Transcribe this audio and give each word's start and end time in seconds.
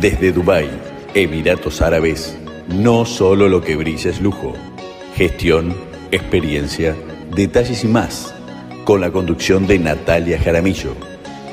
Desde 0.00 0.30
Dubái, 0.30 0.68
Emiratos 1.14 1.80
Árabes, 1.80 2.36
no 2.68 3.06
solo 3.06 3.48
lo 3.48 3.62
que 3.62 3.76
brilla 3.76 4.10
es 4.10 4.20
lujo. 4.20 4.52
Gestión, 5.14 5.74
experiencia, 6.10 6.94
detalles 7.34 7.82
y 7.82 7.88
más. 7.88 8.34
Con 8.84 9.00
la 9.00 9.10
conducción 9.10 9.66
de 9.66 9.78
Natalia 9.78 10.38
Jaramillo. 10.38 10.92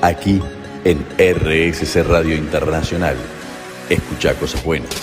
Aquí 0.02 0.42
en 0.84 1.06
RSC 1.18 2.04
Radio 2.04 2.36
Internacional. 2.36 3.16
Escucha 3.90 4.38
cosas 4.38 4.62
buenas. 4.66 4.94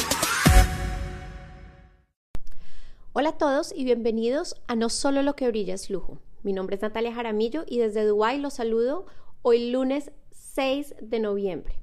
Hola 3.15 3.31
a 3.31 3.39
todos 3.39 3.73
y 3.75 3.85
bienvenidos 3.85 4.55
a 4.69 4.77
No 4.77 4.91
solo 4.91 5.23
lo 5.23 5.35
que 5.35 5.49
brilla 5.49 5.73
es 5.73 5.89
lujo. 5.89 6.19
Mi 6.43 6.53
nombre 6.53 6.77
es 6.77 6.83
Natalia 6.83 7.15
Jaramillo 7.15 7.65
y 7.67 7.79
desde 7.79 8.05
Dubái 8.05 8.39
los 8.39 8.53
saludo 8.53 9.07
hoy 9.41 9.71
lunes 9.71 10.11
6 10.31 10.97
de 11.01 11.21
noviembre. 11.21 11.81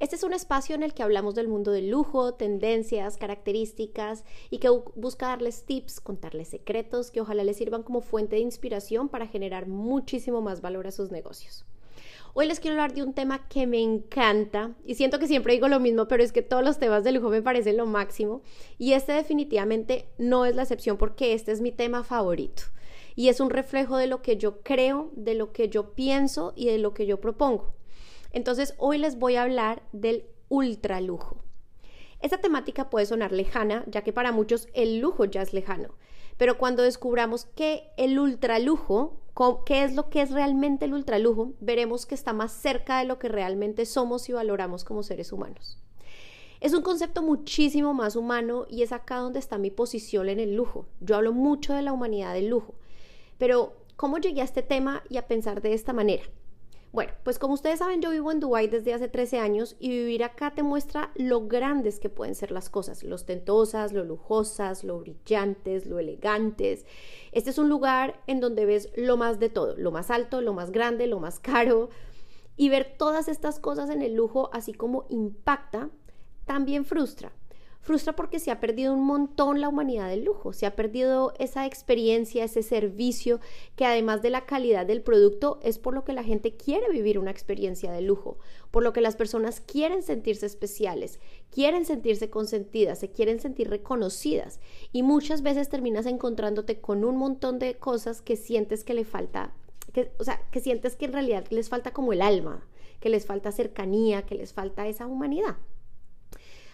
Este 0.00 0.14
es 0.14 0.22
un 0.22 0.32
espacio 0.32 0.76
en 0.76 0.84
el 0.84 0.94
que 0.94 1.02
hablamos 1.02 1.34
del 1.34 1.48
mundo 1.48 1.72
del 1.72 1.90
lujo, 1.90 2.34
tendencias, 2.34 3.16
características 3.16 4.24
y 4.48 4.58
que 4.58 4.68
busca 4.94 5.26
darles 5.26 5.64
tips, 5.64 5.98
contarles 5.98 6.46
secretos 6.46 7.10
que 7.10 7.20
ojalá 7.20 7.42
les 7.42 7.56
sirvan 7.56 7.82
como 7.82 8.00
fuente 8.00 8.36
de 8.36 8.42
inspiración 8.42 9.08
para 9.08 9.26
generar 9.26 9.66
muchísimo 9.66 10.40
más 10.40 10.60
valor 10.60 10.86
a 10.86 10.92
sus 10.92 11.10
negocios. 11.10 11.64
Hoy 12.32 12.46
les 12.46 12.60
quiero 12.60 12.74
hablar 12.74 12.94
de 12.94 13.02
un 13.02 13.12
tema 13.12 13.48
que 13.48 13.66
me 13.66 13.82
encanta 13.82 14.76
y 14.86 14.94
siento 14.94 15.18
que 15.18 15.26
siempre 15.26 15.54
digo 15.54 15.66
lo 15.66 15.80
mismo, 15.80 16.06
pero 16.06 16.22
es 16.22 16.30
que 16.30 16.42
todos 16.42 16.62
los 16.62 16.78
temas 16.78 17.02
de 17.02 17.10
lujo 17.10 17.28
me 17.28 17.42
parecen 17.42 17.76
lo 17.76 17.86
máximo 17.86 18.42
y 18.78 18.92
este 18.92 19.14
definitivamente 19.14 20.06
no 20.16 20.44
es 20.44 20.54
la 20.54 20.62
excepción 20.62 20.96
porque 20.96 21.32
este 21.32 21.50
es 21.50 21.60
mi 21.60 21.72
tema 21.72 22.04
favorito 22.04 22.62
y 23.16 23.30
es 23.30 23.40
un 23.40 23.50
reflejo 23.50 23.96
de 23.96 24.06
lo 24.06 24.22
que 24.22 24.36
yo 24.36 24.60
creo, 24.60 25.10
de 25.16 25.34
lo 25.34 25.50
que 25.50 25.68
yo 25.68 25.94
pienso 25.94 26.52
y 26.54 26.66
de 26.66 26.78
lo 26.78 26.94
que 26.94 27.04
yo 27.04 27.20
propongo. 27.20 27.74
Entonces 28.32 28.74
hoy 28.78 28.98
les 28.98 29.18
voy 29.18 29.36
a 29.36 29.42
hablar 29.42 29.82
del 29.92 30.26
ultralujo. 30.48 31.42
Esta 32.20 32.38
temática 32.38 32.90
puede 32.90 33.06
sonar 33.06 33.32
lejana, 33.32 33.84
ya 33.86 34.02
que 34.02 34.12
para 34.12 34.32
muchos 34.32 34.68
el 34.74 34.98
lujo 34.98 35.24
ya 35.24 35.42
es 35.42 35.52
lejano, 35.52 35.94
pero 36.36 36.58
cuando 36.58 36.82
descubramos 36.82 37.44
que 37.44 37.90
el 37.96 38.18
ultralujo, 38.18 39.20
qué 39.64 39.84
es 39.84 39.94
lo 39.94 40.10
que 40.10 40.22
es 40.22 40.32
realmente 40.32 40.86
el 40.86 40.94
ultralujo, 40.94 41.52
veremos 41.60 42.06
que 42.06 42.16
está 42.16 42.32
más 42.32 42.52
cerca 42.52 42.98
de 42.98 43.04
lo 43.04 43.18
que 43.18 43.28
realmente 43.28 43.86
somos 43.86 44.28
y 44.28 44.32
valoramos 44.32 44.84
como 44.84 45.04
seres 45.04 45.32
humanos. 45.32 45.78
Es 46.60 46.74
un 46.74 46.82
concepto 46.82 47.22
muchísimo 47.22 47.94
más 47.94 48.16
humano 48.16 48.66
y 48.68 48.82
es 48.82 48.90
acá 48.90 49.18
donde 49.18 49.38
está 49.38 49.58
mi 49.58 49.70
posición 49.70 50.28
en 50.28 50.40
el 50.40 50.56
lujo. 50.56 50.86
Yo 51.00 51.14
hablo 51.14 51.32
mucho 51.32 51.72
de 51.72 51.82
la 51.82 51.92
humanidad 51.92 52.34
del 52.34 52.48
lujo, 52.48 52.74
pero 53.38 53.74
¿cómo 53.94 54.18
llegué 54.18 54.40
a 54.40 54.44
este 54.44 54.62
tema 54.62 55.04
y 55.08 55.18
a 55.18 55.28
pensar 55.28 55.62
de 55.62 55.72
esta 55.72 55.92
manera? 55.92 56.24
Bueno, 56.90 57.12
pues 57.22 57.38
como 57.38 57.52
ustedes 57.52 57.80
saben, 57.80 58.00
yo 58.00 58.10
vivo 58.10 58.32
en 58.32 58.40
Dubái 58.40 58.66
desde 58.66 58.94
hace 58.94 59.08
13 59.08 59.38
años 59.40 59.76
y 59.78 59.90
vivir 59.90 60.24
acá 60.24 60.52
te 60.54 60.62
muestra 60.62 61.10
lo 61.16 61.46
grandes 61.46 62.00
que 62.00 62.08
pueden 62.08 62.34
ser 62.34 62.50
las 62.50 62.70
cosas, 62.70 63.02
lo 63.02 63.14
ostentosas, 63.14 63.92
lo 63.92 64.04
lujosas, 64.04 64.84
lo 64.84 64.98
brillantes, 64.98 65.84
lo 65.84 65.98
elegantes. 65.98 66.86
Este 67.30 67.50
es 67.50 67.58
un 67.58 67.68
lugar 67.68 68.22
en 68.26 68.40
donde 68.40 68.64
ves 68.64 68.90
lo 68.96 69.18
más 69.18 69.38
de 69.38 69.50
todo, 69.50 69.76
lo 69.76 69.90
más 69.90 70.10
alto, 70.10 70.40
lo 70.40 70.54
más 70.54 70.70
grande, 70.70 71.06
lo 71.06 71.20
más 71.20 71.38
caro. 71.40 71.90
Y 72.56 72.70
ver 72.70 72.96
todas 72.96 73.28
estas 73.28 73.60
cosas 73.60 73.90
en 73.90 74.00
el 74.02 74.14
lujo, 74.14 74.48
así 74.54 74.72
como 74.72 75.04
impacta, 75.10 75.90
también 76.46 76.86
frustra 76.86 77.32
frustra 77.80 78.14
porque 78.14 78.38
se 78.38 78.50
ha 78.50 78.60
perdido 78.60 78.92
un 78.92 79.04
montón 79.04 79.60
la 79.60 79.68
humanidad 79.68 80.08
del 80.08 80.24
lujo, 80.24 80.52
se 80.52 80.66
ha 80.66 80.76
perdido 80.76 81.32
esa 81.38 81.64
experiencia, 81.64 82.44
ese 82.44 82.62
servicio, 82.62 83.40
que 83.76 83.86
además 83.86 84.20
de 84.20 84.30
la 84.30 84.46
calidad 84.46 84.84
del 84.84 85.02
producto 85.02 85.58
es 85.62 85.78
por 85.78 85.94
lo 85.94 86.04
que 86.04 86.12
la 86.12 86.22
gente 86.22 86.56
quiere 86.56 86.90
vivir 86.90 87.18
una 87.18 87.30
experiencia 87.30 87.90
de 87.90 88.02
lujo, 88.02 88.38
por 88.70 88.82
lo 88.82 88.92
que 88.92 89.00
las 89.00 89.16
personas 89.16 89.60
quieren 89.60 90.02
sentirse 90.02 90.46
especiales, 90.46 91.20
quieren 91.50 91.84
sentirse 91.84 92.30
consentidas, 92.30 92.98
se 92.98 93.10
quieren 93.10 93.40
sentir 93.40 93.70
reconocidas 93.70 94.60
y 94.92 95.02
muchas 95.02 95.42
veces 95.42 95.68
terminas 95.68 96.06
encontrándote 96.06 96.80
con 96.80 97.04
un 97.04 97.16
montón 97.16 97.58
de 97.58 97.78
cosas 97.78 98.20
que 98.20 98.36
sientes 98.36 98.84
que 98.84 98.94
le 98.94 99.04
falta, 99.04 99.54
que, 99.92 100.12
o 100.18 100.24
sea, 100.24 100.42
que 100.50 100.60
sientes 100.60 100.96
que 100.96 101.06
en 101.06 101.12
realidad 101.14 101.46
les 101.50 101.68
falta 101.68 101.92
como 101.92 102.12
el 102.12 102.22
alma, 102.22 102.66
que 103.00 103.08
les 103.08 103.24
falta 103.24 103.52
cercanía, 103.52 104.22
que 104.22 104.34
les 104.34 104.52
falta 104.52 104.86
esa 104.86 105.06
humanidad. 105.06 105.56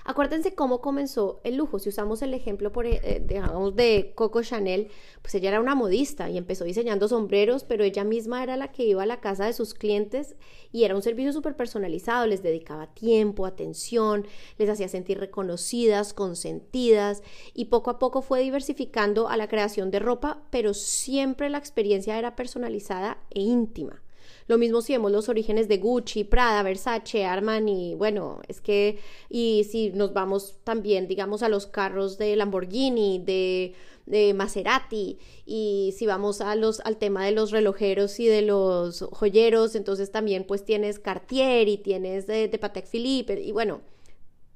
Acuérdense 0.07 0.55
cómo 0.55 0.83
comenzó 0.83 1.41
el 1.45 1.57
lujo. 1.57 1.79
Si 1.79 1.89
usamos 1.89 2.21
el 2.21 2.35
ejemplo, 2.35 2.73
por, 2.73 2.85
eh, 2.87 3.23
de 3.25 4.13
Coco 4.15 4.43
Chanel, 4.43 4.89
pues 5.23 5.35
ella 5.35 5.49
era 5.49 5.61
una 5.61 5.75
modista 5.75 6.29
y 6.29 6.37
empezó 6.37 6.65
diseñando 6.65 7.09
sombreros, 7.09 7.65
pero 7.65 7.85
ella 7.85 8.05
misma 8.05 8.43
era 8.43 8.59
la 8.59 8.71
que 8.71 8.85
iba 8.85 9.03
a 9.03 9.07
la 9.07 9.23
casa 9.23 9.47
de 9.47 9.55
sus 9.55 9.73
clientes 9.73 10.37
y 10.73 10.85
era 10.85 10.95
un 10.95 11.01
servicio 11.01 11.33
súper 11.33 11.57
personalizado. 11.57 12.27
Les 12.27 12.43
dedicaba 12.43 12.93
tiempo, 12.93 13.47
atención, 13.47 14.27
les 14.59 14.69
hacía 14.69 14.89
sentir 14.89 15.19
reconocidas, 15.19 16.13
consentidas 16.13 17.23
y 17.55 17.67
poco 17.67 17.91
a 17.91 17.99
poco 17.99 18.21
fue 18.21 18.41
diversificando 18.41 19.29
a 19.29 19.39
la 19.39 19.49
creación 19.49 19.91
de 19.91 20.01
ropa, 20.01 20.43
pero 20.51 20.75
siempre 20.75 21.49
la 21.49 21.59
experiencia 21.59 22.19
era 22.19 22.37
personalizada 22.37 23.17
e 23.31 23.41
íntima. 23.41 24.04
Lo 24.47 24.59
mismo 24.59 24.83
si 24.83 24.93
vemos 24.93 25.11
los 25.11 25.29
orígenes 25.29 25.69
de 25.69 25.79
Gucci, 25.79 26.25
Prada, 26.25 26.63
Versace, 26.63 27.25
Armani, 27.25 27.95
bueno, 27.95 28.41
es 28.49 28.61
que, 28.61 28.99
y 29.31 29.67
si 29.71 29.91
nos 29.91 30.13
vamos 30.13 30.59
también, 30.65 31.09
digamos, 31.09 31.43
a 31.43 31.49
los 31.49 31.67
carros 31.67 32.19
de 32.19 32.37
Lamborghini, 32.37 33.21
de, 33.25 33.75
de 34.07 34.35
Maserati, 34.35 35.19
y 35.47 35.95
si 35.97 36.07
vamos 36.07 36.41
a 36.41 36.55
los, 36.57 36.81
al 36.81 36.99
tema 36.99 37.25
de 37.25 37.33
los 37.33 37.51
relojeros 37.53 38.21
y 38.21 38.27
de 38.27 38.43
los 38.43 39.01
joyeros, 39.13 39.75
entonces 39.75 40.13
también 40.13 40.45
pues 40.45 40.65
tienes 40.65 40.99
Cartier 40.99 41.69
y 41.69 41.79
tienes 41.79 42.27
de, 42.27 42.49
de 42.49 42.59
Patek 42.59 42.87
Philippe, 42.87 43.41
y 43.41 43.53
bueno, 43.53 43.81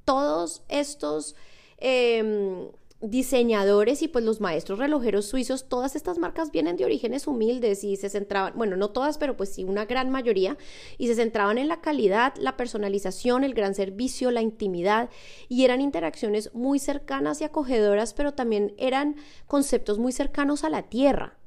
todos 0.05 0.63
estos... 0.69 1.35
Eh, 1.79 2.71
diseñadores 3.01 4.03
y 4.03 4.09
pues 4.09 4.25
los 4.25 4.41
maestros 4.41 4.79
relojeros 4.79 5.27
suizos, 5.27 5.69
todas 5.69 5.95
estas 5.95 6.19
marcas 6.19 6.51
vienen 6.51 6.77
de 6.77 6.85
orígenes 6.85 7.29
humildes 7.29 7.85
y 7.85 7.97
se 7.97 8.09
centraban, 8.09 8.55
bueno, 8.57 8.77
no 8.77 8.91
todas, 8.91 9.19
pero 9.19 9.37
pues 9.37 9.51
sí 9.51 9.63
una 9.63 9.85
gran 9.85 10.11
mayoría, 10.11 10.57
y 10.97 11.07
se 11.07 11.15
centraban 11.15 11.59
en 11.59 11.69
la 11.69 11.81
calidad, 11.81 12.35
la 12.37 12.57
personalización, 12.57 13.45
el 13.45 13.55
gran 13.55 13.75
servicio, 13.75 14.31
la 14.31 14.43
intimidad, 14.43 15.11
y 15.49 15.65
eran 15.65 15.81
interacciones 15.81 16.53
muy 16.55 16.81
cercanas 16.81 17.41
y 17.41 17.45
acogedoras, 17.45 18.15
pero 18.15 18.35
también 18.35 18.75
eran 18.79 19.17
conceptos 19.47 19.99
muy 19.99 20.13
cercanos 20.13 20.65
a 20.65 20.69
la 20.69 20.83
tierra. 20.83 21.39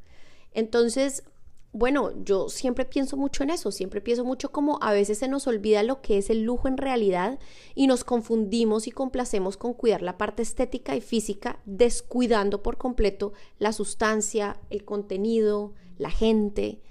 Entonces, 0.54 1.24
bueno, 1.74 2.12
yo 2.24 2.50
siempre 2.50 2.84
pienso 2.84 3.16
mucho 3.16 3.44
en 3.44 3.50
eso, 3.50 3.72
siempre 3.72 4.02
pienso 4.02 4.26
mucho 4.26 4.52
como 4.52 4.78
a 4.82 4.92
veces 4.92 5.20
se 5.20 5.30
nos 5.30 5.48
olvida 5.48 5.84
lo 5.84 6.02
que 6.02 6.18
es 6.18 6.30
el 6.30 6.44
lujo 6.44 6.68
en 6.68 6.78
realidad 6.78 7.40
y 7.76 7.88
nos 7.88 8.04
confundimos 8.04 8.88
y 8.88 8.92
complacemos 8.92 9.56
con 9.56 9.74
cuidar 9.74 10.02
la 10.02 10.18
parte 10.18 10.42
estética 10.44 10.96
y 10.98 11.02
física, 11.02 11.60
descuidando 11.66 12.62
por 12.62 12.78
completo 12.78 13.32
la 13.58 13.72
sustancia, 13.72 14.60
el 14.70 14.84
contenido, 14.84 15.74
la 15.98 16.10
gente. 16.10 16.82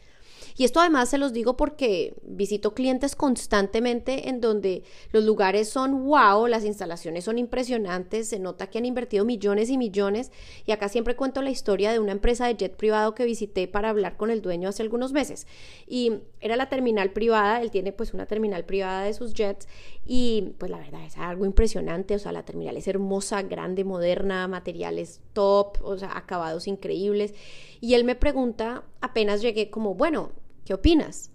Y 0.60 0.64
esto 0.64 0.78
además 0.80 1.08
se 1.08 1.16
los 1.16 1.32
digo 1.32 1.56
porque 1.56 2.12
visito 2.22 2.74
clientes 2.74 3.16
constantemente 3.16 4.28
en 4.28 4.42
donde 4.42 4.82
los 5.10 5.24
lugares 5.24 5.70
son 5.70 6.04
wow, 6.04 6.46
las 6.48 6.66
instalaciones 6.66 7.24
son 7.24 7.38
impresionantes, 7.38 8.28
se 8.28 8.38
nota 8.38 8.66
que 8.66 8.76
han 8.76 8.84
invertido 8.84 9.24
millones 9.24 9.70
y 9.70 9.78
millones. 9.78 10.30
Y 10.66 10.72
acá 10.72 10.90
siempre 10.90 11.16
cuento 11.16 11.40
la 11.40 11.48
historia 11.48 11.92
de 11.92 11.98
una 11.98 12.12
empresa 12.12 12.46
de 12.46 12.56
jet 12.56 12.76
privado 12.76 13.14
que 13.14 13.24
visité 13.24 13.68
para 13.68 13.88
hablar 13.88 14.18
con 14.18 14.28
el 14.28 14.42
dueño 14.42 14.68
hace 14.68 14.82
algunos 14.82 15.14
meses. 15.14 15.46
Y 15.86 16.18
era 16.42 16.56
la 16.56 16.68
terminal 16.68 17.10
privada, 17.10 17.62
él 17.62 17.70
tiene 17.70 17.92
pues 17.92 18.12
una 18.12 18.26
terminal 18.26 18.66
privada 18.66 19.04
de 19.04 19.14
sus 19.14 19.32
jets 19.32 19.66
y 20.04 20.52
pues 20.58 20.70
la 20.70 20.76
verdad 20.76 21.06
es 21.06 21.16
algo 21.16 21.46
impresionante, 21.46 22.16
o 22.16 22.18
sea, 22.18 22.32
la 22.32 22.44
terminal 22.44 22.76
es 22.76 22.86
hermosa, 22.86 23.40
grande, 23.44 23.82
moderna, 23.84 24.46
materiales 24.46 25.22
top, 25.32 25.78
o 25.80 25.96
sea, 25.96 26.14
acabados 26.18 26.66
increíbles. 26.66 27.32
Y 27.80 27.94
él 27.94 28.04
me 28.04 28.14
pregunta, 28.14 28.84
apenas 29.00 29.40
llegué 29.40 29.70
como, 29.70 29.94
bueno, 29.94 30.32
¿qué 30.64 30.74
opinas? 30.74 31.30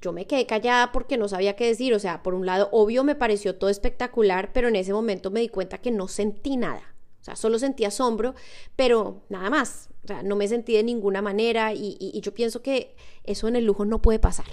Yo 0.00 0.12
me 0.12 0.26
quedé 0.26 0.46
callada 0.46 0.92
porque 0.92 1.16
no 1.16 1.28
sabía 1.28 1.56
qué 1.56 1.66
decir, 1.66 1.92
o 1.92 1.98
sea, 1.98 2.22
por 2.22 2.34
un 2.34 2.46
lado, 2.46 2.68
obvio 2.72 3.02
me 3.02 3.16
pareció 3.16 3.56
todo 3.56 3.68
espectacular, 3.70 4.52
pero 4.52 4.68
en 4.68 4.76
ese 4.76 4.92
momento 4.92 5.30
me 5.30 5.40
di 5.40 5.48
cuenta 5.48 5.78
que 5.78 5.90
no 5.90 6.06
sentí 6.06 6.56
nada. 6.56 6.94
O 7.20 7.24
sea, 7.24 7.36
solo 7.36 7.58
sentí 7.58 7.84
asombro, 7.84 8.34
pero 8.76 9.22
nada 9.28 9.50
más. 9.50 9.90
O 10.04 10.06
sea, 10.06 10.22
no 10.22 10.36
me 10.36 10.48
sentí 10.48 10.74
de 10.74 10.84
ninguna 10.84 11.20
manera 11.20 11.74
y, 11.74 12.20
yo 12.22 12.32
pienso 12.32 12.62
que 12.62 12.94
eso 13.24 13.48
en 13.48 13.56
el 13.56 13.64
lujo 13.64 13.84
no 13.84 14.00
puede 14.00 14.18
pasar. 14.18 14.46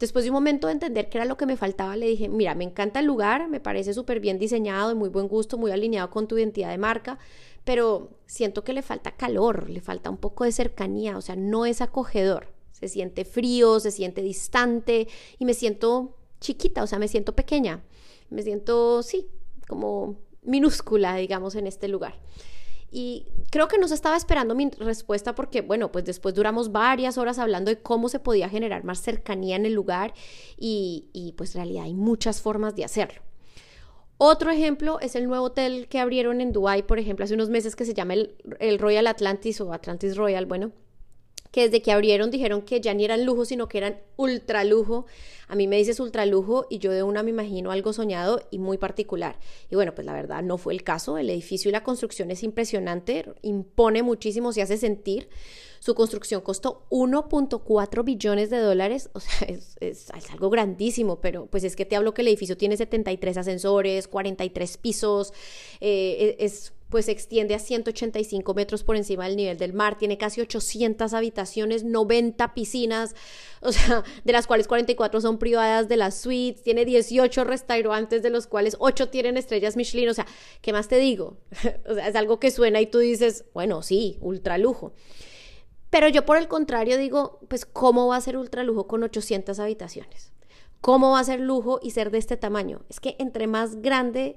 Después 0.00 0.24
de 0.24 0.30
un 0.30 0.34
momento 0.34 0.66
de 0.66 0.72
entender 0.72 1.08
qué 1.08 1.18
era 1.18 1.24
lo 1.26 1.36
que 1.36 1.46
me 1.46 1.56
faltaba, 1.56 1.94
le 1.94 2.06
dije, 2.06 2.28
mira, 2.28 2.56
me 2.56 2.64
encanta 2.64 2.98
el 2.98 3.06
lugar, 3.06 3.48
me 3.48 3.60
parece 3.60 3.94
súper 3.94 4.18
bien 4.18 4.38
diseñado, 4.38 4.88
de 4.88 4.96
muy 4.96 5.10
buen 5.10 5.28
gusto, 5.28 5.58
muy 5.58 5.70
alineado 5.70 6.10
con 6.10 6.26
tu 6.26 6.36
identidad 6.36 6.70
de 6.70 6.78
marca, 6.78 7.18
pero 7.62 8.10
siento 8.26 8.64
que 8.64 8.72
le 8.72 8.82
falta 8.82 9.12
calor, 9.12 9.70
le 9.70 9.80
falta 9.80 10.10
un 10.10 10.16
poco 10.16 10.42
de 10.42 10.50
cercanía, 10.50 11.16
o 11.16 11.20
sea, 11.20 11.36
no 11.36 11.66
es 11.66 11.80
acogedor. 11.80 12.51
Se 12.82 12.88
siente 12.88 13.24
frío, 13.24 13.78
se 13.78 13.92
siente 13.92 14.22
distante 14.22 15.06
y 15.38 15.44
me 15.44 15.54
siento 15.54 16.16
chiquita, 16.40 16.82
o 16.82 16.88
sea, 16.88 16.98
me 16.98 17.06
siento 17.06 17.36
pequeña. 17.36 17.84
Me 18.28 18.42
siento, 18.42 19.04
sí, 19.04 19.28
como 19.68 20.16
minúscula, 20.42 21.14
digamos, 21.14 21.54
en 21.54 21.68
este 21.68 21.86
lugar. 21.86 22.14
Y 22.90 23.26
creo 23.50 23.68
que 23.68 23.78
no 23.78 23.86
se 23.86 23.94
estaba 23.94 24.16
esperando 24.16 24.56
mi 24.56 24.68
respuesta 24.70 25.36
porque, 25.36 25.60
bueno, 25.60 25.92
pues 25.92 26.04
después 26.04 26.34
duramos 26.34 26.72
varias 26.72 27.18
horas 27.18 27.38
hablando 27.38 27.70
de 27.70 27.80
cómo 27.80 28.08
se 28.08 28.18
podía 28.18 28.48
generar 28.48 28.82
más 28.82 29.00
cercanía 29.00 29.54
en 29.54 29.64
el 29.64 29.74
lugar 29.74 30.12
y, 30.58 31.34
pues 31.38 31.54
en 31.54 31.60
realidad 31.60 31.84
hay 31.84 31.94
muchas 31.94 32.42
formas 32.42 32.74
de 32.74 32.84
hacerlo. 32.84 33.22
Otro 34.18 34.50
ejemplo 34.50 34.98
es 34.98 35.14
el 35.14 35.28
nuevo 35.28 35.44
hotel 35.46 35.86
que 35.88 36.00
abrieron 36.00 36.40
en 36.40 36.52
Dubai, 36.52 36.84
por 36.84 36.98
ejemplo, 36.98 37.24
hace 37.24 37.34
unos 37.34 37.48
meses 37.48 37.76
que 37.76 37.84
se 37.84 37.94
llama 37.94 38.14
el, 38.14 38.34
el 38.58 38.80
Royal 38.80 39.06
Atlantis 39.06 39.60
o 39.60 39.72
Atlantis 39.72 40.16
Royal, 40.16 40.46
bueno, 40.46 40.72
que 41.52 41.64
desde 41.64 41.82
que 41.82 41.92
abrieron 41.92 42.30
dijeron 42.30 42.62
que 42.62 42.80
ya 42.80 42.94
ni 42.94 43.04
eran 43.04 43.24
lujo, 43.24 43.44
sino 43.44 43.68
que 43.68 43.78
eran 43.78 44.00
ultra 44.16 44.64
lujo. 44.64 45.06
A 45.48 45.54
mí 45.54 45.68
me 45.68 45.76
dices 45.76 46.00
ultra 46.00 46.24
lujo 46.24 46.66
y 46.70 46.78
yo 46.78 46.90
de 46.90 47.02
una 47.02 47.22
me 47.22 47.28
imagino 47.28 47.70
algo 47.70 47.92
soñado 47.92 48.40
y 48.50 48.58
muy 48.58 48.78
particular. 48.78 49.38
Y 49.70 49.76
bueno, 49.76 49.94
pues 49.94 50.06
la 50.06 50.14
verdad 50.14 50.42
no 50.42 50.56
fue 50.56 50.72
el 50.72 50.82
caso. 50.82 51.18
El 51.18 51.28
edificio 51.28 51.68
y 51.68 51.72
la 51.72 51.84
construcción 51.84 52.30
es 52.30 52.42
impresionante, 52.42 53.26
impone 53.42 54.02
muchísimo, 54.02 54.52
se 54.54 54.62
hace 54.62 54.78
sentir. 54.78 55.28
Su 55.78 55.94
construcción 55.94 56.40
costó 56.40 56.86
1.4 56.90 58.04
billones 58.04 58.48
de 58.48 58.58
dólares, 58.58 59.10
o 59.12 59.20
sea, 59.20 59.48
es, 59.80 60.10
algo 60.30 60.48
grandísimo, 60.48 61.20
pero 61.20 61.46
pues 61.46 61.64
es 61.64 61.76
que 61.76 61.84
te 61.84 61.96
hablo 61.96 62.14
que 62.14 62.22
el 62.22 62.28
edificio 62.28 62.56
tiene 62.56 62.76
73 62.76 63.36
ascensores, 63.36 64.08
43 64.08 64.76
pisos, 64.78 65.34
eh, 65.80 66.36
e, 66.38 66.44
es 66.44 66.72
pues 66.92 67.06
se 67.06 67.12
extiende 67.12 67.54
a 67.54 67.58
185 67.58 68.52
metros 68.52 68.84
por 68.84 68.96
encima 68.96 69.24
del 69.24 69.36
nivel 69.36 69.56
del 69.56 69.72
mar, 69.72 69.96
tiene 69.96 70.18
casi 70.18 70.42
800 70.42 71.14
habitaciones, 71.14 71.84
90 71.84 72.52
piscinas, 72.52 73.14
o 73.62 73.72
sea, 73.72 74.04
de 74.24 74.32
las 74.34 74.46
cuales 74.46 74.68
44 74.68 75.22
son 75.22 75.38
privadas 75.38 75.88
de 75.88 75.96
las 75.96 76.20
suites, 76.20 76.62
tiene 76.62 76.84
18 76.84 77.44
restaurantes 77.44 78.22
de 78.22 78.28
los 78.28 78.46
cuales 78.46 78.76
8 78.78 79.08
tienen 79.08 79.38
estrellas 79.38 79.74
Michelin, 79.74 80.10
o 80.10 80.12
sea, 80.12 80.26
¿qué 80.60 80.74
más 80.74 80.88
te 80.88 80.98
digo? 80.98 81.38
o 81.88 81.94
sea, 81.94 82.08
es 82.08 82.14
algo 82.14 82.38
que 82.38 82.50
suena 82.50 82.78
y 82.82 82.86
tú 82.86 82.98
dices, 82.98 83.46
bueno, 83.54 83.80
sí, 83.80 84.18
ultra 84.20 84.58
lujo. 84.58 84.92
Pero 85.88 86.08
yo 86.08 86.26
por 86.26 86.36
el 86.36 86.46
contrario 86.46 86.98
digo, 86.98 87.40
pues 87.48 87.64
¿cómo 87.64 88.06
va 88.08 88.16
a 88.16 88.20
ser 88.20 88.36
ultra 88.36 88.64
lujo 88.64 88.86
con 88.86 89.02
800 89.02 89.58
habitaciones? 89.60 90.34
¿Cómo 90.82 91.12
va 91.12 91.20
a 91.20 91.24
ser 91.24 91.40
lujo 91.40 91.80
y 91.82 91.92
ser 91.92 92.10
de 92.10 92.18
este 92.18 92.36
tamaño? 92.36 92.84
Es 92.90 93.00
que 93.00 93.16
entre 93.18 93.46
más 93.46 93.80
grande 93.80 94.36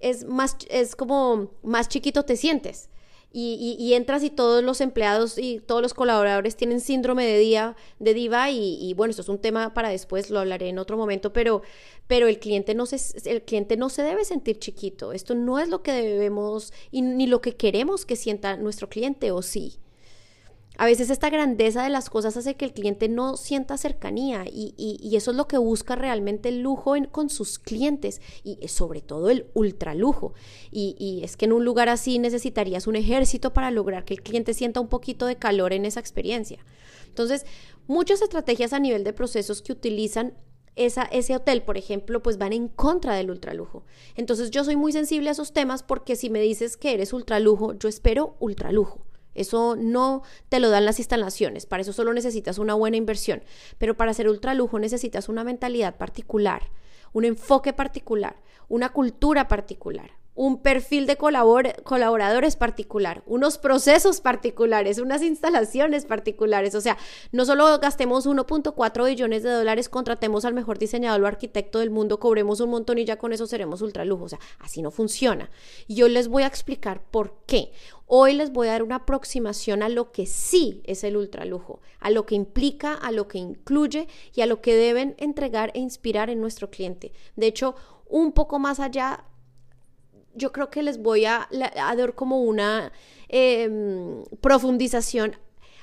es 0.00 0.24
más, 0.24 0.56
es 0.68 0.96
como 0.96 1.50
más 1.62 1.88
chiquito 1.88 2.24
te 2.24 2.36
sientes. 2.36 2.88
Y, 3.32 3.94
entras 3.94 4.24
y 4.24 4.30
todos 4.30 4.64
los 4.64 4.80
empleados 4.80 5.38
y 5.38 5.60
todos 5.60 5.80
los 5.80 5.94
colaboradores 5.94 6.56
tienen 6.56 6.80
síndrome 6.80 7.24
de, 7.24 7.38
día, 7.38 7.76
de 8.00 8.12
diva 8.12 8.50
y, 8.50 8.92
bueno, 8.94 9.10
esto 9.10 9.22
es 9.22 9.28
un 9.28 9.38
tema 9.38 9.72
para 9.72 9.90
después, 9.90 10.30
lo 10.30 10.40
hablaré 10.40 10.68
en 10.68 10.80
otro 10.80 10.96
momento, 10.96 11.32
pero, 11.32 11.62
pero 12.08 12.26
el, 12.26 12.40
cliente 12.40 12.74
no 12.74 12.86
se, 12.86 12.98
el 13.30 13.42
cliente 13.42 13.76
no 13.76 13.88
se 13.88 14.02
debe 14.02 14.24
sentir 14.24 14.58
chiquito. 14.58 15.12
Esto 15.12 15.36
no 15.36 15.60
es 15.60 15.68
lo 15.68 15.84
que 15.84 15.92
debemos 15.92 16.72
y 16.90 17.02
ni 17.02 17.28
lo 17.28 17.40
que 17.40 17.54
queremos 17.54 18.04
que 18.04 18.16
sienta 18.16 18.56
nuestro 18.56 18.88
cliente 18.88 19.30
o 19.30 19.42
sí. 19.42 19.78
A 20.80 20.86
veces 20.86 21.10
esta 21.10 21.28
grandeza 21.28 21.82
de 21.82 21.90
las 21.90 22.08
cosas 22.08 22.38
hace 22.38 22.54
que 22.54 22.64
el 22.64 22.72
cliente 22.72 23.10
no 23.10 23.36
sienta 23.36 23.76
cercanía 23.76 24.46
y, 24.50 25.14
eso 25.14 25.30
es 25.30 25.36
lo 25.36 25.46
que 25.46 25.58
busca 25.58 25.94
realmente 25.94 26.48
el 26.48 26.62
lujo 26.62 26.94
con 27.12 27.28
sus 27.28 27.58
clientes 27.58 28.22
y 28.44 28.66
sobre 28.66 29.02
todo 29.02 29.28
el 29.28 29.50
ultra 29.52 29.94
lujo. 29.94 30.32
Y, 30.70 31.20
es 31.22 31.36
que 31.36 31.44
en 31.44 31.52
un 31.52 31.66
lugar 31.66 31.90
así 31.90 32.18
necesitarías 32.18 32.86
un 32.86 32.96
ejército 32.96 33.52
para 33.52 33.70
lograr 33.70 34.06
que 34.06 34.14
el 34.14 34.22
cliente 34.22 34.54
sienta 34.54 34.80
un 34.80 34.88
poquito 34.88 35.26
de 35.26 35.36
calor 35.36 35.74
en 35.74 35.84
esa 35.84 36.00
experiencia. 36.00 36.64
Entonces, 37.08 37.44
muchas 37.86 38.22
estrategias 38.22 38.72
a 38.72 38.80
nivel 38.80 39.04
de 39.04 39.12
procesos 39.12 39.60
que 39.60 39.72
utilizan 39.72 40.32
ese 40.76 41.36
hotel, 41.36 41.60
por 41.60 41.76
ejemplo, 41.76 42.22
pues 42.22 42.38
van 42.38 42.54
en 42.54 42.68
contra 42.68 43.14
del 43.16 43.30
ultralujo. 43.30 43.84
Entonces 44.16 44.50
yo 44.50 44.64
soy 44.64 44.76
muy 44.76 44.92
sensible 44.92 45.28
a 45.28 45.32
esos 45.32 45.52
temas 45.52 45.82
porque 45.82 46.16
si 46.16 46.30
me 46.30 46.40
dices 46.40 46.78
que 46.78 46.94
eres 46.94 47.12
ultralujo, 47.12 47.74
yo 47.74 47.86
espero 47.86 48.34
ultralujo. 48.38 49.09
Eso 49.34 49.76
no 49.76 50.22
te 50.48 50.60
lo 50.60 50.70
dan 50.70 50.84
las 50.84 50.98
instalaciones, 50.98 51.66
para 51.66 51.82
eso 51.82 51.92
solo 51.92 52.12
necesitas 52.12 52.58
una 52.58 52.74
buena 52.74 52.96
inversión, 52.96 53.42
pero 53.78 53.96
para 53.96 54.10
hacer 54.10 54.28
ultralujo 54.28 54.78
necesitas 54.78 55.28
una 55.28 55.44
mentalidad 55.44 55.96
particular, 55.96 56.70
un 57.12 57.24
enfoque 57.24 57.72
particular, 57.72 58.36
una 58.68 58.90
cultura 58.90 59.48
particular, 59.48 60.10
un 60.34 60.62
perfil 60.62 61.06
de 61.06 61.16
colaboradores 61.16 62.56
particular, 62.56 63.22
unos 63.26 63.58
procesos 63.58 64.20
particulares, 64.20 64.98
unas 64.98 65.22
instalaciones 65.22 66.04
particulares. 66.04 66.74
O 66.74 66.80
sea, 66.80 66.96
no 67.32 67.44
solo 67.44 67.78
gastemos 67.78 68.26
1.4 68.26 69.06
billones 69.06 69.42
de 69.42 69.50
dólares, 69.50 69.88
contratemos 69.88 70.44
al 70.44 70.54
mejor 70.54 70.78
diseñador 70.78 71.22
o 71.22 71.26
arquitecto 71.26 71.80
del 71.80 71.90
mundo, 71.90 72.20
cobremos 72.20 72.60
un 72.60 72.70
montón 72.70 72.98
y 72.98 73.04
ya 73.04 73.18
con 73.18 73.32
eso 73.32 73.46
seremos 73.46 73.82
ultralujo. 73.82 74.24
O 74.24 74.28
sea, 74.28 74.38
así 74.60 74.82
no 74.82 74.90
funciona. 74.90 75.50
Yo 75.88 76.08
les 76.08 76.28
voy 76.28 76.44
a 76.44 76.46
explicar 76.46 77.02
por 77.10 77.34
qué. 77.46 77.72
Hoy 78.06 78.34
les 78.34 78.50
voy 78.52 78.68
a 78.68 78.72
dar 78.72 78.82
una 78.82 78.96
aproximación 78.96 79.82
a 79.82 79.88
lo 79.88 80.10
que 80.10 80.26
sí 80.26 80.80
es 80.84 81.04
el 81.04 81.16
ultralujo, 81.16 81.80
a 82.00 82.10
lo 82.10 82.26
que 82.26 82.34
implica, 82.34 82.94
a 82.94 83.12
lo 83.12 83.28
que 83.28 83.38
incluye 83.38 84.08
y 84.34 84.40
a 84.40 84.46
lo 84.46 84.60
que 84.60 84.74
deben 84.74 85.14
entregar 85.18 85.70
e 85.74 85.80
inspirar 85.80 86.28
en 86.28 86.40
nuestro 86.40 86.70
cliente. 86.70 87.12
De 87.36 87.46
hecho, 87.46 87.76
un 88.08 88.32
poco 88.32 88.58
más 88.58 88.80
allá 88.80 89.24
yo 90.40 90.52
creo 90.52 90.70
que 90.70 90.82
les 90.82 90.98
voy 90.98 91.26
a, 91.26 91.48
dar 91.76 92.14
como 92.14 92.42
una 92.42 92.92
em, 93.28 94.24
profundización 94.40 95.36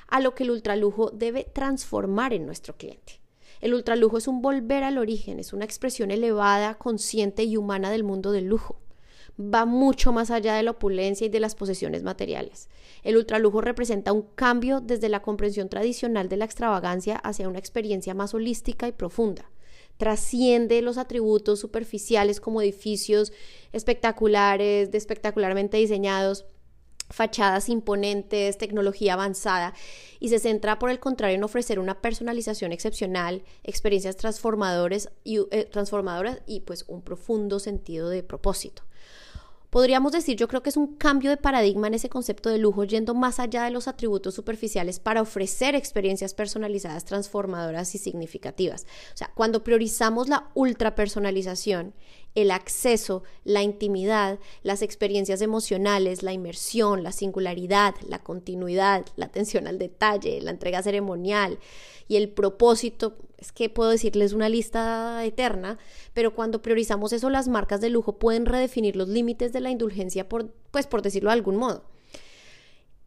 a 0.07 0.19
lo 0.19 0.33
que 0.33 0.44
el 0.44 0.51
ultralujo 0.51 1.12
debe 1.12 1.44
transformar 1.44 2.33
en 2.33 2.45
nuestro 2.45 2.75
cliente. 2.75 3.21
El 3.62 3.74
ultralujo 3.74 4.18
es 4.18 4.27
un 4.27 4.42
volver 4.42 4.83
al 4.83 4.98
origen, 4.98 5.39
es 5.39 5.54
una 5.54 5.65
expresión 5.65 6.12
elevada, 6.12 6.75
consciente 6.75 7.44
y 7.44 7.56
humana 7.56 7.92
del 7.92 8.04
mundo 8.04 8.31
del 8.31 8.45
lujo. 8.45 8.80
Va 9.39 9.65
mucho 9.65 10.12
más 10.12 10.31
allá 10.31 10.56
de 10.56 10.63
la 10.63 10.71
opulencia 10.71 11.27
y 11.27 11.30
de 11.30 11.39
las 11.39 11.54
posesiones 11.54 12.01
materiales. 12.01 12.69
El 13.04 13.18
ultralujo 13.18 13.62
representa 13.62 14.12
un 14.12 14.24
cambio 14.36 14.81
desde 14.81 15.09
la 15.09 15.21
comprensión 15.21 15.69
tradicional 15.69 16.30
de 16.30 16.38
la 16.38 16.45
extravagancia 16.45 17.18
hacia 17.18 17.48
una 17.48 17.59
experiencia 17.59 18.15
más 18.15 18.33
holística 18.33 18.88
y 18.88 18.92
profunda 18.92 19.50
trasciende 19.97 20.81
los 20.81 20.97
atributos 20.97 21.59
superficiales 21.59 22.39
como 22.39 22.61
edificios 22.61 23.33
espectaculares, 23.73 24.91
de 24.91 24.97
espectacularmente 24.97 25.77
diseñados, 25.77 26.45
fachadas 27.09 27.69
imponentes, 27.69 28.57
tecnología 28.57 29.13
avanzada 29.13 29.73
y 30.19 30.29
se 30.29 30.39
centra 30.39 30.77
por 30.79 30.89
el 30.89 30.99
contrario 30.99 31.38
en 31.38 31.44
ofrecer 31.44 31.79
una 31.79 32.01
personalización 32.01 32.71
excepcional, 32.71 33.44
experiencias 33.63 34.17
transformadoras 34.17 35.09
y, 35.23 35.39
eh, 35.51 35.65
transformadoras 35.71 36.41
y 36.45 36.61
pues 36.61 36.85
un 36.88 37.01
profundo 37.01 37.59
sentido 37.59 38.09
de 38.09 38.23
propósito. 38.23 38.83
Podríamos 39.69 40.13
decir, 40.13 40.37
yo 40.37 40.47
creo 40.47 40.63
que 40.63 40.69
es 40.69 40.77
un 40.77 40.95
cambio 40.95 41.29
de 41.29 41.37
paradigma 41.37 41.87
en 41.87 41.93
ese 41.93 42.09
concepto 42.09 42.49
de 42.49 42.57
lujo, 42.57 42.85
yendo 42.85 43.13
más 43.13 43.39
allá 43.39 43.63
de 43.63 43.71
los 43.71 43.87
atributos 43.87 44.33
superficiales 44.33 44.99
para 44.99 45.21
ofrecer 45.21 45.75
experiencias 45.75 46.33
personalizadas, 46.33 47.03
transformadoras 47.03 47.93
y 47.93 47.97
significativas. 47.97 48.83
O 49.13 49.17
sea, 49.17 49.31
cuando 49.35 49.63
priorizamos 49.63 50.29
la 50.29 50.49
ultra 50.53 50.95
personalización, 50.95 51.93
el 52.35 52.51
acceso, 52.51 53.24
la 53.44 53.63
intimidad, 53.63 54.39
las 54.62 54.81
experiencias 54.81 55.42
emocionales, 55.42 56.23
la 56.23 56.33
inmersión, 56.33 57.04
la 57.04 57.11
singularidad, 57.11 57.95
la 58.07 58.19
continuidad, 58.19 59.06
la 59.16 59.25
atención 59.25 59.68
al 59.68 59.80
detalle, 59.80 60.42
la 60.42 60.51
entrega 60.51 60.83
ceremonial 60.83 61.59
y 62.07 62.16
el 62.16 62.30
propósito, 62.30 63.18
es 63.37 63.51
que 63.51 63.69
puedo 63.69 63.90
decirles 63.90 64.33
una 64.33 64.49
lista 64.49 65.23
eterna, 65.25 65.78
pero 66.13 66.33
cuando 66.33 66.61
priorizamos 66.61 67.13
eso, 67.13 67.30
las 67.30 67.47
marcas 67.47 67.81
de 67.81 67.90
lujo 67.90 68.18
pueden 68.18 68.45
redefinir 68.45 68.95
los 68.95 69.09
límites 69.09 69.54
de 69.54 69.59
la 69.59 69.69
indulgencia, 69.69 70.30
por, 70.30 70.51
pues 70.71 70.87
por 70.87 71.01
decirlo 71.01 71.30
de 71.30 71.35
algún 71.35 71.57
modo. 71.57 71.83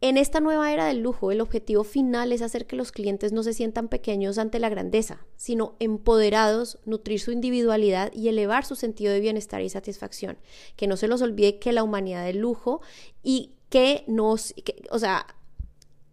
En 0.03 0.17
esta 0.17 0.39
nueva 0.39 0.73
era 0.73 0.87
del 0.87 1.03
lujo, 1.03 1.31
el 1.31 1.41
objetivo 1.41 1.83
final 1.83 2.31
es 2.31 2.41
hacer 2.41 2.65
que 2.65 2.75
los 2.75 2.91
clientes 2.91 3.33
no 3.33 3.43
se 3.43 3.53
sientan 3.53 3.87
pequeños 3.87 4.39
ante 4.39 4.57
la 4.57 4.67
grandeza, 4.67 5.27
sino 5.35 5.75
empoderados, 5.77 6.79
nutrir 6.85 7.19
su 7.19 7.31
individualidad 7.31 8.11
y 8.11 8.27
elevar 8.27 8.65
su 8.65 8.75
sentido 8.75 9.13
de 9.13 9.19
bienestar 9.19 9.61
y 9.61 9.69
satisfacción. 9.69 10.39
Que 10.75 10.87
no 10.87 10.97
se 10.97 11.07
los 11.07 11.21
olvide 11.21 11.59
que 11.59 11.71
la 11.71 11.83
humanidad 11.83 12.25
del 12.25 12.39
lujo 12.39 12.81
y 13.21 13.53
que 13.69 14.03
nos, 14.07 14.55
sea, 14.97 15.27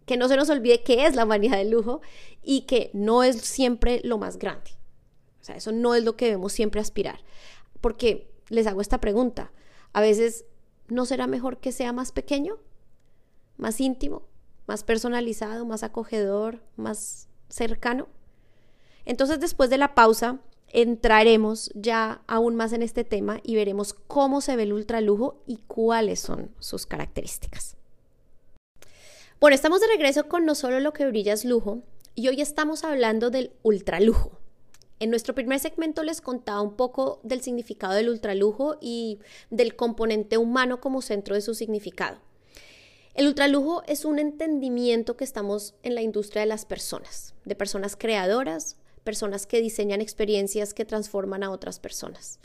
que 0.05 0.17
no 0.17 0.27
se 0.27 0.37
nos 0.37 0.51
olvide 0.51 0.83
qué 0.83 1.07
es 1.07 1.15
la 1.15 1.25
humanidad 1.25 1.57
del 1.57 1.71
lujo 1.71 2.01
y 2.43 2.61
que 2.67 2.91
no 2.93 3.23
es 3.23 3.41
siempre 3.41 4.01
lo 4.03 4.19
más 4.19 4.37
grande. 4.37 4.69
O 5.41 5.43
sea, 5.43 5.55
eso 5.55 5.71
no 5.71 5.95
es 5.95 6.03
lo 6.03 6.15
que 6.15 6.25
debemos 6.25 6.53
siempre 6.53 6.79
aspirar. 6.79 7.21
Porque 7.81 8.29
les 8.49 8.67
hago 8.67 8.81
esta 8.81 9.01
pregunta. 9.01 9.51
A 9.93 10.01
veces, 10.01 10.45
¿no 10.89 11.07
será 11.07 11.25
mejor 11.25 11.57
que 11.59 11.71
sea 11.71 11.91
más 11.91 12.11
pequeño? 12.11 12.59
¿Más 13.59 13.81
íntimo? 13.81 14.23
¿Más 14.67 14.83
personalizado? 14.85 15.65
¿Más 15.65 15.83
acogedor? 15.83 16.63
¿Más 16.77 17.27
cercano? 17.49 18.07
Entonces, 19.03 19.41
después 19.41 19.69
de 19.69 19.77
la 19.77 19.95
pausa, 19.95 20.39
entraremos 20.69 21.69
ya 21.75 22.21
aún 22.25 22.55
más 22.55 22.71
en 22.71 22.83
este 22.83 23.03
tema 23.03 23.41
y 23.43 23.55
veremos 23.55 23.93
cómo 23.93 24.39
se 24.39 24.55
ve 24.55 24.63
el 24.63 24.71
ultralujo 24.71 25.43
y 25.45 25.57
cuáles 25.67 26.21
son 26.21 26.51
sus 26.59 26.85
características. 26.85 27.75
Bueno, 29.41 29.55
estamos 29.55 29.81
de 29.81 29.87
regreso 29.87 30.29
con 30.29 30.45
No 30.45 30.55
Solo 30.55 30.79
Lo 30.79 30.93
que 30.93 31.05
Brilla 31.05 31.33
es 31.33 31.43
Lujo 31.43 31.83
y 32.15 32.29
hoy 32.29 32.39
estamos 32.39 32.85
hablando 32.85 33.29
del 33.29 33.51
ultralujo. 33.61 34.39
En 35.01 35.09
nuestro 35.09 35.35
primer 35.35 35.59
segmento 35.59 36.03
les 36.03 36.21
contaba 36.21 36.61
un 36.61 36.77
poco 36.77 37.19
del 37.23 37.41
significado 37.41 37.93
del 37.93 38.07
ultralujo 38.07 38.77
y 38.79 39.19
del 39.49 39.75
componente 39.75 40.37
humano 40.37 40.79
como 40.79 41.01
centro 41.01 41.35
de 41.35 41.41
su 41.41 41.55
significado. 41.55 42.19
El 43.13 43.27
ultralujo 43.27 43.83
es 43.87 44.05
un 44.05 44.19
entendimiento 44.19 45.17
que 45.17 45.23
estamos 45.23 45.73
en 45.83 45.95
la 45.95 46.01
industria 46.01 46.41
de 46.41 46.47
las 46.47 46.65
personas, 46.65 47.33
de 47.43 47.55
personas 47.55 47.95
creadoras, 47.95 48.77
personas 49.03 49.47
que 49.47 49.61
diseñan 49.61 50.01
experiencias 50.01 50.73
que 50.73 50.85
transforman 50.85 51.43
a 51.43 51.49
otras 51.49 51.79
personas. 51.79 52.39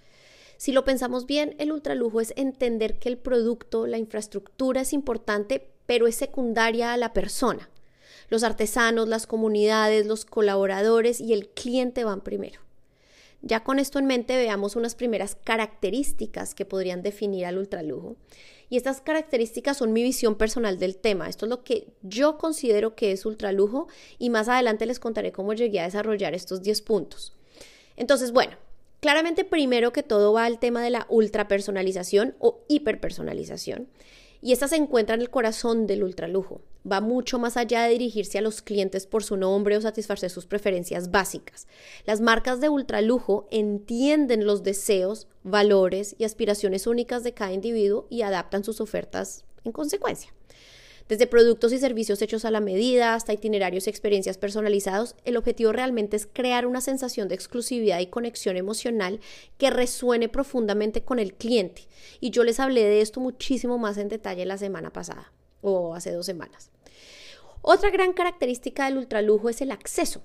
Si 0.57 0.73
lo 0.73 0.85
pensamos 0.85 1.27
bien, 1.27 1.55
el 1.59 1.73
ultralujo 1.73 2.21
es 2.21 2.33
entender 2.37 2.99
que 2.99 3.09
el 3.09 3.19
producto, 3.19 3.87
la 3.87 3.99
infraestructura 3.99 4.81
es 4.81 4.93
importante, 4.93 5.69
pero 5.87 6.07
es 6.07 6.17
secundaria 6.17 6.93
a 6.93 6.97
la 6.97 7.13
persona. 7.13 7.69
Los 8.31 8.43
artesanos, 8.43 9.09
las 9.09 9.27
comunidades, 9.27 10.07
los 10.07 10.25
colaboradores 10.25 11.21
y 11.21 11.35
el 11.35 11.49
cliente 11.49 12.05
van 12.05 12.23
primero. 12.23 12.61
Ya 13.43 13.63
con 13.63 13.79
esto 13.79 13.99
en 13.99 14.07
mente 14.07 14.37
veamos 14.39 14.75
unas 14.75 14.95
primeras 14.95 15.35
características 15.35 16.55
que 16.55 16.65
podrían 16.65 17.03
definir 17.03 17.45
al 17.45 17.59
ultralujo. 17.59 18.17
Y 18.71 18.77
estas 18.77 19.01
características 19.01 19.77
son 19.77 19.93
mi 19.93 20.03
visión 20.03 20.37
personal 20.37 20.79
del 20.79 20.97
tema. 20.97 21.29
Esto 21.29 21.47
es 21.47 21.51
lo 21.51 21.63
que 21.65 21.89
yo 22.03 22.39
considero 22.39 22.95
que 22.95 23.13
es 23.13 23.27
ultralujo 23.27 23.89
y 24.19 24.31
más 24.31 24.49
adelante 24.49 24.87
les 24.87 25.01
contaré 25.01 25.33
cómo 25.33 25.53
llegué 25.53 25.81
a 25.81 25.85
desarrollar 25.85 26.35
estos 26.35 26.63
10 26.63 26.83
puntos. 26.83 27.35
Entonces, 27.97 28.33
bueno, 28.33 28.57
claramente 29.01 29.45
primero 29.45 29.93
que 29.93 30.03
todo 30.03 30.33
va 30.33 30.47
el 30.47 30.59
tema 30.59 30.83
de 30.83 30.91
la 30.91 31.07
ultrapersonalización 31.09 32.35
o 32.39 32.61
hiperpersonalización. 32.69 33.89
Y 34.45 34.53
esta 34.53 34.69
se 34.69 34.77
encuentra 34.77 35.15
en 35.15 35.23
el 35.23 35.31
corazón 35.31 35.87
del 35.87 36.05
ultralujo. 36.05 36.61
Va 36.87 37.01
mucho 37.01 37.39
más 37.39 37.57
allá 37.57 37.85
de 37.85 37.93
dirigirse 37.93 38.37
a 38.37 38.43
los 38.43 38.61
clientes 38.61 39.07
por 39.07 39.25
su 39.25 39.39
nombre 39.39 39.75
o 39.75 39.81
satisfacer 39.81 40.29
sus 40.29 40.45
preferencias 40.45 41.11
básicas. 41.11 41.67
Las 42.05 42.21
marcas 42.21 42.61
de 42.61 42.69
ultralujo 42.69 43.49
entienden 43.51 44.45
los 44.45 44.63
deseos, 44.63 45.29
valores 45.45 46.15
y 46.19 46.25
aspiraciones 46.25 46.87
únicas 46.87 47.25
de 47.25 47.33
cada 47.33 47.55
individuo 47.55 48.07
y 48.11 48.21
adaptan 48.21 48.65
sus 48.65 48.83
ofertas 48.83 49.47
en 49.65 49.73
consecuencia. 49.73 50.35
Desde 51.09 51.27
productos 51.27 51.73
y 51.75 51.79
servicios 51.79 52.23
hechos 52.23 52.47
a 52.47 52.51
la 52.51 52.61
medida 52.61 53.15
hasta 53.15 53.35
itinerarios 53.35 53.87
y 53.87 53.91
experiencias 53.91 54.39
personalizados, 54.39 55.17
el 55.25 55.37
objetivo 55.37 55.71
realmente 55.71 56.17
es 56.17 56.27
crear 56.27 56.67
una 56.67 56.81
sensación 56.81 57.29
de 57.29 57.35
exclusividad 57.35 58.01
y 58.01 58.07
conexión 58.07 58.57
emocional 58.57 59.21
que 59.59 59.69
resuene 59.69 60.31
profundamente 60.31 61.03
con 61.03 61.19
el 61.19 61.35
cliente. 61.35 61.89
Y 62.21 62.31
yo 62.31 62.43
les 62.43 62.59
hablé 62.59 62.85
de 62.85 63.03
esto 63.03 63.21
muchísimo 63.21 63.77
más 63.77 63.99
en 63.99 64.09
detalle 64.09 64.47
la 64.47 64.57
semana 64.57 64.91
pasada 64.95 65.31
o 65.61 65.95
hace 65.95 66.11
dos 66.11 66.25
semanas. 66.25 66.71
Otra 67.61 67.91
gran 67.91 68.15
característica 68.15 68.87
del 68.87 68.99
ultralujo 68.99 69.51
es 69.51 69.61
el 69.61 69.73
acceso. 69.73 70.23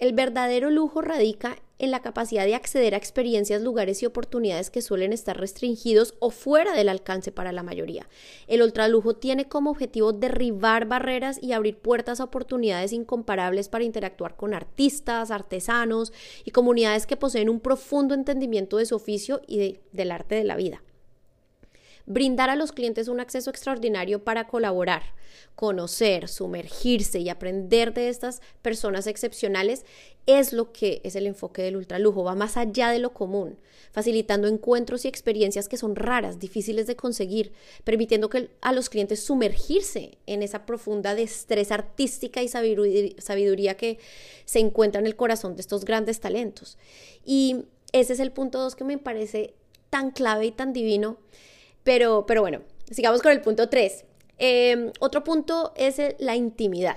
El 0.00 0.14
verdadero 0.14 0.70
lujo 0.70 1.02
radica 1.02 1.58
en 1.78 1.90
la 1.90 2.00
capacidad 2.00 2.46
de 2.46 2.54
acceder 2.54 2.94
a 2.94 2.96
experiencias, 2.96 3.60
lugares 3.60 4.02
y 4.02 4.06
oportunidades 4.06 4.70
que 4.70 4.80
suelen 4.80 5.12
estar 5.12 5.38
restringidos 5.38 6.14
o 6.20 6.30
fuera 6.30 6.72
del 6.72 6.88
alcance 6.88 7.32
para 7.32 7.52
la 7.52 7.62
mayoría. 7.62 8.08
El 8.46 8.62
ultralujo 8.62 9.16
tiene 9.16 9.44
como 9.46 9.70
objetivo 9.70 10.14
derribar 10.14 10.86
barreras 10.86 11.38
y 11.42 11.52
abrir 11.52 11.76
puertas 11.76 12.18
a 12.18 12.24
oportunidades 12.24 12.94
incomparables 12.94 13.68
para 13.68 13.84
interactuar 13.84 14.36
con 14.36 14.54
artistas, 14.54 15.30
artesanos 15.30 16.14
y 16.46 16.50
comunidades 16.50 17.06
que 17.06 17.18
poseen 17.18 17.50
un 17.50 17.60
profundo 17.60 18.14
entendimiento 18.14 18.78
de 18.78 18.86
su 18.86 18.94
oficio 18.94 19.42
y 19.46 19.80
del 19.92 20.12
arte 20.12 20.34
de 20.34 20.44
la 20.44 20.56
vida 20.56 20.82
brindar 22.10 22.50
a 22.50 22.56
los 22.56 22.72
clientes 22.72 23.06
un 23.06 23.20
acceso 23.20 23.50
extraordinario 23.50 24.24
para 24.24 24.48
colaborar, 24.48 25.14
conocer, 25.54 26.26
sumergirse 26.26 27.20
y 27.20 27.28
aprender 27.28 27.94
de 27.94 28.08
estas 28.08 28.42
personas 28.62 29.06
excepcionales 29.06 29.84
es 30.26 30.52
lo 30.52 30.72
que 30.72 31.00
es 31.04 31.14
el 31.14 31.28
enfoque 31.28 31.62
del 31.62 31.76
ultralujo, 31.76 32.24
va 32.24 32.34
más 32.34 32.56
allá 32.56 32.90
de 32.90 32.98
lo 32.98 33.14
común, 33.14 33.58
facilitando 33.92 34.48
encuentros 34.48 35.04
y 35.04 35.08
experiencias 35.08 35.68
que 35.68 35.76
son 35.76 35.94
raras, 35.94 36.40
difíciles 36.40 36.88
de 36.88 36.96
conseguir, 36.96 37.52
permitiendo 37.84 38.28
que 38.28 38.50
a 38.60 38.72
los 38.72 38.90
clientes 38.90 39.22
sumergirse 39.22 40.18
en 40.26 40.42
esa 40.42 40.66
profunda 40.66 41.14
destreza 41.14 41.74
artística 41.76 42.42
y 42.42 42.48
sabiduría 42.48 43.76
que 43.76 44.00
se 44.46 44.58
encuentra 44.58 45.00
en 45.00 45.06
el 45.06 45.14
corazón 45.14 45.54
de 45.54 45.60
estos 45.60 45.84
grandes 45.84 46.18
talentos. 46.18 46.76
Y 47.24 47.66
ese 47.92 48.14
es 48.14 48.18
el 48.20 48.32
punto 48.32 48.58
dos 48.58 48.74
que 48.74 48.82
me 48.82 48.98
parece 48.98 49.54
tan 49.90 50.10
clave 50.10 50.46
y 50.46 50.50
tan 50.50 50.72
divino 50.72 51.18
pero, 51.84 52.24
pero 52.26 52.40
bueno, 52.40 52.62
sigamos 52.90 53.22
con 53.22 53.32
el 53.32 53.40
punto 53.40 53.68
3. 53.68 54.04
Em, 54.38 54.92
otro 55.00 55.22
punto 55.24 55.72
es 55.76 56.00
la 56.18 56.36
intimidad. 56.36 56.96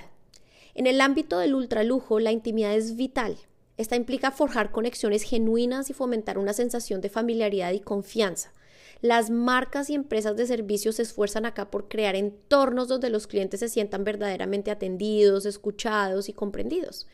En 0.76 0.88
el 0.88 1.02
ámbito 1.02 1.40
del 1.40 1.56
ultralujo, 1.56 2.20
la 2.20 2.32
intimidad 2.32 2.74
es 2.74 2.96
vital. 2.96 3.38
Esta 3.78 3.96
implica 3.96 4.32
forjar 4.32 4.72
conexiones 4.72 5.24
genuinas 5.24 5.90
y 5.90 5.94
fomentar 5.94 6.38
una 6.38 6.54
sensación 6.54 7.02
de 7.02 7.10
familiaridad 7.10 7.72
y 7.72 7.80
confianza. 7.80 8.54
Las 9.02 9.30
marcas 9.30 9.90
y 9.90 9.96
empresas 9.96 10.38
de 10.38 10.48
servicios 10.48 10.96
se 10.96 11.02
esfuerzan 11.02 11.46
acá 11.46 11.70
por 11.70 11.90
crear 11.90 12.16
entornos 12.16 12.88
donde 12.88 13.10
los 13.10 13.28
clientes 13.28 13.60
se 13.60 13.68
sientan 13.68 14.04
verdaderamente 14.06 14.72
atendidos, 14.72 15.46
escuchados 15.46 16.30
y 16.30 16.34
comprendidos. 16.34 17.08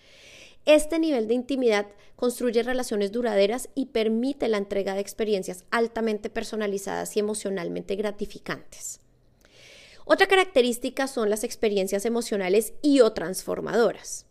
Este 0.69 0.99
nivel 0.99 1.27
de 1.27 1.33
intimidad 1.33 1.87
construye 2.15 2.61
relaciones 2.61 3.11
duraderas 3.11 3.69
y 3.73 3.87
permite 3.87 4.47
la 4.47 4.59
entrega 4.59 4.93
de 4.93 4.99
experiencias 4.99 5.65
altamente 5.71 6.29
personalizadas 6.29 7.17
y 7.17 7.19
emocionalmente 7.19 7.95
gratificantes. 7.95 8.99
Otra 10.05 10.27
característica 10.27 11.07
son 11.07 11.31
las 11.31 11.43
experiencias 11.43 12.05
emocionales 12.05 12.73
y 12.83 12.99
o 12.99 13.13
transformadoras. 13.13 14.27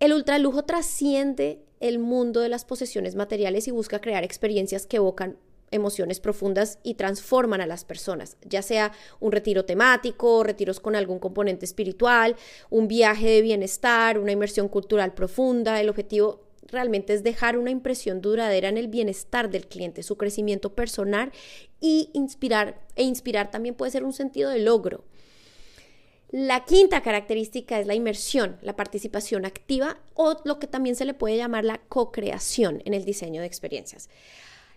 El 0.00 0.12
ultralujo 0.12 0.64
trasciende 0.64 1.62
el 1.78 2.00
mundo 2.00 2.40
de 2.40 2.48
las 2.48 2.64
posesiones 2.64 3.14
materiales 3.14 3.68
y 3.68 3.70
busca 3.70 4.00
crear 4.00 4.24
experiencias 4.24 4.86
que 4.86 4.96
evocan 4.96 5.38
emociones 5.70 6.20
profundas 6.20 6.78
y 6.82 6.94
transforman 6.94 7.60
a 7.60 7.66
las 7.66 7.84
personas, 7.84 8.36
ya 8.44 8.62
sea 8.62 8.92
un 9.20 9.32
retiro 9.32 9.64
temático, 9.64 10.44
retiros 10.44 10.80
con 10.80 10.96
algún 10.96 11.18
componente 11.18 11.64
espiritual, 11.64 12.36
un 12.70 12.88
viaje 12.88 13.28
de 13.28 13.42
bienestar, 13.42 14.18
una 14.18 14.32
inmersión 14.32 14.68
cultural 14.68 15.14
profunda. 15.14 15.80
El 15.80 15.88
objetivo 15.88 16.46
realmente 16.68 17.14
es 17.14 17.22
dejar 17.22 17.58
una 17.58 17.70
impresión 17.70 18.20
duradera 18.20 18.68
en 18.68 18.78
el 18.78 18.88
bienestar 18.88 19.50
del 19.50 19.66
cliente, 19.66 20.02
su 20.02 20.16
crecimiento 20.16 20.74
personal 20.74 21.32
y 21.80 22.10
inspirar 22.12 22.80
e 22.94 23.02
inspirar 23.02 23.50
también 23.50 23.74
puede 23.74 23.92
ser 23.92 24.04
un 24.04 24.12
sentido 24.12 24.50
de 24.50 24.60
logro. 24.60 25.04
La 26.30 26.64
quinta 26.64 27.02
característica 27.02 27.78
es 27.78 27.86
la 27.86 27.94
inmersión, 27.94 28.58
la 28.60 28.74
participación 28.74 29.44
activa 29.44 29.98
o 30.14 30.36
lo 30.44 30.58
que 30.58 30.66
también 30.66 30.96
se 30.96 31.04
le 31.04 31.14
puede 31.14 31.36
llamar 31.36 31.64
la 31.64 31.78
co-creación 31.88 32.82
en 32.84 32.94
el 32.94 33.04
diseño 33.04 33.40
de 33.40 33.46
experiencias. 33.46 34.08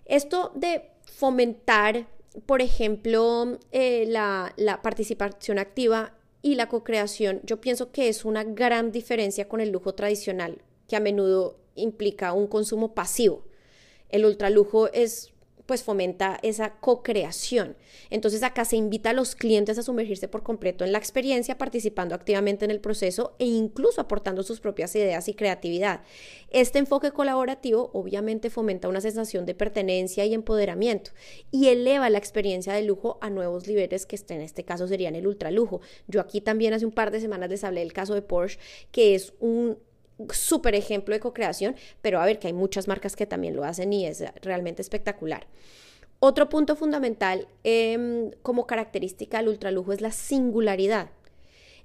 Esto 0.10 0.52
de 0.56 0.90
fomentar, 1.06 2.08
por 2.48 2.62
ejemplo, 2.64 3.60
eh, 3.72 4.06
la, 4.08 4.54
la 4.58 4.82
participación 4.82 5.60
activa 5.60 6.16
y 6.42 6.56
la 6.56 6.68
co-creación, 6.68 7.42
yo 7.44 7.62
pienso 7.62 7.92
que 7.92 8.10
es 8.10 8.26
una 8.26 8.44
gran 8.44 8.92
diferencia 8.92 9.48
con 9.48 9.62
el 9.62 9.70
lujo 9.70 9.94
tradicional, 9.94 10.64
que 10.88 10.96
a 10.96 11.00
menudo 11.00 11.60
implica 11.76 12.34
un 12.34 12.48
consumo 12.48 12.96
pasivo. 12.96 13.46
El 14.10 14.26
ultralujo 14.26 14.92
es 14.92 15.32
pues 15.70 15.84
fomenta 15.84 16.40
esa 16.42 16.72
co-creación. 16.80 17.78
Entonces 18.10 18.42
acá 18.42 18.66
se 18.66 18.76
invita 18.76 19.12
a 19.12 19.14
los 19.14 19.36
clientes 19.36 19.78
a 19.78 19.84
sumergirse 19.84 20.28
por 20.28 20.42
completo 20.42 20.84
en 20.84 20.92
la 20.92 20.98
experiencia, 20.98 21.60
participando 21.60 22.16
activamente 22.16 22.66
en 22.66 22.72
el 22.72 22.80
proceso 22.80 23.36
e 23.38 23.46
incluso 23.46 24.02
aportando 24.02 24.42
sus 24.42 24.62
propias 24.62 24.96
ideas 24.96 25.28
y 25.28 25.36
creatividad. 25.36 26.02
Este 26.50 26.80
enfoque 26.80 27.12
colaborativo 27.12 27.92
obviamente 27.94 28.50
fomenta 28.50 28.88
una 28.88 29.00
sensación 29.00 29.46
de 29.46 29.54
pertenencia 29.54 30.26
y 30.26 30.34
empoderamiento 30.34 31.12
y 31.52 31.68
eleva 31.68 32.10
la 32.10 32.18
experiencia 32.18 32.74
de 32.74 32.82
lujo 32.82 33.20
a 33.22 33.30
nuevos 33.30 33.68
niveles 33.68 34.08
que 34.08 34.20
en 34.30 34.42
este 34.42 34.66
caso 34.66 34.88
serían 34.88 35.14
el 35.14 35.28
ultralujo. 35.28 35.82
Yo 36.08 36.20
aquí 36.20 36.42
también 36.42 36.74
hace 36.74 36.88
un 36.88 36.94
par 36.94 37.12
de 37.12 37.22
semanas 37.22 37.52
les 37.52 37.64
hablé 37.64 37.82
del 37.82 37.94
caso 37.94 38.16
de 38.16 38.24
Porsche, 38.24 38.58
que 38.92 39.14
es 39.14 39.34
un 39.40 39.78
súper 40.32 40.76
ejemplo 40.76 41.14
de 41.14 41.20
co-creación, 41.20 41.76
pero 42.02 42.20
a 42.20 42.26
ver 42.26 42.40
que 42.40 42.48
hay 42.48 42.54
muchas 42.54 42.88
marcas 42.88 43.16
que 43.16 43.26
también 43.26 43.56
lo 43.56 43.64
hacen 43.64 43.94
y 43.94 44.06
es 44.06 44.24
realmente 44.42 44.82
espectacular. 44.82 45.48
Otro 46.20 46.50
punto 46.50 46.76
fundamental 46.76 47.48
em, 47.64 48.32
como 48.42 48.68
característica 48.68 49.38
del 49.38 49.50
ultralujo 49.50 49.94
es 49.94 50.02
la 50.02 50.12
singularidad. 50.12 51.12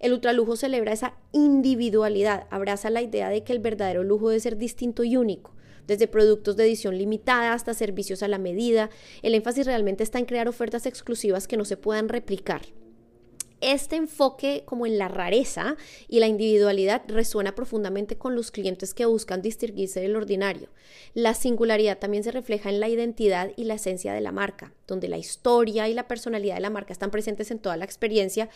El 0.00 0.12
ultralujo 0.12 0.56
celebra 0.56 0.92
esa 0.92 1.14
individualidad, 1.32 2.46
abraza 2.50 2.90
la 2.90 3.00
idea 3.00 3.28
de 3.28 3.44
que 3.44 3.52
el 3.52 3.60
verdadero 3.60 4.02
lujo 4.02 4.28
debe 4.28 4.40
ser 4.40 4.56
distinto 4.56 5.04
y 5.04 5.16
único, 5.16 5.54
desde 5.86 6.08
productos 6.08 6.56
de 6.56 6.64
edición 6.64 6.98
limitada 6.98 7.52
hasta 7.52 7.74
servicios 7.74 8.24
a 8.24 8.28
la 8.28 8.38
medida. 8.38 8.90
El 9.22 9.34
énfasis 9.34 9.66
realmente 9.66 10.02
está 10.02 10.18
en 10.18 10.26
crear 10.26 10.48
ofertas 10.48 10.86
exclusivas 10.86 11.46
que 11.46 11.56
no 11.56 11.64
se 11.64 11.76
puedan 11.76 12.08
replicar 12.08 12.62
este 13.72 13.96
enfoque 13.96 14.62
como 14.64 14.86
en 14.86 14.98
la 14.98 15.08
rareza 15.08 15.76
y 16.08 16.20
la 16.20 16.26
individualidad 16.26 17.02
resuena 17.08 17.54
profundamente 17.54 18.16
con 18.16 18.34
los 18.34 18.50
clientes 18.50 18.94
que 18.94 19.06
buscan 19.06 19.42
distinguirse 19.42 20.00
del 20.00 20.16
ordinario. 20.16 20.68
La 21.14 21.34
singularidad 21.34 21.98
también 21.98 22.24
se 22.24 22.30
refleja 22.30 22.70
en 22.70 22.80
la 22.80 22.88
identidad 22.88 23.52
y 23.56 23.64
la 23.64 23.74
esencia 23.74 24.12
de 24.12 24.20
la 24.20 24.32
marca, 24.32 24.72
donde 24.86 25.08
la 25.08 25.18
historia 25.18 25.88
y 25.88 25.94
la 25.94 26.08
personalidad 26.08 26.56
de 26.56 26.60
la 26.60 26.70
marca 26.70 26.92
están 26.92 27.10
presentes 27.10 27.50
en 27.50 27.58
toda 27.58 27.76
la 27.76 27.84
experiencia 27.84 28.48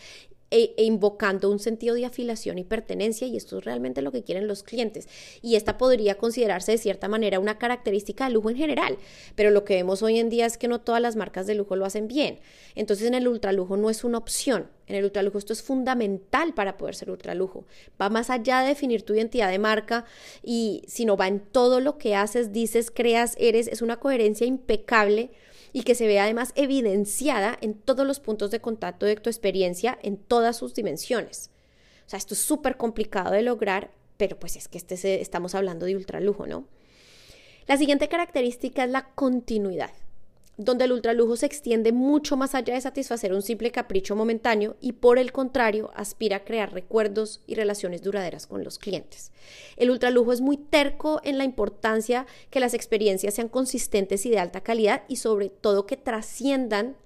e, 0.51 0.73
e, 0.77 0.83
invocando 0.83 1.49
un 1.49 1.59
sentido 1.59 1.95
de 1.95 2.05
afiliación 2.05 2.57
y 2.57 2.63
pertenencia 2.63 3.27
y 3.27 3.37
esto 3.37 3.57
es 3.57 3.65
realmente 3.65 4.01
lo 4.01 4.11
que 4.11 4.23
quieren 4.23 4.47
los 4.47 4.63
clientes. 4.63 5.07
Y 5.41 5.55
esta 5.55 5.77
podría 5.77 6.15
considerarse 6.15 6.73
de 6.73 6.77
cierta 6.77 7.07
manera 7.07 7.39
una 7.39 7.57
característica 7.57 8.25
de 8.25 8.31
lujo 8.31 8.49
en 8.49 8.57
general 8.57 8.97
pero 9.35 9.51
lo 9.51 9.63
que 9.63 9.75
vemos 9.75 10.01
hoy 10.03 10.19
en 10.19 10.29
día 10.29 10.45
es 10.45 10.57
que 10.57 10.67
no 10.67 10.81
todas 10.81 11.01
las 11.01 11.15
marcas 11.15 11.47
de 11.47 11.55
lujo 11.55 11.75
lo 11.75 11.85
hacen 11.85 12.07
bien. 12.07 12.39
Entonces 12.75 13.07
en 13.07 13.13
el 13.13 13.27
ultralujo 13.27 13.77
no 13.77 13.89
es 13.89 14.03
una 14.03 14.17
opción. 14.17 14.67
En 14.87 14.95
el 14.95 15.05
ultralujo 15.05 15.37
esto 15.37 15.53
es 15.53 15.61
fundamental 15.61 16.53
para 16.53 16.77
poder 16.77 16.95
ser 16.95 17.09
ultralujo. 17.09 17.65
Va 18.01 18.09
más 18.09 18.29
allá 18.29 18.61
de 18.61 18.69
definir 18.69 19.03
tu 19.03 19.13
identidad 19.13 19.49
de 19.49 19.59
marca 19.59 20.05
y 20.43 20.83
sino 20.87 21.17
va 21.17 21.27
en 21.27 21.39
todo 21.39 21.79
lo 21.79 21.97
que 21.97 22.15
haces 22.15 22.51
dices 22.51 22.91
creas 22.91 23.35
eres. 23.39 23.67
Es 23.67 23.81
una 23.81 23.99
coherencia 23.99 24.47
impecable 24.47 25.31
y 25.73 25.83
que 25.83 25.95
se 25.95 26.07
vea 26.07 26.23
además 26.23 26.51
evidenciada 26.55 27.57
en 27.61 27.73
todos 27.73 28.05
los 28.05 28.19
puntos 28.19 28.51
de 28.51 28.61
contacto 28.61 29.05
de 29.05 29.15
tu 29.15 29.29
experiencia 29.29 29.97
en 30.01 30.17
todas 30.17 30.57
sus 30.57 30.73
dimensiones. 30.73 31.51
O 32.05 32.09
sea, 32.09 32.17
esto 32.17 32.33
es 32.33 32.39
súper 32.39 32.77
complicado 32.77 33.31
de 33.31 33.41
lograr, 33.41 33.91
pero 34.17 34.39
pues 34.39 34.55
es 34.55 34.67
que 34.67 34.77
este 34.77 35.21
estamos 35.21 35.55
hablando 35.55 35.85
de 35.85 35.95
ultralujo, 35.95 36.47
¿no? 36.47 36.67
La 37.67 37.77
siguiente 37.77 38.07
característica 38.09 38.83
es 38.83 38.89
la 38.89 39.09
continuidad 39.13 39.91
donde 40.59 40.83
el 40.83 40.91
ultralujo 40.91 41.37
se 41.37 41.45
extiende 41.45 41.93
mucho 41.93 42.35
más 42.35 42.53
allá 42.53 42.73
de 42.73 42.81
satisfacer 42.81 43.33
un 43.33 43.41
simple 43.41 43.71
capricho 43.71 44.13
momentáneo 44.17 44.75
y 44.81 44.91
por 44.91 45.17
el 45.17 45.31
contrario 45.31 45.89
aspira 45.95 46.35
a 46.35 46.43
crear 46.43 46.73
recuerdos 46.73 47.41
y 47.47 47.55
relaciones 47.55 48.03
duraderas 48.03 48.45
con 48.45 48.65
los 48.65 48.77
clientes. 48.77 49.31
El 49.77 49.89
ultralujo 49.89 50.33
es 50.33 50.41
muy 50.41 50.57
terco 50.57 51.21
en 51.23 51.37
la 51.37 51.45
importancia 51.45 52.27
que 52.49 52.59
las 52.59 52.73
experiencias 52.73 53.35
sean 53.35 53.47
consistentes 53.47 54.25
y 54.25 54.31
de 54.31 54.39
alta 54.39 54.59
calidad 54.59 55.03
y 55.07 55.15
sobre 55.15 55.47
todo 55.47 55.85
que 55.85 55.95
trasciendan 55.95 56.97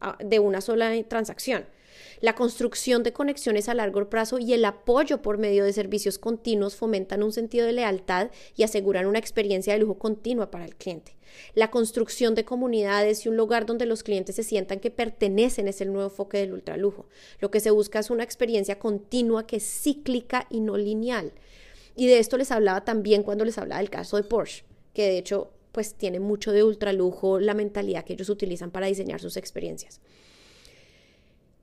ah, 0.00 0.16
de 0.24 0.38
una 0.38 0.60
sola 0.60 0.92
transacción 1.08 1.66
la 2.20 2.34
construcción 2.34 3.02
de 3.02 3.12
conexiones 3.12 3.68
a 3.68 3.74
largo 3.74 4.08
plazo 4.10 4.38
y 4.38 4.52
el 4.52 4.64
apoyo 4.64 5.22
por 5.22 5.38
medio 5.38 5.64
de 5.64 5.72
servicios 5.72 6.18
continuos 6.18 6.76
fomentan 6.76 7.22
un 7.22 7.32
sentido 7.32 7.66
de 7.66 7.72
lealtad 7.72 8.30
y 8.56 8.62
aseguran 8.62 9.06
una 9.06 9.18
experiencia 9.18 9.72
de 9.72 9.78
lujo 9.78 9.98
continua 9.98 10.50
para 10.50 10.64
el 10.64 10.76
cliente. 10.76 11.16
La 11.54 11.70
construcción 11.70 12.34
de 12.34 12.44
comunidades 12.44 13.24
y 13.24 13.28
un 13.28 13.36
lugar 13.36 13.64
donde 13.64 13.86
los 13.86 14.02
clientes 14.02 14.36
se 14.36 14.42
sientan 14.42 14.80
que 14.80 14.90
pertenecen 14.90 15.68
es 15.68 15.80
el 15.80 15.92
nuevo 15.92 16.10
foco 16.10 16.36
del 16.36 16.52
ultralujo. 16.52 17.06
Lo 17.38 17.50
que 17.50 17.60
se 17.60 17.70
busca 17.70 18.00
es 18.00 18.10
una 18.10 18.24
experiencia 18.24 18.78
continua 18.78 19.46
que 19.46 19.56
es 19.56 19.64
cíclica 19.64 20.46
y 20.50 20.60
no 20.60 20.76
lineal. 20.76 21.32
Y 21.96 22.06
de 22.06 22.18
esto 22.18 22.36
les 22.36 22.50
hablaba 22.50 22.84
también 22.84 23.22
cuando 23.22 23.44
les 23.44 23.58
hablaba 23.58 23.80
del 23.80 23.90
caso 23.90 24.16
de 24.16 24.24
Porsche, 24.24 24.64
que 24.92 25.02
de 25.06 25.18
hecho 25.18 25.52
pues 25.72 25.94
tiene 25.94 26.18
mucho 26.18 26.52
de 26.52 26.64
ultralujo 26.64 27.38
la 27.38 27.54
mentalidad 27.54 28.04
que 28.04 28.14
ellos 28.14 28.28
utilizan 28.28 28.70
para 28.70 28.86
diseñar 28.86 29.20
sus 29.20 29.36
experiencias. 29.36 30.00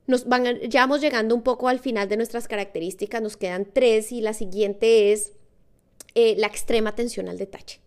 Nos 0.08 0.24
ya 0.68 0.80
vamos 0.80 1.02
llegando 1.02 1.34
un 1.34 1.42
poco 1.42 1.68
al 1.68 1.80
final 1.80 2.08
de 2.08 2.16
nuestras 2.16 2.48
características, 2.48 3.20
nos 3.20 3.36
quedan 3.36 3.66
tres 3.70 4.10
y 4.10 4.22
la 4.22 4.32
siguiente 4.32 5.12
es 5.12 5.34
eh, 6.14 6.34
la 6.38 6.46
extrema 6.46 6.88
atención 6.90 7.28
al 7.28 7.36
detalle. 7.36 7.80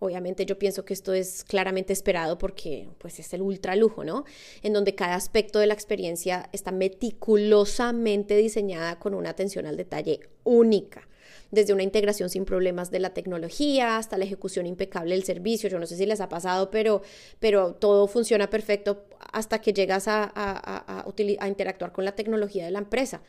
Obviamente 0.00 0.44
yo 0.46 0.58
pienso 0.58 0.84
que 0.84 0.94
esto 0.94 1.12
es 1.12 1.44
claramente 1.44 1.92
esperado 1.92 2.38
porque 2.38 2.88
pues 2.98 3.20
es 3.20 3.32
el 3.34 3.42
ultra 3.42 3.76
lujo, 3.76 4.02
¿no? 4.02 4.24
En 4.64 4.72
donde 4.72 4.96
cada 4.96 5.14
aspecto 5.14 5.60
de 5.60 5.68
la 5.68 5.74
experiencia 5.74 6.48
está 6.52 6.72
meticulosamente 6.72 8.36
diseñada 8.36 8.98
con 8.98 9.14
una 9.14 9.30
atención 9.30 9.64
al 9.66 9.76
detalle 9.76 10.20
única 10.42 11.06
desde 11.50 11.72
una 11.72 11.82
integración 11.82 12.30
sin 12.30 12.44
problemas 12.44 12.90
de 12.90 13.00
la 13.00 13.10
tecnología 13.10 13.96
hasta 13.96 14.18
la 14.18 14.24
ejecución 14.24 14.66
impecable 14.66 15.14
del 15.14 15.24
servicio. 15.24 15.68
Yo 15.68 15.78
no 15.78 15.86
sé 15.86 15.96
si 15.96 16.06
les 16.06 16.20
ha 16.20 16.28
pasado, 16.28 16.70
pero, 16.70 17.02
pero 17.38 17.74
todo 17.74 18.06
funciona 18.06 18.50
perfecto 18.50 19.04
hasta 19.32 19.60
que 19.60 19.72
llegas 19.72 20.08
a, 20.08 20.30
a, 20.34 21.04
a 21.04 21.48
interactuar 21.48 21.92
con 21.92 22.04
la 22.04 22.12
tecnología 22.12 22.64
de 22.64 22.70
la 22.70 22.78
empresa. 22.78 23.22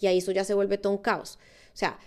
Y 0.00 0.06
ahí 0.06 0.18
eso 0.18 0.32
ya 0.32 0.44
se 0.44 0.54
vuelve 0.54 0.78
todo 0.78 0.92
un 0.92 0.98
caos. 0.98 1.38
O 1.72 1.76
sea, 1.76 1.98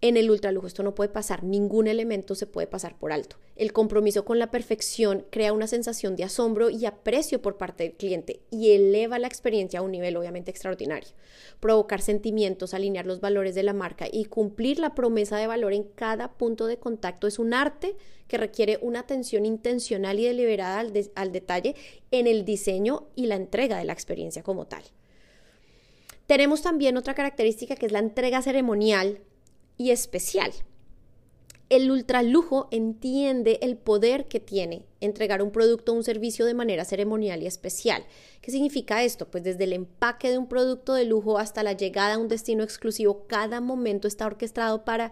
en 0.00 0.16
el 0.16 0.30
ultralujo 0.30 0.66
esto 0.66 0.82
no 0.82 0.94
puede 0.94 1.10
pasar, 1.10 1.44
ningún 1.44 1.86
elemento 1.86 2.34
se 2.34 2.46
puede 2.46 2.66
pasar 2.66 2.98
por 2.98 3.12
alto. 3.12 3.36
El 3.56 3.72
compromiso 3.72 4.24
con 4.24 4.40
la 4.40 4.50
perfección 4.50 5.26
crea 5.30 5.52
una 5.52 5.68
sensación 5.68 6.16
de 6.16 6.24
asombro 6.24 6.70
y 6.70 6.86
aprecio 6.86 7.40
por 7.40 7.56
parte 7.56 7.84
del 7.84 7.92
cliente 7.92 8.40
y 8.50 8.72
eleva 8.72 9.20
la 9.20 9.28
experiencia 9.28 9.78
a 9.78 9.82
un 9.82 9.92
nivel 9.92 10.16
obviamente 10.16 10.50
extraordinario. 10.50 11.10
Provocar 11.60 12.00
sentimientos, 12.00 12.74
alinear 12.74 13.06
los 13.06 13.20
valores 13.20 13.54
de 13.54 13.62
la 13.62 13.72
marca 13.72 14.08
y 14.10 14.24
cumplir 14.24 14.80
la 14.80 14.96
promesa 14.96 15.36
de 15.36 15.46
valor 15.46 15.72
en 15.72 15.84
cada 15.84 16.32
punto 16.32 16.66
de 16.66 16.78
contacto 16.78 17.28
es 17.28 17.38
un 17.38 17.54
arte 17.54 17.96
que 18.26 18.38
requiere 18.38 18.80
una 18.82 19.00
atención 19.00 19.46
intencional 19.46 20.18
y 20.18 20.24
deliberada 20.24 20.80
al, 20.80 20.92
al 21.14 21.30
detalle 21.30 21.76
en 22.10 22.26
el 22.26 22.44
diseño 22.44 23.06
y 23.14 23.26
la 23.26 23.36
entrega 23.36 23.78
de 23.78 23.84
la 23.84 23.92
experiencia 23.92 24.42
como 24.42 24.66
tal. 24.66 24.82
Tenemos 26.26 26.62
también 26.62 26.96
otra 26.96 27.14
característica 27.14 27.76
que 27.76 27.86
es 27.86 27.92
la 27.92 27.98
entrega 28.00 28.42
ceremonial 28.42 29.20
y 29.76 29.90
especial. 29.90 30.52
El 31.74 31.90
ultralujo 31.90 32.68
entiende 32.70 33.58
el 33.60 33.76
poder 33.76 34.28
que 34.28 34.38
tiene 34.38 34.86
entregar 35.00 35.42
un 35.42 35.50
producto 35.50 35.90
o 35.90 35.96
un 35.96 36.04
servicio 36.04 36.46
de 36.46 36.54
manera 36.54 36.84
ceremonial 36.84 37.42
y 37.42 37.48
especial. 37.48 38.04
¿Qué 38.40 38.52
significa 38.52 39.02
esto? 39.02 39.28
Pues 39.28 39.42
desde 39.42 39.64
el 39.64 39.72
empaque 39.72 40.30
de 40.30 40.38
un 40.38 40.46
producto 40.46 40.94
de 40.94 41.04
lujo 41.04 41.36
hasta 41.36 41.64
la 41.64 41.72
llegada 41.72 42.14
a 42.14 42.18
un 42.18 42.28
destino 42.28 42.62
exclusivo, 42.62 43.26
cada 43.26 43.60
momento 43.60 44.06
está 44.06 44.24
orquestado 44.24 44.84
para 44.84 45.10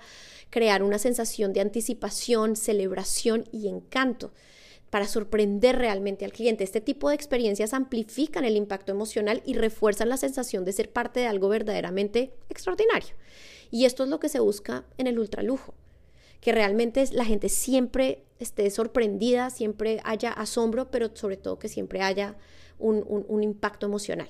crear 0.50 0.84
una 0.84 1.00
sensación 1.00 1.52
de 1.52 1.62
anticipación, 1.62 2.54
celebración 2.54 3.48
y 3.50 3.66
encanto 3.66 4.30
para 4.88 5.08
sorprender 5.08 5.78
realmente 5.78 6.24
al 6.24 6.32
cliente. 6.32 6.62
Este 6.62 6.80
tipo 6.80 7.08
de 7.08 7.16
experiencias 7.16 7.72
amplifican 7.72 8.44
el 8.44 8.56
impacto 8.56 8.92
emocional 8.92 9.42
y 9.44 9.54
refuerzan 9.54 10.10
la 10.10 10.16
sensación 10.16 10.64
de 10.64 10.72
ser 10.72 10.92
parte 10.92 11.18
de 11.18 11.26
algo 11.26 11.48
verdaderamente 11.48 12.34
extraordinario. 12.48 13.16
Y 13.72 13.86
esto 13.86 14.04
es 14.04 14.10
lo 14.10 14.20
que 14.20 14.28
se 14.28 14.38
busca 14.38 14.84
en 14.96 15.08
el 15.08 15.18
ultralujo, 15.18 15.74
que 16.42 16.50
realmente 16.50 17.04
la 17.12 17.24
gente 17.24 17.48
siempre 17.48 18.24
esté 18.40 18.68
sorprendida, 18.70 19.48
siempre 19.48 20.00
haya 20.04 20.32
asombro, 20.32 20.90
pero 20.90 21.08
sobre 21.14 21.36
todo 21.36 21.60
que 21.60 21.68
siempre 21.68 22.02
haya 22.02 22.36
un, 22.80 23.42
impacto 23.42 23.86
emocional. 23.86 24.28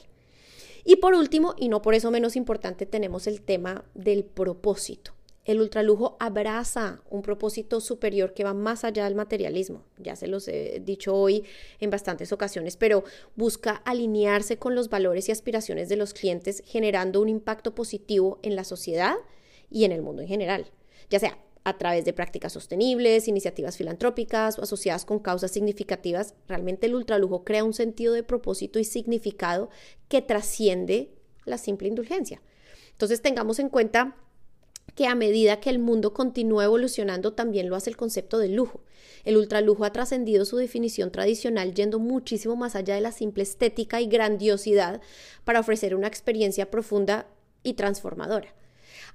Y 0.84 0.96
por 0.96 1.14
último, 1.14 1.54
y 1.56 1.70
no 1.70 1.80
por 1.80 1.94
eso 1.94 2.10
menos 2.10 2.36
importante, 2.36 2.84
tenemos 2.84 3.26
el 3.26 3.40
tema 3.40 3.86
del 3.94 4.24
propósito. 4.24 5.12
El 5.46 5.60
ultralujo 5.60 6.18
abraza 6.20 7.00
un 7.08 7.22
propósito 7.22 7.80
superior 7.80 8.34
que 8.34 8.44
va 8.44 8.52
más 8.52 8.84
allá 8.84 9.04
del 9.04 9.14
materialismo. 9.14 9.82
Ya 9.96 10.14
se 10.14 10.26
los 10.26 10.46
he 10.48 10.82
dicho 10.84 11.14
hoy 11.14 11.44
en 11.80 11.88
bastantes 11.88 12.30
ocasiones, 12.30 12.76
pero 12.76 13.04
busca 13.36 13.76
alinearse 13.86 14.58
con 14.58 14.74
los 14.74 14.90
valores 14.90 15.30
y 15.30 15.32
aspiraciones 15.32 15.88
de 15.88 15.96
los 15.96 16.12
clientes, 16.12 16.62
generando 16.66 17.22
un 17.22 17.30
impacto 17.30 17.74
positivo 17.74 18.38
en 18.42 18.54
la 18.54 18.64
sociedad 18.64 19.14
y 19.70 19.84
en 19.84 19.92
el 19.92 20.02
mundo 20.02 20.20
en 20.20 20.28
general, 20.28 20.66
ya 21.08 21.18
sea 21.18 21.38
a 21.64 21.78
través 21.78 22.04
de 22.04 22.12
prácticas 22.12 22.52
sostenibles, 22.52 23.28
iniciativas 23.28 23.76
filantrópicas 23.76 24.58
o 24.58 24.62
asociadas 24.62 25.04
con 25.04 25.20
causas 25.20 25.52
significativas. 25.52 26.34
Realmente 26.48 26.86
el 26.86 26.94
ultralujo 26.94 27.44
crea 27.44 27.64
un 27.64 27.74
sentido 27.74 28.14
de 28.14 28.22
propósito 28.22 28.78
y 28.78 28.84
significado 28.84 29.70
que 30.08 30.22
trasciende 30.22 31.12
la 31.44 31.58
simple 31.58 31.88
indulgencia. 31.88 32.42
Entonces 32.90 33.22
tengamos 33.22 33.58
en 33.58 33.68
cuenta 33.68 34.16
que 34.94 35.06
a 35.06 35.14
medida 35.14 35.60
que 35.60 35.70
el 35.70 35.78
mundo 35.78 36.12
continúa 36.12 36.64
evolucionando, 36.64 37.32
también 37.32 37.68
lo 37.68 37.76
hace 37.76 37.90
el 37.90 37.96
concepto 37.96 38.38
de 38.38 38.48
lujo. 38.48 38.82
El 39.24 39.36
ultralujo 39.36 39.84
ha 39.84 39.92
trascendido 39.92 40.44
su 40.44 40.56
definición 40.56 41.10
tradicional 41.10 41.74
yendo 41.74 41.98
muchísimo 41.98 42.56
más 42.56 42.74
allá 42.74 42.94
de 42.94 43.00
la 43.00 43.12
simple 43.12 43.42
estética 43.42 44.00
y 44.00 44.06
grandiosidad 44.06 45.00
para 45.44 45.60
ofrecer 45.60 45.94
una 45.94 46.08
experiencia 46.08 46.70
profunda 46.70 47.26
y 47.62 47.74
transformadora. 47.74 48.54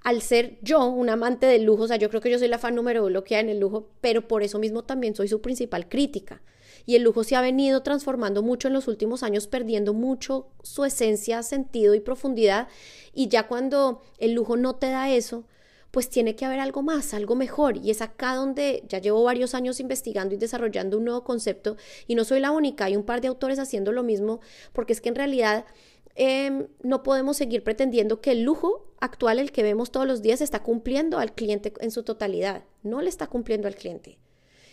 Al 0.03 0.21
ser 0.21 0.57
yo 0.61 0.85
un 0.85 1.09
amante 1.09 1.45
del 1.45 1.63
lujo, 1.63 1.83
o 1.83 1.87
sea, 1.87 1.97
yo 1.97 2.09
creo 2.09 2.21
que 2.21 2.31
yo 2.31 2.39
soy 2.39 2.47
la 2.47 2.59
fan 2.59 2.75
número 2.75 3.05
uno 3.05 3.23
que 3.23 3.35
hay 3.35 3.41
en 3.41 3.49
el 3.49 3.59
lujo, 3.59 3.89
pero 4.01 4.27
por 4.27 4.43
eso 4.43 4.59
mismo 4.59 4.83
también 4.83 5.15
soy 5.15 5.27
su 5.27 5.41
principal 5.41 5.89
crítica. 5.89 6.41
Y 6.85 6.95
el 6.95 7.03
lujo 7.03 7.25
se 7.25 7.35
ha 7.35 7.41
venido 7.41 7.83
transformando 7.83 8.41
mucho 8.41 8.69
en 8.69 8.73
los 8.73 8.87
últimos 8.87 9.21
años, 9.21 9.47
perdiendo 9.47 9.93
mucho 9.93 10.47
su 10.63 10.85
esencia, 10.85 11.43
sentido 11.43 11.93
y 11.95 11.99
profundidad. 11.99 12.69
Y 13.13 13.27
ya 13.27 13.47
cuando 13.47 14.01
el 14.19 14.33
lujo 14.33 14.55
no 14.55 14.75
te 14.75 14.89
da 14.89 15.09
eso, 15.09 15.43
pues 15.91 16.09
tiene 16.09 16.35
que 16.35 16.45
haber 16.45 16.59
algo 16.59 16.83
más, 16.83 17.13
algo 17.13 17.35
mejor. 17.35 17.77
Y 17.77 17.91
es 17.91 18.01
acá 18.01 18.35
donde 18.35 18.83
ya 18.87 18.99
llevo 18.99 19.23
varios 19.23 19.53
años 19.53 19.79
investigando 19.79 20.35
y 20.35 20.37
desarrollando 20.37 20.97
un 20.97 21.05
nuevo 21.05 21.23
concepto 21.23 21.75
y 22.07 22.15
no 22.15 22.23
soy 22.23 22.39
la 22.39 22.51
única, 22.51 22.85
hay 22.85 22.95
un 22.95 23.03
par 23.03 23.19
de 23.19 23.27
autores 23.27 23.59
haciendo 23.59 23.91
lo 23.91 24.03
mismo, 24.03 24.39
porque 24.73 24.93
es 24.93 25.01
que 25.01 25.09
en 25.09 25.15
realidad 25.15 25.65
em, 26.17 26.67
no 26.83 27.03
podemos 27.03 27.37
seguir 27.37 27.63
pretendiendo 27.63 28.19
que 28.19 28.31
el 28.31 28.43
lujo 28.43 28.91
actual, 28.99 29.39
el 29.39 29.51
que 29.51 29.63
vemos 29.63 29.91
todos 29.91 30.07
los 30.07 30.21
días, 30.21 30.41
está 30.41 30.63
cumpliendo 30.63 31.19
al 31.19 31.33
cliente 31.33 31.71
en 31.79 31.91
su 31.91 32.03
totalidad. 32.03 32.63
No 32.83 33.01
le 33.01 33.09
está 33.09 33.27
cumpliendo 33.27 33.67
al 33.67 33.75
cliente. 33.75 34.17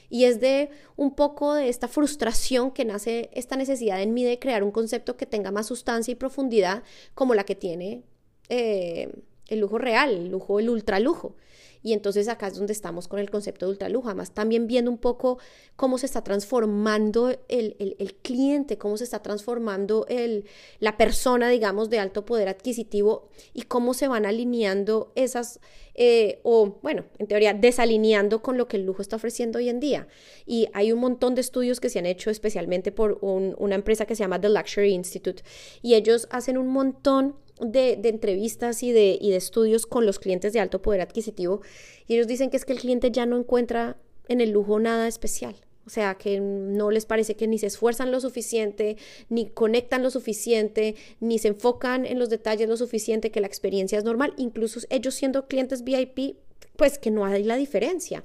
Y 0.09 0.24
es 0.24 0.40
de 0.40 0.70
un 0.96 1.14
poco 1.14 1.54
de 1.54 1.68
esta 1.68 1.88
frustración 1.88 2.70
que 2.70 2.85
nace 2.85 3.30
esta 3.33 3.57
necesidad 3.57 4.00
en 4.00 4.14
mí 4.14 4.24
de 4.24 4.38
crear 4.38 4.62
un 4.62 4.70
concepto 4.70 5.16
que 5.16 5.26
tenga 5.26 5.50
más 5.50 5.66
sustancia 5.66 6.12
y 6.12 6.14
profundidad 6.14 6.83
como 7.14 7.35
la 7.35 7.44
que 7.44 7.54
tiene 7.54 8.02
eh, 8.48 9.12
el 9.48 9.61
lujo 9.61 9.78
real, 9.78 10.11
el 10.11 10.28
lujo, 10.28 10.61
el 10.61 10.70
ultralujo. 10.70 11.37
Y 11.85 11.92
entonces 11.92 12.29
acá 12.29 12.47
es 12.47 12.57
donde 12.57 12.73
estamos 12.73 13.09
con 13.09 13.20
el 13.20 13.31
concepto 13.31 13.66
de 13.66 13.73
ultralujo. 13.73 14.09
Además, 14.09 14.33
también 14.33 14.66
viendo 14.66 14.90
un 14.90 14.97
poco 14.97 15.38
cómo 15.77 15.99
se 15.99 16.07
está 16.07 16.25
transformando 16.25 17.29
el, 17.49 17.77
el, 17.79 18.14
cliente, 18.23 18.79
cómo 18.79 18.97
se 18.97 19.05
está 19.05 19.20
transformando 19.20 20.07
el, 20.09 20.47
la 20.81 20.97
persona, 20.97 21.51
digamos, 21.51 21.90
de 21.90 21.99
alto 21.99 22.25
poder 22.25 22.49
adquisitivo 22.49 23.29
y 23.53 23.62
cómo 23.62 23.92
se 23.92 24.09
van 24.09 24.25
alineando 24.25 25.12
esas, 25.14 25.61
eh, 25.94 26.40
o 26.42 26.79
bueno, 26.83 27.05
en 27.18 27.27
teoría, 27.27 27.53
desalineando 27.53 28.40
con 28.40 28.57
lo 28.57 28.66
que 28.66 28.79
el 28.79 28.87
lujo 28.87 29.03
está 29.03 29.16
ofreciendo 29.16 29.59
hoy 29.59 29.68
en 29.68 29.79
día. 29.79 30.09
Y 30.47 30.68
hay 30.73 30.90
un 30.90 31.01
montón 31.01 31.35
de 31.35 31.42
estudios 31.42 31.81
que 31.81 31.90
se 31.90 31.99
han 31.99 32.07
hecho 32.07 32.31
especialmente 32.31 32.92
por 32.92 33.18
una 33.20 33.75
empresa 33.75 34.07
que 34.07 34.16
se 34.16 34.23
llama 34.23 34.40
The 34.40 34.49
Luxury 34.49 34.94
Institute. 34.94 35.42
Y 35.83 35.97
ellos 35.97 36.29
hacen 36.31 36.57
un 36.57 36.68
montón 36.68 37.37
de, 37.64 38.00
entrevistas 38.05 38.83
y 38.83 38.92
de, 38.92 39.18
y 39.20 39.31
de 39.31 39.37
estudios 39.37 39.87
con 39.87 40.07
los 40.07 40.18
clientes 40.18 40.53
de 40.53 40.61
alto 40.61 40.83
poder 40.83 41.00
adquisitivo 41.00 41.62
y 42.07 42.14
ellos 42.14 42.27
dicen 42.27 42.50
que 42.50 42.57
es 42.57 42.64
que 42.64 42.72
el 42.72 42.81
cliente 42.81 43.11
ya 43.11 43.27
no 43.27 43.37
encuentra 43.37 43.96
en 44.29 44.40
el 44.40 44.50
lujo 44.50 44.79
nada 44.79 45.09
especial. 45.09 45.57
O 45.87 45.90
sea, 45.90 46.14
que 46.14 46.40
no 46.40 46.90
les 46.90 47.05
parece 47.05 47.37
que 47.37 47.46
ni 47.46 47.59
se 47.59 47.66
esfuerzan 47.66 48.11
lo 48.11 48.18
suficiente, 48.20 48.96
ni 49.29 49.50
conectan 49.50 50.03
lo 50.03 50.11
suficiente, 50.11 50.94
ni 51.20 51.38
se 51.38 51.48
enfocan 51.48 52.07
en 52.07 52.18
los 52.18 52.31
detalles 52.31 52.68
lo 52.68 52.77
suficiente, 52.79 53.31
que 53.31 53.40
la 53.40 53.46
experiencia 53.46 53.98
es 53.98 54.05
normal. 54.05 54.33
Incluso 54.38 54.81
ellos 54.88 55.14
siendo 55.14 55.46
clientes 55.46 55.85
VIP, 55.85 56.37
pues 56.77 56.98
que 56.98 57.11
no 57.11 57.27
hay 57.27 57.44
la 57.44 57.57
diferencia. 57.57 58.24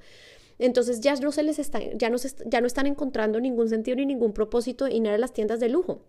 Entonces 0.58 1.02
ya 1.02 1.16
no 1.16 1.32
se 1.34 1.44
les 1.44 1.60
está, 1.60 1.80
ya 1.94 2.10
no, 2.10 2.18
ya 2.46 2.62
no 2.62 2.68
están 2.68 2.88
encontrando 2.88 3.42
ningún 3.42 3.68
sentido 3.68 3.98
ni 3.98 4.06
ningún 4.06 4.34
propósito 4.34 4.88
en 4.88 5.06
ir 5.06 5.12
a 5.12 5.18
las 5.18 5.34
tiendas 5.34 5.60
de 5.60 5.70
lujo. 5.70 6.02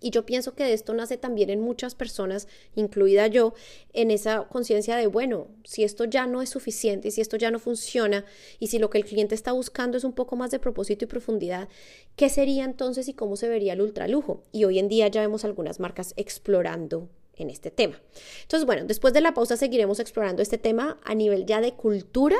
Y 0.00 0.10
yo 0.10 0.26
pienso 0.26 0.54
que 0.54 0.64
de 0.64 0.72
esto 0.72 0.92
nace 0.92 1.16
también 1.16 1.50
en 1.50 1.60
muchas 1.60 1.94
personas, 1.94 2.48
incluida 2.74 3.26
yo, 3.26 3.54
en 3.92 4.10
esa 4.10 4.46
conciencia 4.48 4.96
de, 4.96 5.06
bueno, 5.06 5.48
si 5.64 5.84
esto 5.84 6.04
ya 6.04 6.26
no 6.26 6.42
es 6.42 6.50
suficiente, 6.50 7.08
y 7.08 7.10
si 7.10 7.20
esto 7.20 7.36
ya 7.36 7.50
no 7.50 7.58
funciona, 7.58 8.24
y 8.58 8.66
si 8.66 8.78
lo 8.78 8.90
que 8.90 8.98
el 8.98 9.04
cliente 9.04 9.34
está 9.34 9.52
buscando 9.52 9.96
es 9.96 10.04
un 10.04 10.12
poco 10.12 10.36
más 10.36 10.50
de 10.50 10.58
propósito 10.58 11.04
y 11.04 11.08
profundidad, 11.08 11.68
¿qué 12.16 12.28
sería 12.28 12.64
entonces 12.64 13.08
y 13.08 13.14
cómo 13.14 13.36
se 13.36 13.48
vería 13.48 13.72
el 13.72 13.80
ultralujo? 13.80 14.42
Y 14.52 14.64
hoy 14.64 14.78
en 14.78 14.88
día 14.88 15.08
ya 15.08 15.20
vemos 15.20 15.44
algunas 15.44 15.80
marcas 15.80 16.12
explorando 16.16 17.08
en 17.36 17.50
este 17.50 17.70
tema. 17.70 18.00
Entonces, 18.42 18.66
bueno, 18.66 18.84
después 18.84 19.14
de 19.14 19.20
la 19.20 19.34
pausa 19.34 19.56
seguiremos 19.56 20.00
explorando 20.00 20.42
este 20.42 20.58
tema 20.58 20.98
a 21.04 21.14
nivel 21.14 21.46
ya 21.46 21.60
de 21.60 21.72
cultura, 21.72 22.36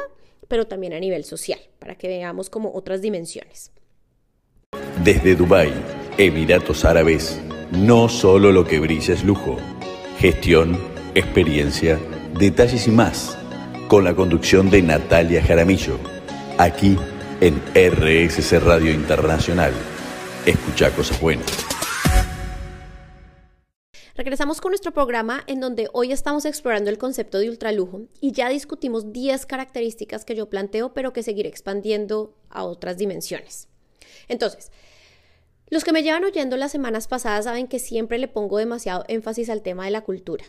pero 0.49 0.67
también 0.67 0.93
a 0.93 1.01
nivel 1.01 1.25
social, 1.25 1.59
para 1.79 1.97
que 1.97 2.09
veamos 2.09 2.51
como 2.51 2.75
otras 2.75 3.01
dimensiones. 3.01 3.73
Desde 5.03 5.35
Dubái, 5.35 5.73
Emiratos 6.17 6.85
Árabes, 6.85 7.41
no 7.73 8.09
solo 8.09 8.53
lo 8.53 8.65
que 8.65 8.79
brilla 8.79 9.15
es 9.15 9.25
lujo. 9.25 9.57
Gestión, 10.21 10.79
experiencia, 11.17 11.99
detalles 12.39 12.87
y 12.87 12.93
más. 12.93 13.37
Con 13.89 14.05
la 14.05 14.15
conducción 14.15 14.71
de 14.71 14.81
Natalia 14.81 15.43
Jaramillo. 15.43 15.99
Aquí 16.57 16.97
en 17.41 17.61
RSC 17.75 18.61
Radio 18.61 18.93
Internacional. 18.93 19.73
Escucha 20.47 20.95
cosas 20.95 21.21
buenas. 21.21 21.47
Regresamos 24.15 24.61
con 24.61 24.71
nuestro 24.71 24.93
programa 24.93 25.43
en 25.49 25.59
donde 25.59 25.89
hoy 25.93 26.13
estamos 26.13 26.45
explorando 26.45 26.91
el 26.91 26.99
concepto 26.99 27.41
de 27.41 27.51
ultralujo 27.51 28.03
y 28.21 28.31
ya 28.31 28.49
discutimos 28.51 29.13
10 29.13 29.47
características 29.47 30.25
que 30.25 30.37
yo 30.37 30.49
planteo 30.49 30.95
pero 30.95 31.13
que 31.13 31.25
seguiré 31.25 31.49
expandiendo 31.49 32.37
a 32.51 32.63
otras 32.63 32.99
dimensiones. 32.99 33.67
Entonces, 34.29 34.71
los 35.75 35.83
que 35.83 35.91
me 35.91 36.05
llevan 36.05 36.23
oyendo 36.23 36.57
las 36.57 36.71
semanas 36.71 37.09
pasadas 37.09 37.47
saben 37.47 37.67
que 37.67 37.81
siempre 37.81 38.19
le 38.19 38.29
pongo 38.29 38.59
demasiado 38.59 39.05
énfasis 39.09 39.51
al 39.51 39.61
tema 39.61 39.85
de 39.85 39.91
la 39.91 40.03
cultura. 40.03 40.45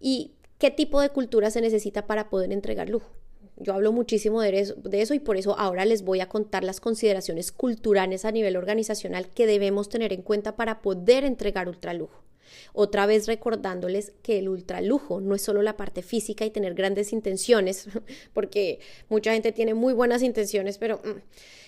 ¿Y 0.00 0.32
qué 0.56 0.70
tipo 0.70 1.02
de 1.02 1.10
cultura 1.10 1.50
se 1.50 1.60
necesita 1.60 2.06
para 2.06 2.30
poder 2.30 2.50
entregar 2.50 2.88
lujo? 2.88 3.10
Yo 3.58 3.74
hablo 3.74 3.92
muchísimo 3.92 4.40
de 4.40 4.60
eso, 5.02 5.12
y 5.12 5.18
por 5.18 5.36
eso 5.36 5.58
ahora 5.58 5.84
les 5.84 6.00
voy 6.00 6.20
a 6.20 6.30
contar 6.30 6.64
las 6.64 6.80
consideraciones 6.80 7.52
culturales 7.52 8.24
a 8.24 8.32
nivel 8.32 8.56
organizacional 8.56 9.28
que 9.28 9.46
debemos 9.46 9.90
tener 9.90 10.10
en 10.14 10.22
cuenta 10.22 10.56
para 10.56 10.80
poder 10.80 11.24
entregar 11.24 11.68
ultralujo. 11.68 12.24
Otra 12.72 13.04
vez 13.04 13.26
recordándoles 13.26 14.14
que 14.22 14.38
el 14.38 14.48
ultralujo 14.48 15.20
no 15.20 15.34
es 15.34 15.42
solo 15.42 15.60
la 15.60 15.76
parte 15.76 16.00
física 16.00 16.46
y 16.46 16.50
tener 16.50 16.72
grandes 16.72 17.12
intenciones, 17.12 17.88
porque 18.32 18.80
mucha 19.10 19.34
gente 19.34 19.52
tiene 19.52 19.74
muy 19.74 19.92
buenas 19.92 20.22
intenciones, 20.22 20.78
pero... 20.78 21.02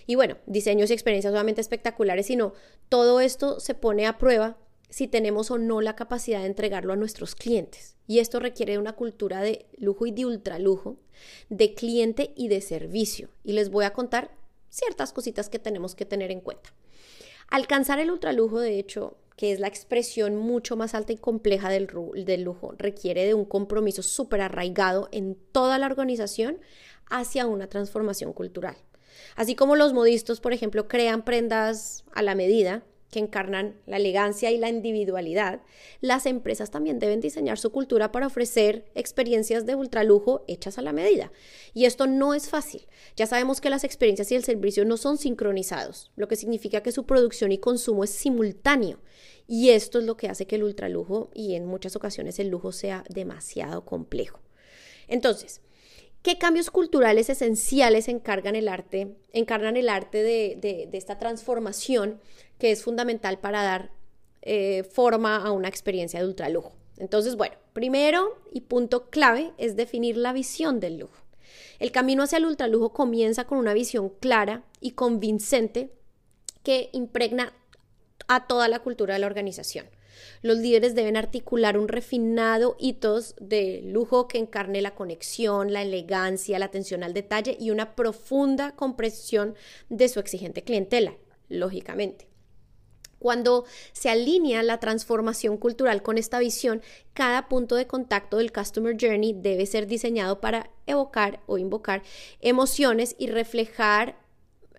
Y 0.06 0.14
bueno, 0.14 0.36
diseños 0.46 0.90
y 0.90 0.94
experiencias 0.94 1.32
solamente 1.32 1.60
espectaculares, 1.60 2.26
sino 2.26 2.54
todo 2.88 3.20
esto 3.20 3.60
se 3.60 3.74
pone 3.74 4.06
a 4.06 4.18
prueba 4.18 4.56
si 4.92 5.08
tenemos 5.08 5.50
o 5.50 5.58
no 5.58 5.80
la 5.80 5.96
capacidad 5.96 6.40
de 6.40 6.46
entregarlo 6.46 6.92
a 6.92 6.96
nuestros 6.96 7.34
clientes. 7.34 7.96
Y 8.06 8.18
esto 8.18 8.40
requiere 8.40 8.78
una 8.78 8.92
cultura 8.92 9.40
de 9.40 9.66
lujo 9.78 10.06
y 10.06 10.10
de 10.10 10.26
ultralujo, 10.26 10.98
de 11.48 11.74
cliente 11.74 12.32
y 12.36 12.48
de 12.48 12.60
servicio. 12.60 13.30
Y 13.42 13.52
les 13.52 13.70
voy 13.70 13.84
a 13.86 13.94
contar 13.94 14.30
ciertas 14.68 15.12
cositas 15.12 15.48
que 15.48 15.58
tenemos 15.58 15.94
que 15.94 16.04
tener 16.04 16.30
en 16.30 16.40
cuenta. 16.40 16.74
Alcanzar 17.48 18.00
el 18.00 18.10
ultralujo, 18.10 18.60
de 18.60 18.78
hecho, 18.78 19.16
que 19.36 19.52
es 19.52 19.60
la 19.60 19.68
expresión 19.68 20.36
mucho 20.36 20.76
más 20.76 20.94
alta 20.94 21.12
y 21.12 21.16
compleja 21.16 21.68
del, 21.70 21.88
del 22.14 22.42
lujo, 22.42 22.74
requiere 22.76 23.24
de 23.24 23.34
un 23.34 23.44
compromiso 23.44 24.02
súper 24.02 24.40
arraigado 24.40 25.08
en 25.10 25.36
toda 25.52 25.78
la 25.78 25.86
organización 25.86 26.58
hacia 27.08 27.46
una 27.46 27.66
transformación 27.68 28.32
cultural. 28.32 28.76
Así 29.36 29.54
como 29.54 29.76
los 29.76 29.92
modistos, 29.92 30.40
por 30.40 30.52
ejemplo, 30.52 30.88
crean 30.88 31.24
prendas 31.24 32.04
a 32.12 32.22
la 32.22 32.34
medida 32.34 32.84
que 33.12 33.18
encarnan 33.18 33.78
la 33.86 33.98
elegancia 33.98 34.50
y 34.50 34.56
la 34.56 34.70
individualidad, 34.70 35.60
las 36.00 36.24
empresas 36.24 36.70
también 36.70 36.98
deben 36.98 37.20
diseñar 37.20 37.58
su 37.58 37.70
cultura 37.70 38.10
para 38.10 38.26
ofrecer 38.26 38.86
experiencias 38.94 39.66
de 39.66 39.74
ultralujo 39.74 40.44
hechas 40.48 40.78
a 40.78 40.82
la 40.82 40.94
medida. 40.94 41.30
Y 41.74 41.84
esto 41.84 42.06
no 42.06 42.32
es 42.32 42.48
fácil. 42.48 42.88
Ya 43.14 43.26
sabemos 43.26 43.60
que 43.60 43.68
las 43.68 43.84
experiencias 43.84 44.32
y 44.32 44.34
el 44.34 44.44
servicio 44.44 44.86
no 44.86 44.96
son 44.96 45.18
sincronizados, 45.18 46.10
lo 46.16 46.26
que 46.26 46.36
significa 46.36 46.82
que 46.82 46.90
su 46.90 47.04
producción 47.04 47.52
y 47.52 47.58
consumo 47.58 48.02
es 48.02 48.10
simultáneo. 48.10 48.98
Y 49.46 49.70
esto 49.70 49.98
es 49.98 50.06
lo 50.06 50.16
que 50.16 50.28
hace 50.28 50.46
que 50.46 50.56
el 50.56 50.62
ultralujo 50.62 51.30
y 51.34 51.54
en 51.54 51.66
muchas 51.66 51.94
ocasiones 51.96 52.38
el 52.38 52.48
lujo 52.48 52.72
sea 52.72 53.04
demasiado 53.10 53.84
complejo. 53.84 54.40
Entonces, 55.06 55.60
¿Qué 56.22 56.38
cambios 56.38 56.70
culturales 56.70 57.28
esenciales 57.28 58.06
encargan 58.06 58.54
el 58.54 58.68
arte, 58.68 59.16
encarnan 59.32 59.76
el 59.76 59.88
arte 59.88 60.22
de, 60.22 60.88
esta 60.92 61.18
transformación 61.18 62.20
que 62.58 62.70
es 62.70 62.84
fundamental 62.84 63.40
para 63.40 63.62
dar 63.64 63.90
eh, 64.42 64.84
forma 64.84 65.36
a 65.36 65.50
una 65.50 65.66
experiencia 65.66 66.20
de 66.20 66.26
ultralujo? 66.26 66.74
Entonces, 66.96 67.34
bueno, 67.34 67.56
primero 67.72 68.38
y 68.52 68.60
punto 68.60 69.10
clave 69.10 69.52
es 69.58 69.74
definir 69.74 70.16
la 70.16 70.32
visión 70.32 70.78
del 70.78 70.98
lujo. 70.98 71.16
El 71.80 71.90
camino 71.90 72.22
hacia 72.22 72.38
el 72.38 72.46
ultralujo 72.46 72.92
comienza 72.92 73.44
con 73.44 73.58
una 73.58 73.74
visión 73.74 74.08
clara 74.08 74.62
y 74.80 74.92
convincente 74.92 75.90
que 76.62 76.90
impregna 76.92 77.52
a 78.28 78.46
toda 78.46 78.68
la 78.68 78.78
cultura 78.78 79.14
de 79.14 79.20
la 79.20 79.26
organización. 79.26 79.86
Los 80.42 80.58
líderes 80.58 80.94
deben 80.94 81.16
articular 81.16 81.78
un 81.78 81.88
refinado 81.88 82.76
hitos 82.78 83.34
de 83.40 83.82
lujo 83.84 84.28
que 84.28 84.38
encarne 84.38 84.82
la 84.82 84.94
conexión, 84.94 85.72
la 85.72 85.82
elegancia, 85.82 86.58
la 86.58 86.66
atención 86.66 87.02
al 87.02 87.14
detalle 87.14 87.56
y 87.58 87.70
una 87.70 87.94
profunda 87.94 88.72
comprensión 88.72 89.54
de 89.88 90.08
su 90.08 90.20
exigente 90.20 90.62
clientela, 90.62 91.14
lógicamente. 91.48 92.32
Cuando 93.22 93.64
se 93.92 94.10
alinea 94.10 94.64
la 94.64 94.80
transformación 94.80 95.56
cultural 95.56 96.02
con 96.02 96.18
esta 96.18 96.40
visión, 96.40 96.82
cada 97.14 97.48
punto 97.48 97.76
de 97.76 97.86
contacto 97.86 98.38
del 98.38 98.52
Customer 98.52 98.96
Journey 99.00 99.32
debe 99.32 99.64
ser 99.66 99.86
diseñado 99.86 100.40
para 100.40 100.70
evocar 100.86 101.38
o 101.46 101.56
invocar 101.56 102.02
emociones 102.40 103.14
y 103.18 103.28
reflejar 103.28 104.16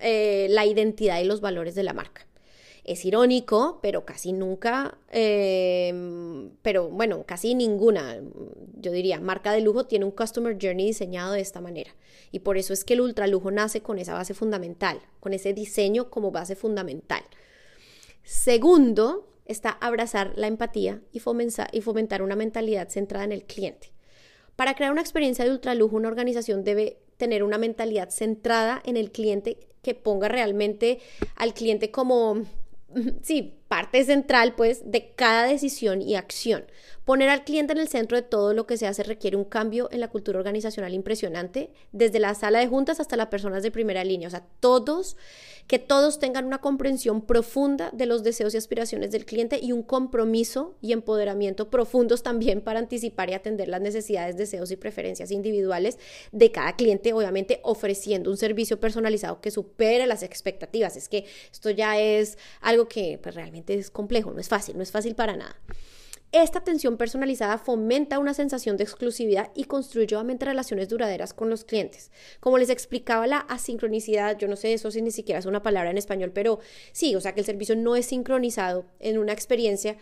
eh, 0.01 0.47
la 0.49 0.65
identidad 0.65 1.21
y 1.21 1.23
los 1.23 1.39
valores 1.39 1.73
de 1.73 1.83
la 1.83 1.93
marca. 1.93 2.27
Es 2.83 3.05
irónico, 3.05 3.79
pero 3.81 4.05
casi 4.05 4.33
nunca, 4.33 4.97
em, 5.09 6.49
pero 6.61 6.89
bueno, 6.89 7.23
casi 7.25 7.55
ninguna, 7.55 8.19
yo 8.77 8.91
diría, 8.91 9.21
marca 9.21 9.53
de 9.53 9.61
lujo 9.61 9.85
tiene 9.85 10.05
un 10.05 10.11
Customer 10.11 10.57
Journey 10.61 10.87
diseñado 10.87 11.33
de 11.33 11.41
esta 11.41 11.61
manera. 11.61 11.95
Y 12.31 12.39
por 12.39 12.57
eso 12.57 12.73
es 12.73 12.83
que 12.83 12.95
el 12.95 13.01
ultralujo 13.01 13.51
nace 13.51 13.81
con 13.81 13.99
esa 13.99 14.13
base 14.13 14.33
fundamental, 14.33 14.99
con 15.19 15.33
ese 15.33 15.53
diseño 15.53 16.09
como 16.09 16.31
base 16.31 16.55
fundamental. 16.55 17.23
Segundo, 18.23 19.27
está 19.45 19.69
abrazar 19.69 20.33
la 20.35 20.47
empatía 20.47 21.01
y 21.11 21.21
y 21.71 21.81
fomentar 21.81 22.21
una 22.21 22.35
mentalidad 22.35 22.89
centrada 22.89 23.25
en 23.25 23.31
el 23.31 23.43
cliente. 23.43 23.91
Para 24.55 24.75
crear 24.75 24.91
una 24.91 25.01
experiencia 25.01 25.45
de 25.45 25.51
ultralujo, 25.51 25.95
una 25.95 26.09
organización 26.09 26.63
debe 26.63 26.99
tener 27.17 27.43
una 27.43 27.57
mentalidad 27.57 28.09
centrada 28.09 28.81
en 28.85 28.97
el 28.97 29.11
cliente 29.11 29.57
que 29.81 29.95
ponga 29.95 30.27
realmente 30.27 30.99
al 31.35 31.53
cliente 31.53 31.91
como 31.91 32.43
sí, 33.21 33.62
parte 33.73 34.05
central 34.05 34.53
pues 34.53 34.91
de 34.91 35.15
cada 35.15 35.47
decisión 35.47 35.99
y 35.99 36.13
acción. 36.13 36.65
Poner 37.05 37.29
al 37.29 37.43
cliente 37.43 37.73
en 37.73 37.79
el 37.79 37.87
centro 37.87 38.15
de 38.15 38.21
todo 38.21 38.53
lo 38.53 38.67
que 38.67 38.77
se 38.77 38.85
hace 38.85 39.01
requiere 39.01 39.35
un 39.35 39.43
cambio 39.45 39.89
en 39.91 39.99
la 39.99 40.09
cultura 40.09 40.37
organizacional 40.37 40.93
impresionante, 40.93 41.71
desde 41.91 42.19
la 42.19 42.35
sala 42.35 42.59
de 42.59 42.67
juntas 42.67 42.99
hasta 42.99 43.17
las 43.17 43.27
personas 43.27 43.63
de 43.63 43.71
primera 43.71 44.03
línea, 44.03 44.27
o 44.27 44.31
sea, 44.31 44.45
todos, 44.59 45.17
que 45.67 45.79
todos 45.79 46.19
tengan 46.19 46.45
una 46.45 46.59
comprensión 46.59 47.21
profunda 47.21 47.89
de 47.91 48.05
los 48.05 48.23
deseos 48.23 48.53
y 48.53 48.57
aspiraciones 48.57 49.11
del 49.11 49.25
cliente 49.25 49.59
y 49.61 49.71
un 49.71 49.81
compromiso 49.81 50.75
y 50.81 50.93
empoderamiento 50.93 51.69
profundos 51.69 52.21
también 52.21 52.61
para 52.61 52.79
anticipar 52.79 53.29
y 53.29 53.33
atender 53.33 53.69
las 53.69 53.81
necesidades, 53.81 54.37
deseos 54.37 54.71
y 54.71 54.75
preferencias 54.75 55.31
individuales 55.31 55.97
de 56.31 56.51
cada 56.51 56.75
cliente, 56.75 57.11
obviamente 57.13 57.59
ofreciendo 57.63 58.29
un 58.29 58.37
servicio 58.37 58.79
personalizado 58.79 59.41
que 59.41 59.51
supere 59.51 60.05
las 60.05 60.21
expectativas. 60.21 60.95
Es 60.95 61.09
que 61.09 61.25
esto 61.51 61.69
ya 61.69 61.99
es 61.99 62.37
algo 62.61 62.87
que 62.87 63.19
pues, 63.21 63.35
realmente 63.35 63.62
es 63.67 63.91
complejo, 63.91 64.31
no 64.31 64.39
es 64.39 64.49
fácil, 64.49 64.77
no 64.77 64.83
es 64.83 64.91
fácil 64.91 65.15
para 65.15 65.35
nada. 65.35 65.55
Esta 66.33 66.57
atención 66.57 66.97
personalizada 66.97 67.59
fomenta 67.59 68.17
una 68.17 68.33
sensación 68.33 68.75
de 68.75 68.83
exclusividad 68.83 69.51
y 69.53 69.65
construye 69.65 70.15
obviamente 70.15 70.45
relaciones 70.45 70.89
duraderas 70.89 71.31
con 71.31 71.47
los 71.47 71.63
clientes. 71.63 72.09
Como 72.39 72.57
les 72.57 72.71
explicaba, 72.71 73.27
la 73.27 73.37
asincronicidad, 73.37 74.39
yo 74.39 74.47
no 74.47 74.55
sé 74.55 74.73
eso 74.73 74.89
si 74.89 75.03
ni 75.03 75.11
siquiera 75.11 75.37
es 75.37 75.45
una 75.45 75.61
palabra 75.61 75.91
en 75.91 75.97
español, 75.99 76.31
pero 76.33 76.59
sí, 76.91 77.15
o 77.15 77.21
sea 77.21 77.35
que 77.35 77.41
el 77.41 77.45
servicio 77.45 77.75
no 77.75 77.95
es 77.95 78.07
sincronizado 78.07 78.87
en 78.99 79.19
una 79.19 79.31
experiencia. 79.31 79.95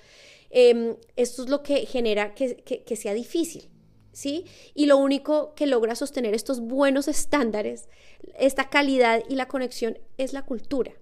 Em, 0.52 0.95
esto 1.17 1.43
es 1.43 1.50
lo 1.50 1.63
que 1.63 1.86
genera 1.86 2.34
que, 2.34 2.56
que 2.56 2.95
sea 2.95 3.13
difícil. 3.13 3.67
¿Sí? 4.13 4.45
Y 4.74 4.86
lo 4.88 4.97
único 4.97 5.54
que 5.54 5.67
logra 5.67 5.95
sostener 5.95 6.34
estos 6.34 6.60
buenos 6.62 7.08
estándares, 7.08 7.88
esta 8.38 8.69
calidad 8.69 9.24
y 9.28 9.36
la 9.36 9.47
conexión 9.47 10.00
es 10.17 10.34
la 10.34 10.45
cultura 10.45 10.93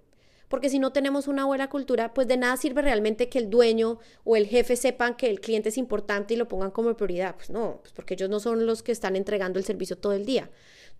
porque 0.49 0.69
si 0.69 0.79
no 0.79 0.91
tenemos 0.91 1.27
una 1.27 1.45
buena 1.45 1.69
cultura, 1.69 2.13
pues 2.13 2.27
de 2.27 2.35
nada 2.35 2.57
sirve 2.57 2.81
realmente 2.81 3.29
que 3.29 3.37
el 3.37 3.49
dueño 3.49 3.99
o 4.23 4.35
el 4.35 4.47
jefe 4.47 4.75
sepan 4.75 5.15
que 5.15 5.29
el 5.29 5.39
cliente 5.39 5.69
es 5.69 5.77
importante 5.77 6.33
y 6.33 6.37
lo 6.37 6.47
pongan 6.47 6.71
como 6.71 6.97
prioridad. 6.97 7.35
Pues 7.35 7.51
no, 7.51 7.79
pues 7.81 7.93
porque 7.93 8.15
ellos 8.15 8.29
no 8.29 8.39
son 8.39 8.65
los 8.65 8.83
que 8.83 8.91
están 8.91 9.15
entregando 9.15 9.59
el 9.59 9.65
servicio 9.65 9.97
todo 9.97 10.13
el 10.13 10.25
día. 10.25 10.49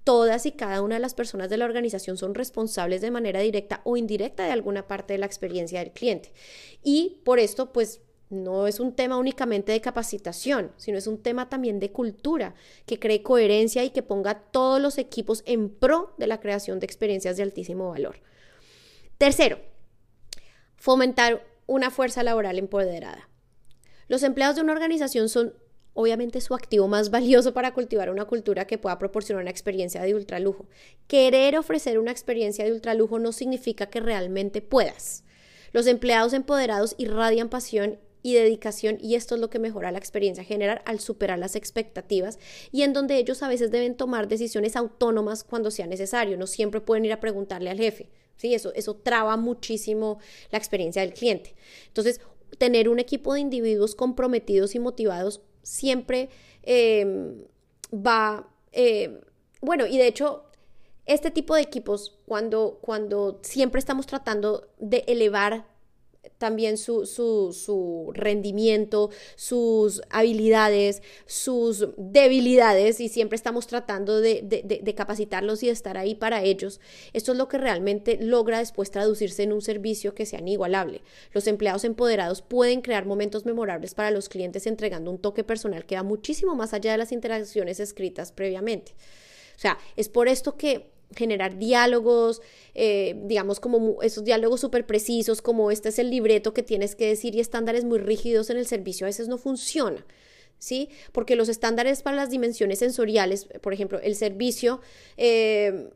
Todas 0.03 0.45
y 0.45 0.51
cada 0.51 0.81
una 0.81 0.95
de 0.95 1.01
las 1.01 1.15
personas 1.15 1.49
de 1.49 1.57
la 1.57 1.65
organización 1.65 2.15
son 2.15 2.35
responsables 2.35 3.01
de 3.01 3.11
manera 3.11 3.41
directa 3.41 3.81
o 3.83 3.97
indirecta 3.97 4.45
de 4.45 4.51
alguna 4.51 4.87
parte 4.87 5.13
de 5.13 5.19
la 5.19 5.25
experiencia 5.25 5.79
del 5.79 5.91
cliente. 5.91 6.31
Y 6.83 7.21
por 7.25 7.39
esto, 7.39 7.73
pues 7.73 8.01
no 8.29 8.67
es 8.67 8.79
un 8.79 8.93
tema 8.93 9.17
únicamente 9.17 9.71
de 9.71 9.81
capacitación, 9.81 10.71
sino 10.77 10.99
es 10.99 11.07
un 11.07 11.21
tema 11.21 11.49
también 11.49 11.79
de 11.79 11.91
cultura, 11.91 12.53
que 12.85 12.99
cree 12.99 13.23
coherencia 13.23 13.83
y 13.83 13.89
que 13.89 14.03
ponga 14.03 14.39
todos 14.39 14.79
los 14.79 14.99
equipos 14.99 15.41
en 15.47 15.69
pro 15.69 16.13
de 16.17 16.27
la 16.27 16.39
creación 16.39 16.79
de 16.79 16.85
experiencias 16.85 17.37
de 17.37 17.43
altísimo 17.43 17.89
valor. 17.89 18.21
Tercero, 19.19 19.59
fomentar 20.77 21.45
una 21.67 21.91
fuerza 21.91 22.23
laboral 22.23 22.57
empoderada. 22.57 23.27
Los 24.07 24.23
empleados 24.23 24.55
de 24.55 24.61
una 24.61 24.71
organización 24.71 25.27
son 25.27 25.53
obviamente 25.93 26.39
su 26.39 26.55
activo 26.55 26.87
más 26.87 27.09
valioso 27.11 27.53
para 27.53 27.73
cultivar 27.73 28.09
una 28.09 28.23
cultura 28.23 28.65
que 28.65 28.77
pueda 28.77 28.97
proporcionar 28.97 29.41
una 29.41 29.51
experiencia 29.51 30.01
de 30.03 30.15
ultralujo. 30.15 30.69
Querer 31.07 31.57
ofrecer 31.57 31.99
una 31.99 32.11
experiencia 32.11 32.63
de 32.63 32.71
ultralujo 32.71 33.19
no 33.19 33.33
significa 33.33 33.87
que 33.87 33.99
realmente 33.99 34.61
puedas. 34.61 35.25
Los 35.73 35.85
empleados 35.87 36.31
empoderados 36.31 36.95
irradian 36.97 37.49
pasión 37.49 37.99
y 38.21 38.33
dedicación 38.33 38.97
y 39.01 39.15
esto 39.15 39.35
es 39.35 39.41
lo 39.41 39.49
que 39.49 39.59
mejora 39.59 39.91
la 39.91 39.97
experiencia 39.97 40.43
general 40.43 40.81
al 40.85 40.99
superar 40.99 41.39
las 41.39 41.55
expectativas 41.55 42.39
y 42.71 42.83
en 42.83 42.93
donde 42.93 43.17
ellos 43.17 43.43
a 43.43 43.47
veces 43.47 43.71
deben 43.71 43.95
tomar 43.95 44.27
decisiones 44.27 44.75
autónomas 44.75 45.43
cuando 45.43 45.71
sea 45.71 45.87
necesario, 45.87 46.37
no 46.37 46.47
siempre 46.47 46.81
pueden 46.81 47.05
ir 47.05 47.13
a 47.13 47.19
preguntarle 47.19 47.69
al 47.69 47.77
jefe. 47.77 48.09
¿sí? 48.35 48.53
Eso, 48.53 48.73
eso 48.73 48.95
traba 48.95 49.37
muchísimo 49.37 50.19
la 50.51 50.57
experiencia 50.57 51.01
del 51.01 51.13
cliente. 51.13 51.55
Entonces, 51.87 52.21
tener 52.57 52.89
un 52.89 52.99
equipo 52.99 53.33
de 53.33 53.41
individuos 53.41 53.95
comprometidos 53.95 54.75
y 54.75 54.79
motivados 54.79 55.41
siempre 55.61 56.29
em, 56.63 57.43
va, 57.93 58.49
em, 58.71 59.19
bueno, 59.61 59.85
y 59.85 59.97
de 59.97 60.07
hecho, 60.07 60.45
este 61.05 61.31
tipo 61.31 61.55
de 61.55 61.61
equipos, 61.61 62.19
cuando, 62.25 62.79
cuando 62.81 63.39
siempre 63.41 63.79
estamos 63.79 64.05
tratando 64.05 64.69
de 64.77 65.03
elevar 65.07 65.65
también 66.37 66.77
su, 66.77 67.05
su, 67.05 68.11
rendimiento, 68.13 69.09
sus 69.35 70.01
habilidades, 70.09 71.01
sus 71.25 71.89
debilidades 71.97 72.99
y 72.99 73.09
siempre 73.09 73.35
estamos 73.35 73.67
tratando 73.67 74.19
de, 74.21 74.41
de, 74.43 74.95
capacitarlos 74.95 75.63
y 75.63 75.67
de 75.67 75.73
estar 75.73 75.97
ahí 75.97 76.15
para 76.15 76.43
ellos. 76.43 76.79
Esto 77.13 77.31
es 77.31 77.37
lo 77.37 77.47
que 77.47 77.57
realmente 77.57 78.17
logra 78.21 78.59
después 78.59 78.91
traducirse 78.91 79.43
en 79.43 79.53
un 79.53 79.61
servicio 79.61 80.13
que 80.13 80.25
sea 80.25 80.39
inigualable. 80.39 81.01
Los 81.33 81.47
empleados 81.47 81.83
empoderados 81.83 82.41
pueden 82.41 82.81
crear 82.81 83.05
momentos 83.05 83.45
memorables 83.45 83.93
para 83.93 84.11
los 84.11 84.29
clientes 84.29 84.67
entregando 84.67 85.11
un 85.11 85.19
toque 85.19 85.43
personal 85.43 85.85
que 85.85 85.95
va 85.95 86.03
muchísimo 86.03 86.55
más 86.55 86.73
allá 86.73 86.91
de 86.91 86.97
las 86.97 87.11
interacciones 87.11 87.79
escritas 87.79 88.31
previamente. 88.31 88.93
O 89.55 89.61
sea, 89.61 89.77
es 89.97 90.07
por 90.07 90.27
esto 90.27 90.55
que 90.55 90.89
generar 91.15 91.57
diálogos, 91.57 92.41
eh, 92.75 93.15
digamos 93.23 93.59
como 93.59 94.01
esos 94.01 94.23
diálogos 94.23 94.61
súper 94.61 94.85
precisos, 94.85 95.41
como 95.41 95.71
este 95.71 95.89
es 95.89 95.99
el 95.99 96.09
libreto 96.09 96.53
que 96.53 96.63
tienes 96.63 96.95
que 96.95 97.07
decir 97.07 97.35
y 97.35 97.39
estándares 97.39 97.83
muy 97.83 97.99
rígidos 97.99 98.49
en 98.49 98.57
el 98.57 98.67
servicio 98.67 99.05
a 99.05 99.09
veces 99.09 99.27
no 99.27 99.37
funciona. 99.37 100.05
¿Sí? 100.61 100.89
Porque 101.13 101.37
los 101.37 101.47
estándares 101.47 102.01
para 102.01 102.17
las 102.17 102.29
dimensiones 102.29 102.79
sensoriales, 102.79 103.47
por 103.61 103.73
ejemplo, 103.73 103.97
el 104.01 104.13
servicio, 104.13 104.81
eh, 105.15 105.89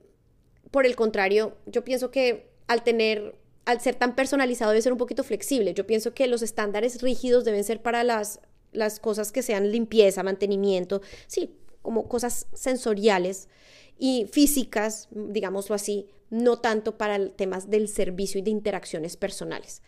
por 0.72 0.86
el 0.86 0.96
contrario, 0.96 1.58
yo 1.66 1.84
pienso 1.84 2.12
que 2.12 2.50
al 2.68 2.82
tener, 2.82 3.36
al 3.66 3.82
ser 3.82 3.96
tan 3.96 4.16
personalizado 4.16 4.72
debe 4.72 4.82
ser 4.82 4.94
un 4.94 4.98
poquito 4.98 5.26
flexible. 5.26 5.74
Yo 5.74 5.86
pienso 5.86 6.14
que 6.14 6.28
los 6.28 6.42
estándares 6.42 7.02
rígidos 7.02 7.44
deben 7.44 7.66
ser 7.66 7.82
para 7.82 8.06
las, 8.06 8.40
las 8.72 9.02
cosas 9.02 9.34
que 9.34 9.42
sean 9.42 9.70
limpieza, 9.70 10.24
mantenimiento, 10.24 11.02
sí, 11.28 11.58
como 11.82 12.08
cosas 12.08 12.48
sensoriales 12.54 13.50
y 13.98 14.28
físicas, 14.32 15.08
digámoslo 15.12 15.76
así, 15.76 16.08
no 16.30 16.60
tanto 16.60 16.98
para 16.98 17.30
temas 17.30 17.70
del 17.70 17.88
servicio 17.88 18.40
y 18.40 18.42
de 18.44 18.52
interacciones 18.52 19.18
personales. 19.18 19.82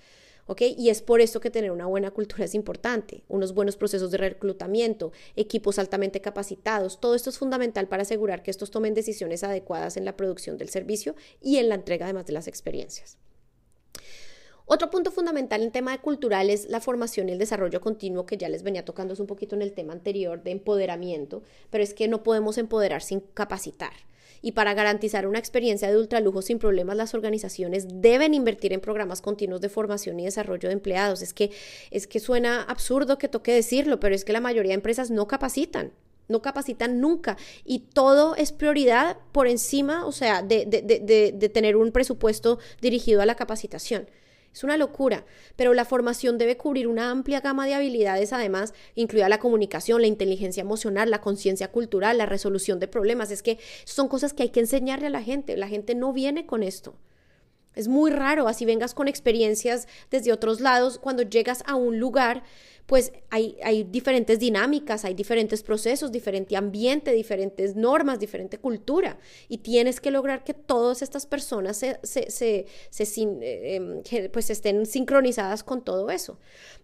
¿ok? 0.47 0.61
Y 0.77 0.89
es 0.89 1.01
por 1.01 1.21
eso 1.21 1.39
que 1.39 1.49
tener 1.49 1.71
una 1.71 1.85
buena 1.85 2.11
cultura 2.11 2.45
es 2.45 2.55
importante, 2.55 3.23
unos 3.27 3.53
buenos 3.53 3.77
procesos 3.77 4.11
de 4.11 4.17
reclutamiento, 4.17 5.11
equipos 5.35 5.79
altamente 5.79 6.21
capacitados, 6.21 6.99
todo 6.99 7.15
esto 7.15 7.29
es 7.29 7.37
fundamental 7.37 7.87
para 7.87 8.03
asegurar 8.03 8.43
que 8.43 8.51
estos 8.51 8.71
tomen 8.71 8.93
decisiones 8.93 9.43
adecuadas 9.43 9.97
en 9.97 10.05
la 10.05 10.15
producción 10.15 10.57
del 10.57 10.69
servicio 10.69 11.15
y 11.41 11.57
en 11.57 11.69
la 11.69 11.75
entrega 11.75 12.05
además 12.05 12.25
de 12.25 12.33
las 12.33 12.47
experiencias. 12.47 13.17
Otro 14.67 14.89
punto 14.89 15.11
fundamental 15.11 15.61
en 15.61 15.71
tema 15.71 15.91
de 15.91 15.99
cultural 15.99 16.49
es 16.49 16.67
la 16.69 16.79
formación 16.79 17.29
y 17.29 17.33
el 17.33 17.37
desarrollo 17.37 17.81
continuo 17.81 18.25
que 18.25 18.37
ya 18.37 18.49
les 18.49 18.63
venía 18.63 18.83
tocando 18.83 19.13
un 19.19 19.27
poquito 19.27 19.55
en 19.55 19.61
el 19.61 19.73
tema 19.73 19.93
anterior 19.93 20.41
de 20.41 20.51
empoderamiento, 20.51 21.43
pero 21.69 21.83
es 21.83 21.93
que 21.93 22.07
no 22.07 22.23
podemos 22.23 22.57
empoderar 22.57 23.03
sin 23.03 23.19
capacitar. 23.19 23.93
Y 24.41 24.53
para 24.53 24.73
garantizar 24.73 25.27
una 25.27 25.39
experiencia 25.39 25.89
de 25.89 25.97
ultralujo 25.97 26.41
sin 26.41 26.57
problemas, 26.57 26.97
las 26.97 27.13
organizaciones 27.13 27.85
deben 27.89 28.33
invertir 28.33 28.73
en 28.73 28.81
programas 28.81 29.21
continuos 29.21 29.61
de 29.61 29.69
formación 29.69 30.19
y 30.19 30.25
desarrollo 30.25 30.69
de 30.69 30.73
empleados. 30.73 31.21
Es 31.21 31.33
que, 31.33 31.51
es 31.91 32.07
que 32.07 32.19
suena 32.19 32.63
absurdo 32.63 33.17
que 33.17 33.27
toque 33.27 33.53
decirlo, 33.53 33.99
pero 33.99 34.15
es 34.15 34.25
que 34.25 34.33
la 34.33 34.41
mayoría 34.41 34.69
de 34.71 34.75
empresas 34.75 35.11
no 35.11 35.27
capacitan 35.27 35.93
no 36.27 36.41
capacitan 36.41 36.99
nunca 36.99 37.37
y 37.65 37.79
todo 37.79 38.35
es 38.35 38.51
prioridad 38.51 39.17
por 39.31 39.47
encima, 39.47 40.07
o 40.07 40.11
sea, 40.11 40.41
de, 40.41 40.65
de, 40.65 41.49
tener 41.49 41.75
un 41.75 41.91
presupuesto 41.91 42.57
dirigido 42.81 43.21
a 43.21 43.27
la 43.27 43.35
capacitación. 43.35 44.07
Es 44.55 44.63
una 44.63 44.77
locura, 44.77 45.25
pero 45.57 45.73
la 45.73 45.83
formación 45.83 46.37
debe 46.37 46.55
cubrir 46.55 46.87
una 46.87 47.11
amplia 47.11 47.41
gama 47.41 47.65
de 47.65 47.73
habilidades, 47.73 48.31
además, 48.31 48.73
incluida 48.95 49.27
la 49.27 49.37
comunicación, 49.37 49.99
la 49.99 50.07
inteligencia 50.07 50.61
emocional, 50.61 51.11
la 51.11 51.19
conciencia 51.19 51.73
cultural, 51.73 52.17
la 52.17 52.25
resolución 52.25 52.79
de 52.79 52.87
problemas. 52.87 53.31
Es 53.31 53.43
que 53.43 53.59
son 53.83 54.07
cosas 54.07 54.33
que 54.33 54.43
hay 54.43 54.49
que 54.51 54.61
enseñarle 54.61 55.07
a 55.07 55.09
la 55.09 55.21
gente. 55.21 55.57
La 55.57 55.67
gente 55.67 55.93
no 55.93 56.13
viene 56.13 56.45
con 56.45 56.63
esto. 56.63 56.95
Es 57.73 57.89
muy 57.89 58.11
raro, 58.11 58.47
así 58.47 58.63
vengas 58.63 58.93
con 58.93 59.09
experiencias 59.09 59.89
desde 60.09 60.31
otros 60.31 60.61
lados, 60.61 60.99
cuando 60.99 61.23
llegas 61.23 61.61
a 61.67 61.75
un 61.75 61.99
lugar 61.99 62.43
pues 62.85 63.11
hay, 63.31 63.83
diferentes 63.89 64.39
dinámicas, 64.39 65.05
hay 65.05 65.15
diferentes 65.15 65.63
procesos, 65.63 66.11
diferente 66.11 66.55
ambiente, 66.55 67.11
diferentes 67.13 67.75
normas, 67.75 68.19
diferente 68.19 68.59
cultura. 68.59 69.17
Y 69.49 69.59
tienes 69.59 69.99
que 69.99 70.11
lograr 70.11 70.43
que 70.43 70.53
todas 70.53 71.01
estas 71.01 71.25
personas 71.25 71.77
se, 71.77 71.99
eh, 72.41 72.65
em, 72.91 74.29
pues 74.31 74.49
estén 74.51 74.85
sincronizadas 74.85 75.63
con 75.63 75.83
todo 75.83 76.11
eso. 76.11 76.37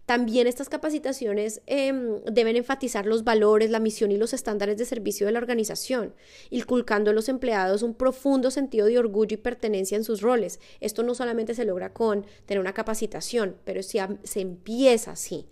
También 0.04 0.48
estas 0.48 0.68
capacitaciones 0.68 1.62
em, 1.66 2.20
deben 2.24 2.56
enfatizar 2.56 3.06
los 3.06 3.22
valores, 3.22 3.70
la 3.70 3.78
misión 3.78 4.10
y 4.10 4.16
los 4.16 4.32
estándares 4.32 4.76
de 4.78 4.84
servicio 4.84 5.26
de 5.26 5.32
la 5.32 5.38
organización, 5.38 6.14
inculcando 6.50 7.12
a 7.12 7.14
los 7.14 7.28
empleados 7.28 7.82
un 7.82 7.94
profundo 7.94 8.50
sentido 8.50 8.86
de 8.86 8.98
orgullo 8.98 9.34
y 9.34 9.38
pertenencia 9.38 9.96
en 9.96 10.02
sus 10.02 10.20
roles. 10.20 10.58
Esto 10.80 11.04
no 11.04 11.14
solamente 11.14 11.54
se 11.54 11.64
logra 11.64 11.92
con 11.92 12.26
tener 12.46 12.60
una 12.60 12.74
capacitación, 12.74 13.56
pero 13.64 13.84
si 13.84 13.98
se 14.24 14.40
empieza 14.40 15.12
así. 15.12 15.46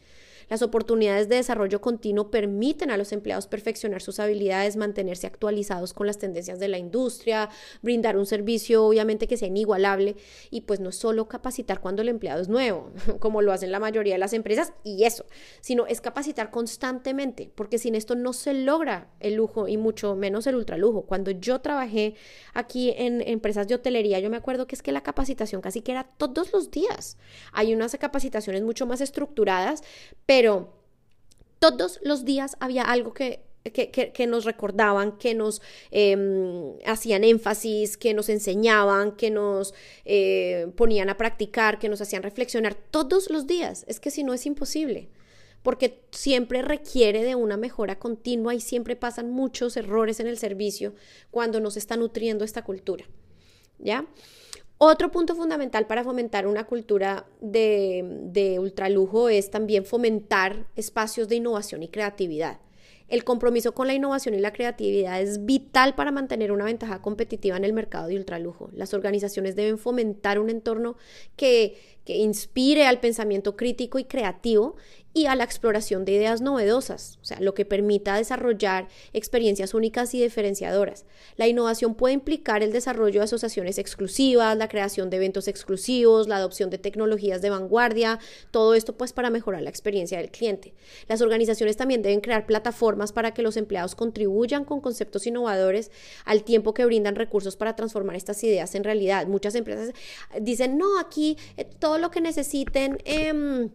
Las 0.51 0.63
oportunidades 0.63 1.29
de 1.29 1.37
desarrollo 1.37 1.81
continuo 1.81 2.31
permiten 2.31 2.91
a 2.91 2.97
los 2.97 3.13
empleados 3.13 3.47
perfeccionar 3.47 4.03
sus 4.03 4.19
habilidades, 4.19 4.77
mantenerse 4.77 5.29
actualizados 5.29 5.95
con 5.95 6.09
las 6.09 6.19
tendencias 6.19 6.59
de 6.59 6.67
la 6.67 6.77
industria, 6.77 7.49
brindar 7.83 8.17
un 8.17 8.27
servicio 8.27 8.85
obviamente 8.85 9.29
que 9.29 9.37
sea 9.37 9.47
inigualable 9.47 10.17
y 10.51 10.63
pues 10.63 10.81
no 10.81 10.91
solo 10.91 11.29
capacitar 11.29 11.81
cuando 11.81 12.03
el 12.03 12.09
empleado 12.09 12.43
es 12.43 12.49
nuevo, 12.49 12.91
como 13.21 13.43
lo 13.43 13.53
hacen 13.53 13.71
la 13.71 13.79
mayoría 13.79 14.15
de 14.15 14.19
las 14.19 14.33
empresas 14.33 14.73
y 14.83 15.05
eso, 15.05 15.25
sino 15.61 15.87
es 15.87 16.01
capacitar 16.01 16.51
constantemente, 16.51 17.53
porque 17.55 17.79
sin 17.79 17.95
esto 17.95 18.17
no 18.17 18.33
se 18.33 18.53
logra 18.53 19.09
el 19.21 19.35
lujo 19.35 19.69
y 19.69 19.77
mucho 19.77 20.17
menos 20.17 20.49
el 20.49 20.57
ultralujo. 20.57 21.03
Cuando 21.03 21.31
yo 21.31 21.61
trabajé 21.61 22.17
aquí 22.55 22.93
en 22.97 23.21
empresas 23.21 23.69
de 23.69 23.77
hotelería, 23.77 24.19
yo 24.19 24.31
me 24.31 24.37
acuerdo 24.37 24.67
que 24.67 24.75
es 24.75 24.83
que 24.83 24.91
la 24.91 25.05
capacitación 25.05 25.61
casi 25.61 25.81
que 25.81 25.93
era 25.93 26.09
todos 26.17 26.53
los 26.53 26.73
días. 26.73 27.19
Hay 27.53 27.73
unas 27.73 27.97
capacitaciones 28.01 28.63
mucho 28.63 28.85
más 28.85 29.01
estructuradas, 29.01 29.83
pero 30.27 30.40
todos 31.59 31.99
los 32.03 32.25
días 32.25 32.57
había 32.61 32.83
algo 32.83 33.13
que 33.13 33.45
que, 33.63 34.27
nos 34.27 34.45
recordaban, 34.45 35.19
que 35.19 35.35
nos 35.35 35.61
em, 35.91 36.79
hacían 36.87 37.25
énfasis, 37.25 37.97
que 37.97 38.15
nos 38.15 38.29
enseñaban, 38.29 39.13
que 39.13 39.31
nos 39.31 39.75
eh, 40.05 40.69
ponían 40.77 41.11
a 41.11 41.17
practicar, 41.17 41.79
que 41.79 41.89
nos 41.89 42.01
hacían 42.01 42.23
reflexionar 42.23 42.75
todos 42.75 43.31
los 43.31 43.47
días. 43.47 43.85
Es 43.87 44.01
que 44.01 44.11
si 44.11 44.25
no 44.25 44.33
es 44.33 44.47
imposible, 44.47 45.09
porque 45.63 46.01
siempre 46.11 46.63
requiere 46.63 47.23
de 47.23 47.35
una 47.35 47.59
mejora 47.59 47.99
continua 47.99 48.55
y 48.55 48.61
siempre 48.61 48.97
pasan 48.97 49.31
muchos 49.31 49.77
errores 49.77 50.21
en 50.21 50.27
el 50.27 50.39
servicio 50.39 50.95
cuando 51.31 51.61
nos 51.61 51.77
está 51.77 51.97
nutriendo 51.97 52.45
esta 52.45 52.65
cultura. 52.65 53.05
¿Ya? 53.79 54.07
Otro 54.83 55.11
punto 55.11 55.35
fundamental 55.35 55.87
para 55.87 56.05
fomentar 56.05 56.47
una 56.47 56.65
cultura 56.65 57.27
de, 57.43 58.03
de 58.33 58.59
ultralujo 58.59 59.29
es 59.29 59.51
también 59.51 59.85
fomentar 59.85 60.69
espacios 60.75 61.29
de 61.29 61.37
innovación 61.37 61.83
y 61.83 61.89
creatividad. 61.89 62.61
El 63.07 63.23
compromiso 63.23 63.75
con 63.75 63.89
la 63.89 63.93
innovación 63.93 64.35
y 64.35 64.39
la 64.39 64.55
creatividad 64.55 65.21
es 65.21 65.45
vital 65.45 65.95
para 65.97 66.13
mantener 66.13 66.51
una 66.51 66.65
ventaja 66.65 67.03
competitiva 67.03 67.59
en 67.59 67.65
el 67.67 67.75
mercado 67.75 68.09
de 68.09 68.17
ultralujo. 68.17 68.71
Las 68.73 68.95
organizaciones 68.95 69.55
deben 69.55 69.77
fomentar 69.77 70.39
un 70.39 70.49
entorno 70.49 70.97
que, 71.37 71.77
que 72.07 72.17
inspire 72.17 72.87
al 72.87 73.01
pensamiento 73.01 73.57
crítico 73.57 73.99
y 73.99 74.05
creativo 74.05 74.77
y 75.13 75.27
a 75.27 75.35
la 75.35 75.45
exploración 75.45 76.05
de 76.05 76.13
ideas 76.13 76.41
novedosas, 76.41 77.19
o 77.21 77.25
sea, 77.25 77.41
lo 77.41 77.53
que 77.53 77.65
permita 77.65 78.17
desarrollar 78.17 78.87
experiencias 79.13 79.75
únicas 79.75 80.15
y 80.15 80.23
diferenciadoras. 80.23 81.05
La 81.37 81.49
innovación 81.49 81.97
puede 81.97 82.15
implicar 82.15 82.63
el 82.63 82.73
desarrollo 82.73 83.21
de 83.21 83.25
asociaciones 83.25 83.79
exclusivas, 83.79 84.57
la 84.57 84.69
creación 84.69 85.11
de 85.11 85.17
eventos 85.17 85.49
exclusivos, 85.49 86.29
la 86.29 86.37
adopción 86.37 86.71
de 86.71 86.79
tecnologías 86.79 87.43
de 87.43 87.51
vanguardia, 87.51 88.21
todo 88.53 88.75
esto 88.75 88.97
pues 88.97 89.13
para 89.13 89.31
mejorar 89.31 89.63
la 89.63 89.71
experiencia 89.71 90.19
del 90.19 90.31
cliente. 90.31 90.75
Las 91.09 91.23
organizaciones 91.23 91.77
también 91.77 92.03
deben 92.03 92.21
crear 92.21 92.47
plataformas 92.47 93.13
para 93.13 93.35
que 93.35 93.43
los 93.43 93.57
empleados 93.57 93.97
contribuyan 93.97 94.65
con 94.65 94.81
conceptos 94.81 95.27
innovadores 95.27 95.91
al 96.25 96.45
tiempo 96.45 96.73
que 96.73 96.85
brindan 96.85 97.17
recursos 97.17 97.57
para 97.57 97.75
transformar 97.75 98.15
estas 98.15 98.43
ideas 98.45 98.77
en 98.77 98.85
realidad. 98.85 99.27
Muchas 99.27 99.57
empresas 99.57 99.93
dicen, 100.41 100.79
no, 100.79 101.01
aquí 101.01 101.37
eh, 101.57 101.65
todo 101.65 101.99
lo 101.99 102.13
que 102.13 102.21
necesiten... 102.21 102.99
Eh, 103.05 103.71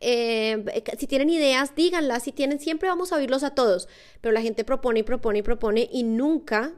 eh, 0.00 0.82
si 0.98 1.06
tienen 1.06 1.30
ideas, 1.30 1.74
díganlas, 1.74 2.24
si 2.24 2.32
tienen, 2.32 2.58
siempre 2.58 2.88
vamos 2.88 3.12
a 3.12 3.16
oírlos 3.16 3.42
a 3.42 3.54
todos, 3.54 3.88
pero 4.20 4.32
la 4.32 4.42
gente 4.42 4.64
propone 4.64 5.00
y 5.00 5.02
propone 5.02 5.38
y 5.38 5.42
propone 5.42 5.88
y 5.90 6.02
nunca 6.02 6.74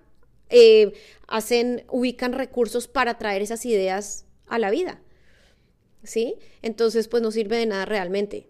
eh, 0.49 0.93
hacen, 1.27 1.85
ubican 1.91 2.33
recursos 2.33 2.89
para 2.89 3.19
traer 3.19 3.43
esas 3.43 3.65
ideas 3.67 4.27
a 4.47 4.59
la 4.59 4.71
vida. 4.71 5.01
¿Sí? 6.03 6.37
Entonces, 6.63 7.09
pues 7.09 7.23
no 7.23 7.33
sirve 7.33 7.57
de 7.57 7.67
nada 7.67 7.85
realmente. 7.85 8.49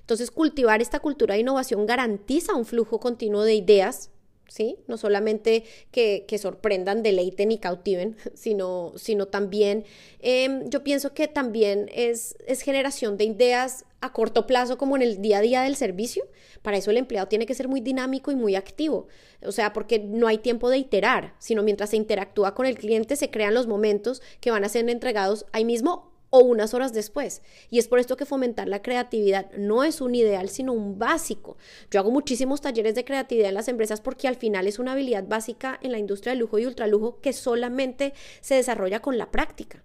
Entonces, 0.00 0.30
cultivar 0.30 0.80
esta 0.80 1.00
cultura 1.00 1.34
de 1.34 1.40
innovación 1.40 1.84
garantiza 1.86 2.54
un 2.54 2.64
flujo 2.64 3.00
continuo 3.00 3.42
de 3.42 3.54
ideas 3.54 4.10
¿sí? 4.48 4.76
No 4.86 4.96
solamente 4.96 5.64
que, 5.90 6.26
sorprendan, 6.38 7.02
deleiten 7.02 7.50
y 7.52 7.58
cautiven, 7.58 8.16
sino, 8.34 8.92
sino 8.96 9.26
también, 9.26 9.84
em, 10.20 10.68
yo 10.68 10.84
pienso 10.84 11.14
que 11.14 11.28
también 11.28 11.90
es, 11.92 12.36
es 12.46 12.62
generación 12.62 13.16
de 13.16 13.24
ideas 13.24 13.84
a 14.00 14.12
corto 14.12 14.46
plazo 14.46 14.78
como 14.78 14.96
en 14.96 15.02
el 15.02 15.22
día 15.22 15.38
a 15.38 15.40
día 15.40 15.62
del 15.62 15.76
servicio. 15.76 16.24
Para 16.60 16.76
eso 16.76 16.90
el 16.90 16.96
empleado 16.96 17.28
tiene 17.28 17.46
que 17.46 17.54
ser 17.54 17.68
muy 17.68 17.80
dinámico 17.80 18.30
y 18.32 18.36
muy 18.36 18.56
activo. 18.56 19.06
O 19.44 19.52
sea, 19.52 19.72
porque 19.72 20.00
no 20.00 20.26
hay 20.26 20.38
tiempo 20.38 20.68
de 20.70 20.78
iterar, 20.78 21.34
sino 21.38 21.62
mientras 21.62 21.90
se 21.90 21.96
interactúa 21.96 22.54
con 22.54 22.66
el 22.66 22.76
cliente 22.76 23.16
se 23.16 23.30
crean 23.30 23.54
los 23.54 23.66
momentos 23.66 24.20
que 24.40 24.50
van 24.50 24.64
a 24.64 24.68
ser 24.68 24.88
entregados 24.88 25.46
ahí 25.52 25.64
mismo 25.64 26.11
o 26.34 26.40
unas 26.40 26.72
horas 26.72 26.94
después. 26.94 27.42
Y 27.70 27.78
es 27.78 27.88
por 27.88 27.98
esto 27.98 28.16
que 28.16 28.24
fomentar 28.24 28.66
la 28.66 28.80
creatividad 28.80 29.52
no 29.52 29.84
es 29.84 30.00
un 30.00 30.14
ideal, 30.14 30.48
sino 30.48 30.72
un 30.72 30.98
básico. 30.98 31.58
Yo 31.90 32.00
hago 32.00 32.10
muchísimos 32.10 32.62
talleres 32.62 32.94
de 32.94 33.04
creatividad 33.04 33.50
en 33.50 33.54
las 33.54 33.68
empresas 33.68 34.00
porque 34.00 34.28
al 34.28 34.36
final 34.36 34.66
es 34.66 34.78
una 34.78 34.92
habilidad 34.92 35.24
básica 35.28 35.78
en 35.82 35.92
la 35.92 35.98
industria 35.98 36.32
del 36.32 36.40
lujo 36.40 36.58
y 36.58 36.64
ultralujo 36.64 37.20
que 37.20 37.34
solamente 37.34 38.14
se 38.40 38.54
desarrolla 38.54 39.00
con 39.00 39.18
la 39.18 39.30
práctica 39.30 39.84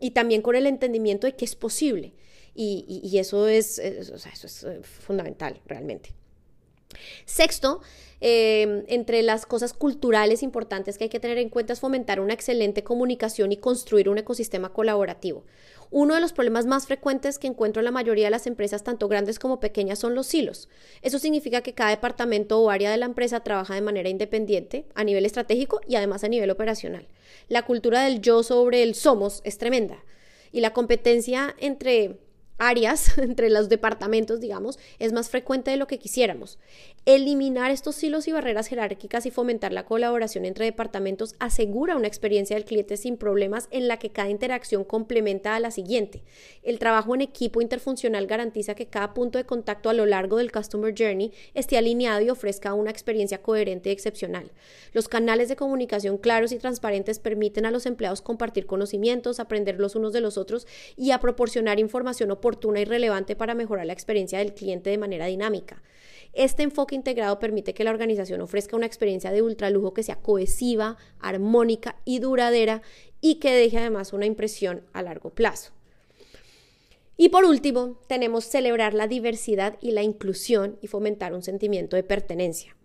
y 0.00 0.10
también 0.10 0.42
con 0.42 0.56
el 0.56 0.66
entendimiento 0.66 1.28
de 1.28 1.36
que 1.36 1.44
es 1.44 1.54
posible. 1.54 2.14
Y, 2.58 3.16
eso, 3.18 3.46
es, 3.46 3.78
eso 3.78 4.16
es 4.16 4.64
eh, 4.64 4.80
fundamental 4.82 5.60
realmente. 5.66 6.14
Sexto, 7.26 7.82
Em, 8.20 8.84
entre 8.88 9.22
las 9.22 9.44
cosas 9.44 9.74
culturales 9.74 10.42
importantes 10.42 10.96
que 10.96 11.04
hay 11.04 11.10
que 11.10 11.20
tener 11.20 11.36
en 11.36 11.50
cuenta 11.50 11.74
es 11.74 11.80
fomentar 11.80 12.18
una 12.18 12.32
excelente 12.32 12.82
comunicación 12.82 13.52
y 13.52 13.58
construir 13.58 14.08
un 14.08 14.16
ecosistema 14.16 14.72
colaborativo. 14.72 15.44
Uno 15.98 16.14
de 16.14 16.20
los 16.20 16.34
problemas 16.34 16.66
más 16.66 16.86
frecuentes 16.86 17.38
que 17.38 17.46
encuentro 17.46 17.80
en 17.80 17.86
la 17.86 17.90
mayoría 17.90 18.26
de 18.26 18.30
las 18.30 18.46
empresas, 18.46 18.84
tanto 18.84 19.08
grandes 19.08 19.38
como 19.38 19.60
pequeñas, 19.60 19.98
son 19.98 20.14
los 20.14 20.26
silos. 20.26 20.68
Eso 21.00 21.18
significa 21.18 21.62
que 21.62 21.72
cada 21.72 21.88
departamento 21.88 22.60
o 22.60 22.68
área 22.68 22.90
de 22.90 22.98
la 22.98 23.06
empresa 23.06 23.40
trabaja 23.40 23.74
de 23.74 23.80
manera 23.80 24.10
independiente, 24.10 24.84
a 24.94 25.04
nivel 25.04 25.24
estratégico 25.24 25.80
y 25.88 25.94
además 25.94 26.22
a 26.22 26.28
nivel 26.28 26.50
operacional. 26.50 27.08
La 27.48 27.62
cultura 27.62 28.02
del 28.02 28.20
yo 28.20 28.42
sobre 28.42 28.82
el 28.82 28.94
somos 28.94 29.40
es 29.44 29.56
tremenda 29.56 30.04
y 30.52 30.60
la 30.60 30.74
competencia 30.74 31.54
entre 31.56 32.18
áreas, 32.58 33.18
entre 33.18 33.50
los 33.50 33.68
departamentos, 33.68 34.40
digamos, 34.40 34.78
es 34.98 35.12
más 35.12 35.28
frecuente 35.28 35.70
de 35.70 35.76
lo 35.76 35.86
que 35.86 35.98
quisiéramos. 35.98 36.58
Eliminar 37.04 37.70
estos 37.70 38.02
hilos 38.02 38.26
y 38.26 38.32
barreras 38.32 38.66
jerárquicas 38.66 39.26
y 39.26 39.30
fomentar 39.30 39.72
la 39.72 39.84
colaboración 39.84 40.44
entre 40.44 40.64
departamentos 40.64 41.36
asegura 41.38 41.96
una 41.96 42.08
experiencia 42.08 42.56
del 42.56 42.64
cliente 42.64 42.96
sin 42.96 43.16
problemas 43.16 43.68
en 43.70 43.86
la 43.86 43.98
que 43.98 44.10
cada 44.10 44.30
interacción 44.30 44.84
complementa 44.84 45.54
a 45.54 45.60
la 45.60 45.70
siguiente. 45.70 46.24
El 46.62 46.78
trabajo 46.78 47.14
en 47.14 47.20
equipo 47.20 47.60
interfuncional 47.60 48.26
garantiza 48.26 48.74
que 48.74 48.86
cada 48.86 49.14
punto 49.14 49.38
de 49.38 49.46
contacto 49.46 49.88
a 49.88 49.94
lo 49.94 50.06
largo 50.06 50.38
del 50.38 50.50
Customer 50.50 50.94
Journey 50.96 51.32
esté 51.54 51.78
alineado 51.78 52.22
y 52.22 52.30
ofrezca 52.30 52.74
una 52.74 52.90
experiencia 52.90 53.42
coherente 53.42 53.90
y 53.90 53.92
excepcional. 53.92 54.50
Los 54.92 55.08
canales 55.08 55.48
de 55.48 55.56
comunicación 55.56 56.18
claros 56.18 56.52
y 56.52 56.58
transparentes 56.58 57.18
permiten 57.18 57.66
a 57.66 57.70
los 57.70 57.86
empleados 57.86 58.22
compartir 58.22 58.66
conocimientos, 58.66 59.38
aprender 59.38 59.78
los 59.78 59.94
unos 59.94 60.12
de 60.12 60.20
los 60.20 60.38
otros 60.38 60.66
y 60.96 61.12
a 61.12 61.20
proporcionar 61.20 61.78
información 61.78 62.30
oportuna 62.30 62.45
y 62.80 62.84
relevante 62.84 63.34
para 63.34 63.54
mejorar 63.54 63.86
la 63.86 63.92
experiencia 63.92 64.38
del 64.38 64.54
cliente 64.54 64.90
de 64.90 64.98
manera 64.98 65.26
dinámica. 65.26 65.82
Este 66.32 66.62
enfoque 66.62 66.94
integrado 66.94 67.38
permite 67.38 67.74
que 67.74 67.82
la 67.82 67.90
organización 67.90 68.40
ofrezca 68.40 68.76
una 68.76 68.86
experiencia 68.86 69.32
de 69.32 69.42
ultralujo 69.42 69.94
que 69.94 70.02
sea 70.02 70.16
cohesiva, 70.16 70.96
armónica 71.18 71.96
y 72.04 72.18
duradera 72.18 72.82
y 73.20 73.36
que 73.36 73.54
deje 73.54 73.78
además 73.78 74.12
una 74.12 74.26
impresión 74.26 74.82
a 74.92 75.02
largo 75.02 75.30
plazo. 75.30 75.72
Y 77.16 77.30
por 77.30 77.44
último, 77.46 77.98
tenemos 78.06 78.44
celebrar 78.44 78.92
la 78.92 79.06
diversidad 79.06 79.78
y 79.80 79.92
la 79.92 80.02
inclusión 80.02 80.78
y 80.82 80.86
fomentar 80.86 81.32
un 81.32 81.42
sentimiento 81.42 81.96
de 81.96 82.02
pertenencia. 82.02 82.76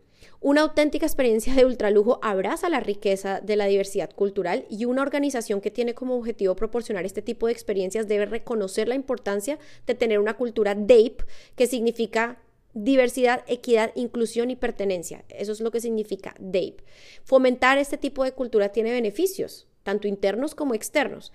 Una 0.43 0.61
auténtica 0.61 1.05
experiencia 1.05 1.53
de 1.53 1.65
ultralujo 1.65 2.17
abraza 2.23 2.67
la 2.67 2.79
riqueza 2.79 3.41
de 3.41 3.55
la 3.55 3.67
diversidad 3.67 4.09
cultural 4.11 4.65
y 4.71 4.85
una 4.85 5.03
organización 5.03 5.61
que 5.61 5.69
tiene 5.69 5.93
como 5.93 6.15
objetivo 6.15 6.55
proporcionar 6.55 7.05
este 7.05 7.21
tipo 7.21 7.45
de 7.45 7.53
experiencias 7.53 8.07
debe 8.07 8.25
reconocer 8.25 8.87
la 8.87 8.95
importancia 8.95 9.59
de 9.85 9.93
tener 9.93 10.17
una 10.17 10.37
cultura 10.37 10.73
DAPE, 10.73 11.25
que 11.55 11.67
significa 11.67 12.41
diversidad, 12.73 13.43
equidad, 13.45 13.91
inclusión 13.93 14.49
y 14.49 14.55
pertenencia. 14.55 15.25
Eso 15.29 15.51
es 15.51 15.61
lo 15.61 15.69
que 15.69 15.79
significa 15.79 16.33
DAPE. 16.39 16.83
Fomentar 17.23 17.77
este 17.77 17.99
tipo 17.99 18.23
de 18.23 18.31
cultura 18.31 18.69
tiene 18.69 18.91
beneficios, 18.91 19.67
tanto 19.83 20.07
internos 20.07 20.55
como 20.55 20.73
externos. 20.73 21.31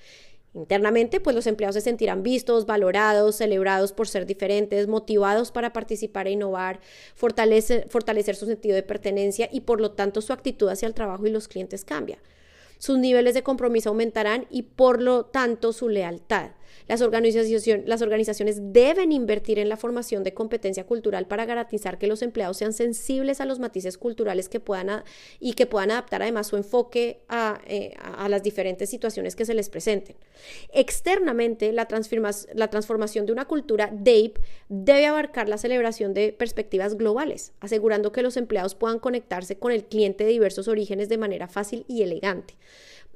Internamente, 0.57 1.21
pues 1.21 1.37
los 1.37 1.47
empleados 1.47 1.75
se 1.75 1.83
sentirán 1.83 2.23
vistos, 2.23 2.65
valorados, 2.65 3.37
celebrados 3.37 3.93
por 3.93 4.09
ser 4.09 4.25
diferentes, 4.25 4.89
motivados 4.89 5.51
para 5.53 5.75
participar 5.75 6.27
e 6.27 6.31
innovar, 6.31 6.81
fortalecer, 7.15 7.87
fortalecer 7.91 8.37
su 8.37 8.47
sentido 8.47 8.75
de 8.75 8.83
pertenencia 8.83 9.51
y 9.53 9.61
por 9.61 9.83
lo 9.83 9.93
tanto 9.93 10.23
su 10.23 10.33
actitud 10.33 10.71
hacia 10.71 10.89
el 10.89 10.95
trabajo 10.95 11.27
y 11.27 11.31
los 11.31 11.47
clientes 11.47 11.85
cambia. 11.85 12.19
Sus 12.79 12.99
niveles 12.99 13.35
de 13.35 13.43
compromiso 13.43 13.91
aumentarán 13.91 14.47
y 14.51 14.63
por 14.63 15.03
lo 15.03 15.27
tanto 15.27 15.75
su 15.75 15.91
lealtad. 15.91 16.53
Las, 16.89 17.01
las 17.01 18.03
organizaciones 18.03 18.73
deben 18.73 19.13
invertir 19.13 19.59
en 19.59 19.69
la 19.69 19.77
formación 19.77 20.23
de 20.23 20.35
competencia 20.35 20.87
cultural 20.87 21.27
para 21.27 21.45
garantizar 21.45 21.99
que 21.99 22.07
los 22.07 22.23
empleados 22.23 22.59
sean 22.59 22.73
sensibles 22.73 23.41
a 23.41 23.45
los 23.45 23.59
matices 23.59 23.99
culturales 23.99 24.49
que 24.49 24.61
puedan 24.61 25.03
y 25.41 25.55
que 25.55 25.67
puedan 25.67 25.91
adaptar 25.91 26.23
además 26.23 26.47
su 26.47 26.57
enfoque 26.57 27.23
eh, 27.67 27.95
a, 27.99 28.25
a, 28.25 28.29
las 28.29 28.43
diferentes 28.43 28.89
situaciones 28.91 29.37
que 29.37 29.45
se 29.45 29.55
les 29.55 29.69
presenten. 29.69 30.17
Externamente, 30.73 31.73
la, 31.73 31.89
la 32.55 32.71
transformación 32.71 33.27
de 33.27 33.33
una 33.33 33.47
cultura 33.47 33.91
DAPE 33.93 34.41
debe 34.69 35.07
abarcar 35.07 35.49
la 35.49 35.59
celebración 35.59 36.15
de 36.15 36.33
perspectivas 36.33 36.97
globales, 36.97 37.53
asegurando 37.61 38.13
que 38.13 38.23
los 38.23 38.37
empleados 38.37 38.75
puedan 38.75 38.99
conectarse 38.99 39.59
con 39.59 39.73
el 39.73 39.85
cliente 39.85 40.25
de 40.25 40.31
diversos 40.31 40.69
orígenes 40.69 41.09
de 41.09 41.19
manera 41.19 41.49
fácil 41.49 41.85
y 41.89 42.03
elegante. 42.03 42.55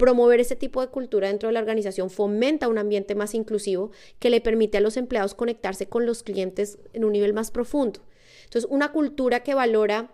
Promover 0.01 0.41
ese 0.41 0.57
tipo 0.57 0.81
de 0.81 0.89
cultura 0.89 1.29
dentro 1.29 1.51
de 1.51 1.53
la 1.53 1.61
organización 1.61 2.09
fomenta 2.09 2.69
un 2.69 2.79
ambiente 2.79 3.15
más 3.15 3.35
inclusivo 3.35 3.91
que 4.19 4.31
le 4.31 4.41
permite 4.41 4.79
a 4.79 4.81
los 4.81 4.97
empleados 4.97 5.35
conectarse 5.35 5.91
con 5.91 6.07
los 6.07 6.23
clientes 6.23 6.79
en 6.95 7.05
un 7.05 7.13
nivel 7.13 7.35
más 7.35 7.51
profundo. 7.51 8.01
Entonces, 8.45 8.67
una 8.71 8.93
cultura 8.93 9.43
que 9.43 9.53
valora 9.53 10.11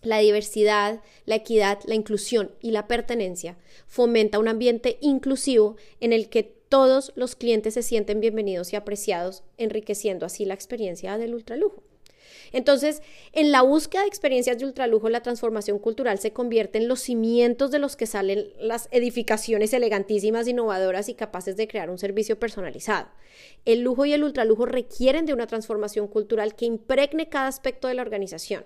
la 0.00 0.16
diversidad, 0.20 1.02
la 1.26 1.34
equidad, 1.34 1.78
la 1.84 1.94
inclusión 1.94 2.52
y 2.62 2.70
la 2.70 2.88
pertenencia 2.88 3.58
fomenta 3.86 4.38
un 4.38 4.48
ambiente 4.48 4.96
inclusivo 5.02 5.76
en 6.00 6.14
el 6.14 6.30
que 6.30 6.44
todos 6.44 7.12
los 7.14 7.36
clientes 7.36 7.74
se 7.74 7.82
sienten 7.82 8.20
bienvenidos 8.20 8.72
y 8.72 8.76
apreciados, 8.76 9.42
enriqueciendo 9.58 10.24
así 10.24 10.46
la 10.46 10.54
experiencia 10.54 11.18
del 11.18 11.34
ultralujo. 11.34 11.82
Entonces, 12.52 13.02
en 13.32 13.52
la 13.52 13.62
búsqueda 13.62 14.02
de 14.02 14.08
experiencias 14.08 14.58
de 14.58 14.66
ultralujo, 14.66 15.08
la 15.08 15.22
transformación 15.22 15.78
cultural 15.78 16.18
se 16.18 16.32
convierte 16.32 16.78
en 16.78 16.88
los 16.88 17.00
cimientos 17.00 17.70
de 17.70 17.78
los 17.78 17.96
que 17.96 18.06
salen 18.06 18.48
las 18.58 18.88
edificaciones 18.90 19.72
elegantísimas, 19.72 20.48
innovadoras 20.48 21.08
y 21.08 21.14
capaces 21.14 21.56
de 21.56 21.68
crear 21.68 21.90
un 21.90 21.98
servicio 21.98 22.38
personalizado. 22.38 23.08
El 23.64 23.80
lujo 23.80 24.04
y 24.04 24.12
el 24.12 24.24
ultralujo 24.24 24.66
requieren 24.66 25.26
de 25.26 25.32
una 25.32 25.46
transformación 25.46 26.08
cultural 26.08 26.54
que 26.54 26.66
impregne 26.66 27.28
cada 27.28 27.48
aspecto 27.48 27.88
de 27.88 27.94
la 27.94 28.02
organización. 28.02 28.64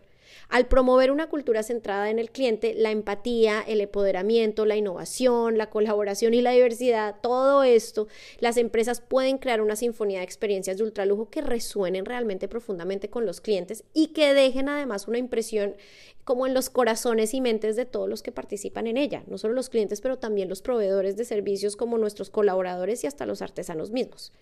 Al 0.49 0.66
promover 0.66 1.11
una 1.11 1.28
cultura 1.28 1.62
centrada 1.62 2.11
en 2.11 2.18
el 2.18 2.30
cliente, 2.30 2.74
la 2.74 2.91
empatía, 2.91 3.62
el 3.66 3.80
empoderamiento, 3.80 4.66
la 4.66 4.76
innovación, 4.76 5.59
la 5.59 5.70
colaboración 5.70 6.35
y 6.35 6.43
la 6.43 6.53
diversidad, 6.53 7.16
todo 7.22 7.62
esto, 7.62 8.09
las 8.39 8.57
empresas 8.57 9.01
pueden 9.01 9.39
crear 9.39 9.61
una 9.61 9.76
sinfonía 9.76 10.18
de 10.18 10.24
experiencias 10.24 10.78
de 10.78 10.85
ultralujo 10.85 11.30
que 11.30 11.41
resuenen 11.41 12.05
realmente 12.05 12.49
profundamente 12.49 13.11
con 13.11 13.26
los 13.26 13.41
clientes 13.41 13.85
y 13.95 14.09
que 14.09 14.35
dejen 14.35 14.68
además 14.68 15.09
una 15.09 15.18
impresión 15.18 15.76
como 16.24 16.46
en 16.46 16.54
los 16.54 16.70
corazones 16.70 17.34
y 17.34 17.40
mentes 17.40 17.74
de 17.74 17.84
todos 17.84 18.08
los 18.08 18.22
que 18.22 18.30
participan 18.30 18.86
en 18.86 18.96
ella, 18.96 19.24
no 19.26 19.38
solo 19.38 19.54
los 19.54 19.68
clientes, 19.68 20.00
pero 20.00 20.18
también 20.18 20.48
los 20.48 20.62
proveedores 20.62 21.16
de 21.16 21.24
servicios 21.24 21.74
como 21.74 21.98
nuestros 21.98 22.30
colaboradores 22.30 23.02
y 23.02 23.08
hasta 23.08 23.26
los 23.26 23.42
artesanos 23.42 23.90
mismos. 23.90 24.32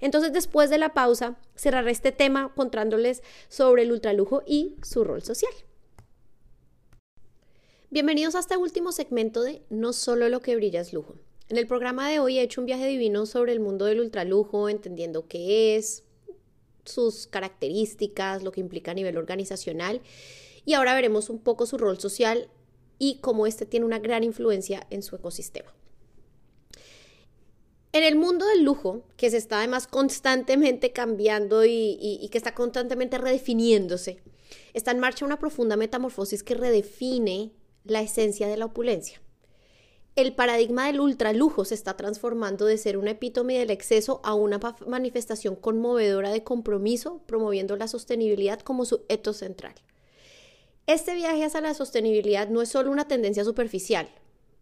Entonces, 0.00 0.32
después 0.32 0.70
de 0.70 0.78
la 0.78 0.94
pausa, 0.94 1.36
cerraré 1.56 1.90
este 1.90 2.12
tema 2.12 2.52
contándoles 2.54 3.22
sobre 3.48 3.82
el 3.82 3.92
ultralujo 3.92 4.42
y 4.46 4.76
su 4.82 5.02
rol 5.02 5.22
social. 5.22 5.52
Bienvenidos 7.90 8.34
a 8.36 8.40
este 8.40 8.56
último 8.56 8.92
segmento 8.92 9.42
de 9.42 9.62
No 9.70 9.92
solo 9.92 10.28
lo 10.28 10.40
que 10.40 10.56
brilla 10.56 10.80
es 10.80 10.92
lujo. 10.92 11.16
En 11.48 11.58
el 11.58 11.66
programa 11.66 12.08
de 12.08 12.20
hoy 12.20 12.38
he 12.38 12.42
hecho 12.42 12.60
un 12.60 12.66
viaje 12.66 12.86
divino 12.86 13.26
sobre 13.26 13.52
el 13.52 13.60
mundo 13.60 13.84
del 13.84 14.00
ultralujo, 14.00 14.68
entendiendo 14.68 15.26
qué 15.26 15.76
es, 15.76 16.04
sus 16.84 17.26
características, 17.26 18.42
lo 18.42 18.52
que 18.52 18.60
implica 18.60 18.92
a 18.92 18.94
nivel 18.94 19.16
organizacional 19.16 20.00
y 20.64 20.74
ahora 20.74 20.94
veremos 20.94 21.30
un 21.30 21.38
poco 21.38 21.66
su 21.66 21.78
rol 21.78 21.98
social 21.98 22.48
y 22.98 23.18
cómo 23.20 23.46
este 23.46 23.66
tiene 23.66 23.86
una 23.86 23.98
gran 23.98 24.24
influencia 24.24 24.86
en 24.90 25.02
su 25.02 25.16
ecosistema. 25.16 25.72
En 27.92 28.02
el 28.02 28.16
mundo 28.16 28.44
del 28.46 28.64
lujo, 28.64 29.04
que 29.16 29.30
se 29.30 29.36
está 29.36 29.58
además 29.58 29.86
constantemente 29.86 30.92
cambiando 30.92 31.64
y, 31.64 31.96
y, 32.00 32.28
que 32.28 32.38
está 32.38 32.52
constantemente 32.52 33.18
redefiniéndose, 33.18 34.20
está 34.72 34.90
en 34.90 34.98
marcha 34.98 35.24
una 35.24 35.38
profunda 35.38 35.76
metamorfosis 35.76 36.42
que 36.42 36.54
redefine 36.54 37.52
la 37.84 38.00
esencia 38.00 38.48
de 38.48 38.56
la 38.56 38.64
opulencia. 38.64 39.20
El 40.16 40.34
paradigma 40.34 40.86
del 40.86 41.00
ultralujo 41.00 41.64
se 41.64 41.74
está 41.74 41.96
transformando 41.96 42.66
de 42.66 42.78
ser 42.78 42.98
un 42.98 43.06
epítome 43.06 43.58
del 43.58 43.70
exceso 43.70 44.20
a 44.24 44.34
una 44.34 44.60
manifestación 44.86 45.54
conmovedora 45.54 46.30
de 46.30 46.42
compromiso, 46.42 47.22
promoviendo 47.26 47.76
la 47.76 47.88
sostenibilidad 47.88 48.60
como 48.60 48.84
su 48.84 49.04
eto 49.08 49.32
central. 49.32 49.74
Este 50.86 51.14
viaje 51.14 51.44
hacia 51.44 51.62
la 51.62 51.72
sostenibilidad 51.72 52.48
no 52.50 52.60
es 52.60 52.68
solo 52.68 52.90
una 52.90 53.08
tendencia 53.08 53.42
superficial, 53.42 54.06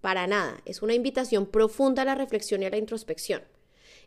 para 0.00 0.28
nada, 0.28 0.60
es 0.66 0.80
una 0.80 0.94
invitación 0.94 1.46
profunda 1.46 2.02
a 2.02 2.04
la 2.04 2.14
reflexión 2.14 2.62
y 2.62 2.66
a 2.66 2.70
la 2.70 2.76
introspección. 2.76 3.42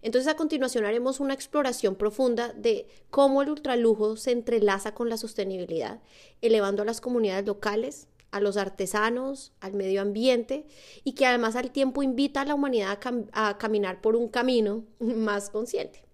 Entonces 0.01 0.31
a 0.31 0.37
continuación 0.37 0.85
haremos 0.85 1.19
una 1.19 1.33
exploración 1.33 1.95
profunda 1.95 2.53
de 2.53 2.87
cómo 3.09 3.41
el 3.41 3.49
ultralujo 3.49 4.15
se 4.15 4.31
entrelaza 4.31 4.93
con 4.93 5.09
la 5.09 5.17
sostenibilidad, 5.17 6.01
elevando 6.41 6.83
a 6.83 6.85
las 6.85 7.01
comunidades 7.01 7.45
locales, 7.45 8.07
a 8.31 8.39
los 8.39 8.55
artesanos, 8.55 9.51
al 9.59 9.73
medio 9.73 10.01
ambiente 10.01 10.67
y 11.03 11.15
que 11.15 11.25
además 11.25 11.57
al 11.57 11.71
tiempo 11.71 12.01
invita 12.01 12.41
a 12.41 12.45
la 12.45 12.55
humanidad 12.55 12.97
a, 13.33 13.49
a 13.49 13.57
caminar 13.57 13.99
por 13.99 14.15
un 14.15 14.29
camino 14.29 14.85
más 14.99 15.49
consciente. 15.49 16.04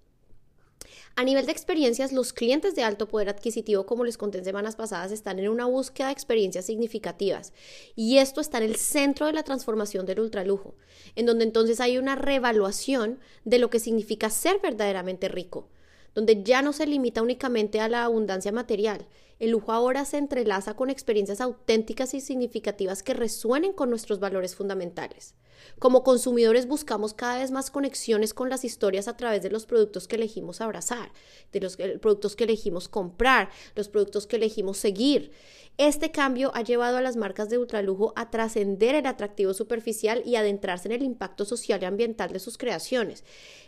A 1.16 1.24
nivel 1.26 1.46
de 1.46 1.52
experiencias, 1.52 2.14
los 2.14 2.32
clientes 2.32 2.74
de 2.74 2.84
alto 2.84 3.08
poder 3.08 3.28
adquisitivo, 3.30 3.86
como 3.86 4.06
les 4.06 4.18
conté 4.18 4.38
en 4.38 4.46
semanas 4.46 4.78
pasadas, 4.78 5.12
están 5.12 5.40
en 5.40 5.50
una 5.50 5.66
búsqueda 5.66 6.08
de 6.08 6.14
experiencias 6.14 6.66
significativas. 6.66 7.52
Y 7.96 8.18
esto 8.20 8.40
está 8.40 8.60
en 8.60 8.64
el 8.64 8.78
centro 8.78 9.26
de 9.26 9.34
la 9.34 9.44
transformación 9.44 10.06
del 10.06 10.22
ultralujo, 10.22 10.76
en 11.16 11.26
donde 11.26 11.44
entonces 11.44 11.82
hay 11.82 11.98
una 11.98 12.16
revaluación 12.16 13.20
de 13.44 13.60
lo 13.60 13.70
que 13.70 13.80
significa 13.80 14.30
ser 14.30 14.60
verdaderamente 14.62 15.28
rico, 15.28 15.68
donde 16.16 16.44
ya 16.44 16.62
no 16.62 16.72
se 16.72 16.88
limita 16.88 17.22
únicamente 17.22 17.82
a 17.82 17.90
la 17.90 18.06
abundancia 18.06 18.54
material. 18.54 19.06
El 19.42 19.50
lujo 19.50 19.72
ahora 19.72 20.06
se 20.06 20.20
entrelaza 20.20 20.76
con 20.76 20.92
experiencias 20.92 21.42
auténticas 21.42 22.14
y 22.14 22.22
significativas 22.22 23.02
que 23.02 23.16
resuenen 23.16 23.74
con 23.74 23.90
nuestros 23.90 24.20
valores 24.20 24.56
fundamentales. 24.56 25.34
Como 25.80 26.04
consumidores 26.04 26.68
buscamos 26.68 27.16
cada 27.16 27.40
vez 27.40 27.50
más 27.50 27.72
conexiones 27.72 28.36
con 28.36 28.52
las 28.52 28.64
historias 28.64 29.08
a 29.08 29.18
través 29.18 29.42
de 29.42 29.50
los 29.50 29.66
productos 29.66 30.08
que 30.08 30.18
elegimos 30.18 30.62
abrazar, 30.62 31.12
de 31.52 31.60
los 31.60 31.76
productos 31.76 32.36
que 32.36 32.44
elegimos 32.44 32.88
comprar, 32.88 33.50
los 33.74 33.90
productos 33.90 34.28
que 34.28 34.36
elegimos 34.36 34.78
seguir. 34.78 35.32
Este 35.80 36.12
cambio 36.12 36.52
ha 36.54 36.62
llevado 36.62 36.98
a 36.98 37.02
las 37.02 37.16
marcas 37.16 37.50
de 37.50 37.58
ultralujo 37.58 38.14
a 38.16 38.30
trascender 38.30 38.94
el 38.94 39.08
atractivo 39.08 39.56
superficial 39.56 40.22
y 40.24 40.36
adentrarse 40.36 40.88
en 40.88 40.92
el 40.92 41.02
impacto 41.02 41.46
social 41.46 41.82
y 41.82 41.86
ambiental 41.86 42.32
de 42.32 42.40
sus 42.40 42.60
creaciones. 42.60 43.24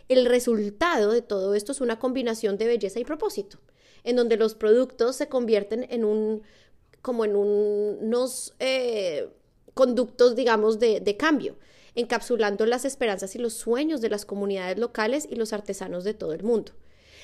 El 0.08 0.26
resultado 0.26 1.10
de 1.10 1.22
todo 1.22 1.56
esto 1.56 1.72
es 1.72 1.80
una 1.80 1.98
combinación 1.98 2.58
de 2.58 2.68
belleza 2.68 3.00
y 3.00 3.04
propósito, 3.04 3.58
en 4.04 4.16
donde 4.16 4.36
los 4.36 4.54
productos 4.54 5.16
se 5.16 5.28
convierten 5.28 5.86
en 5.90 6.04
un 6.04 6.42
como 7.02 7.24
en 7.24 7.36
unos 7.36 8.54
eh, 8.60 9.28
conductos, 9.74 10.36
digamos, 10.36 10.78
de, 10.78 11.00
de 11.00 11.16
cambio 11.16 11.56
encapsulando 11.94 12.66
las 12.66 12.84
esperanzas 12.84 13.34
y 13.34 13.38
los 13.38 13.54
sueños 13.54 14.00
de 14.00 14.08
las 14.08 14.24
comunidades 14.24 14.78
locales 14.78 15.28
y 15.30 15.36
los 15.36 15.52
artesanos 15.52 16.04
de 16.04 16.14
todo 16.14 16.32
el 16.32 16.42
mundo. 16.42 16.72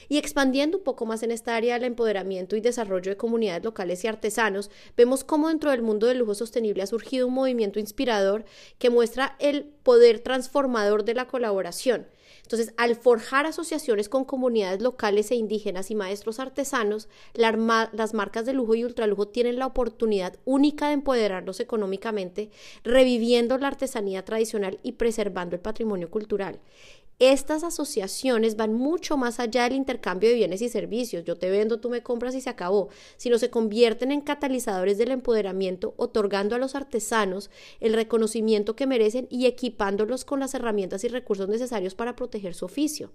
Y 0.08 0.18
expandiendo 0.18 0.78
un 0.78 0.84
poco 0.84 1.06
más 1.06 1.22
en 1.22 1.30
esta 1.30 1.54
área 1.54 1.74
del 1.74 1.84
empoderamiento 1.84 2.56
y 2.56 2.60
desarrollo 2.60 3.10
de 3.12 3.16
comunidades 3.16 3.62
locales 3.62 4.02
y 4.02 4.08
artesanos, 4.08 4.70
vemos 4.96 5.22
cómo 5.22 5.48
dentro 5.48 5.70
del 5.70 5.82
mundo 5.82 6.06
del 6.06 6.18
lujo 6.18 6.34
sostenible 6.34 6.82
ha 6.82 6.86
surgido 6.86 7.28
un 7.28 7.34
movimiento 7.34 7.78
inspirador 7.78 8.44
que 8.78 8.90
muestra 8.90 9.36
el 9.38 9.64
poder 9.64 10.18
transformador 10.18 11.04
de 11.04 11.14
la 11.14 11.26
colaboración 11.26 12.08
entonces, 12.50 12.74
al 12.78 12.96
forjar 12.96 13.46
asociaciones 13.46 14.08
con 14.08 14.24
comunidades 14.24 14.82
locales 14.82 15.30
e 15.30 15.36
indígenas 15.36 15.92
y 15.92 15.94
maestros 15.94 16.40
artesanos, 16.40 17.08
las 17.32 18.12
marcas 18.12 18.44
de 18.44 18.54
lujo 18.54 18.74
y 18.74 18.82
ultralujo 18.82 19.28
tienen 19.28 19.56
la 19.56 19.66
oportunidad 19.66 20.36
única 20.44 20.88
de 20.88 20.94
empoderarlos 20.94 21.60
económicamente, 21.60 22.50
reviviendo 22.82 23.56
la 23.56 23.68
artesanía 23.68 24.24
tradicional 24.24 24.80
y 24.82 24.92
preservando 24.92 25.54
el 25.54 25.62
patrimonio 25.62 26.10
cultural. 26.10 26.58
Estas 27.20 27.64
asociaciones 27.64 28.56
van 28.56 28.72
mucho 28.72 29.18
más 29.18 29.40
allá 29.40 29.64
del 29.64 29.74
intercambio 29.74 30.30
de 30.30 30.36
bienes 30.36 30.62
y 30.62 30.70
servicios, 30.70 31.22
yo 31.22 31.36
te 31.36 31.50
vendo, 31.50 31.78
tú 31.78 31.90
me 31.90 32.02
compras 32.02 32.34
y 32.34 32.40
se 32.40 32.48
acabó, 32.48 32.88
sino 33.18 33.36
se 33.36 33.50
convierten 33.50 34.10
en 34.10 34.22
catalizadores 34.22 34.96
del 34.96 35.10
empoderamiento, 35.10 35.92
otorgando 35.98 36.54
a 36.54 36.58
los 36.58 36.74
artesanos 36.74 37.50
el 37.80 37.92
reconocimiento 37.92 38.74
que 38.74 38.86
merecen 38.86 39.26
y 39.28 39.44
equipándolos 39.44 40.24
con 40.24 40.40
las 40.40 40.54
herramientas 40.54 41.04
y 41.04 41.08
recursos 41.08 41.46
necesarios 41.50 41.94
para 41.94 42.16
proteger 42.16 42.54
su 42.54 42.64
oficio. 42.64 43.10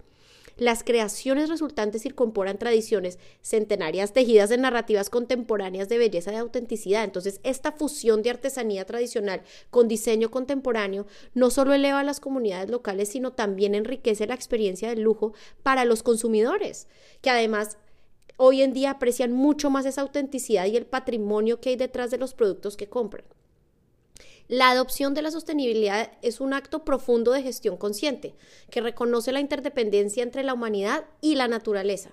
Las 0.58 0.86
creaciones 0.86 1.50
resultantes 1.50 2.06
incorporan 2.06 2.58
tradiciones 2.58 3.20
centenarias 3.42 4.14
tejidas 4.14 4.52
en 4.52 4.62
narrativas 4.62 5.10
contemporáneas 5.10 5.90
de 5.90 5.98
belleza 5.98 6.32
y 6.32 6.38
autenticidad. 6.38 7.04
Entonces, 7.04 7.42
esta 7.44 7.74
fusión 7.74 8.22
de 8.22 8.30
artesanía 8.30 8.86
tradicional 8.86 9.42
con 9.70 9.90
diseño 9.90 10.32
contemporáneo 10.32 11.08
no 11.34 11.50
solo 11.50 11.74
eleva 11.74 12.00
a 12.00 12.04
las 12.04 12.22
comunidades 12.22 12.70
locales, 12.70 13.10
sino 13.10 13.34
también 13.34 13.76
enriquece 13.76 14.28
la 14.28 14.36
experiencia 14.36 14.90
del 14.90 15.02
lujo 15.02 15.34
para 15.62 15.84
los 15.84 16.04
consumidores, 16.04 16.88
que 17.22 17.30
además 17.30 17.78
hoy 18.38 18.62
en 18.62 18.72
día 18.72 18.92
aprecian 18.92 19.34
mucho 19.34 19.70
más 19.70 19.86
esa 19.86 20.02
autenticidad 20.02 20.68
y 20.68 20.78
el 20.78 20.86
patrimonio 20.86 21.60
que 21.60 21.70
hay 21.70 21.76
detrás 21.76 22.12
de 22.12 22.18
los 22.18 22.34
productos 22.34 22.78
que 22.78 22.88
compran. 22.88 23.26
La 24.48 24.70
adopción 24.70 25.16
de 25.16 25.24
la 25.24 25.32
sostenibilidad 25.32 26.12
es 26.22 26.40
un 26.40 26.54
acto 26.54 26.86
profundo 26.86 27.32
de 27.32 27.42
gestión 27.42 27.78
consciente 27.78 28.36
que 28.70 28.82
reconoce 28.82 29.32
la 29.32 29.40
interdependencia 29.40 30.22
entre 30.22 30.44
la 30.44 30.54
humanidad 30.54 31.06
y 31.20 31.34
la 31.34 31.48
naturaleza 31.48 32.12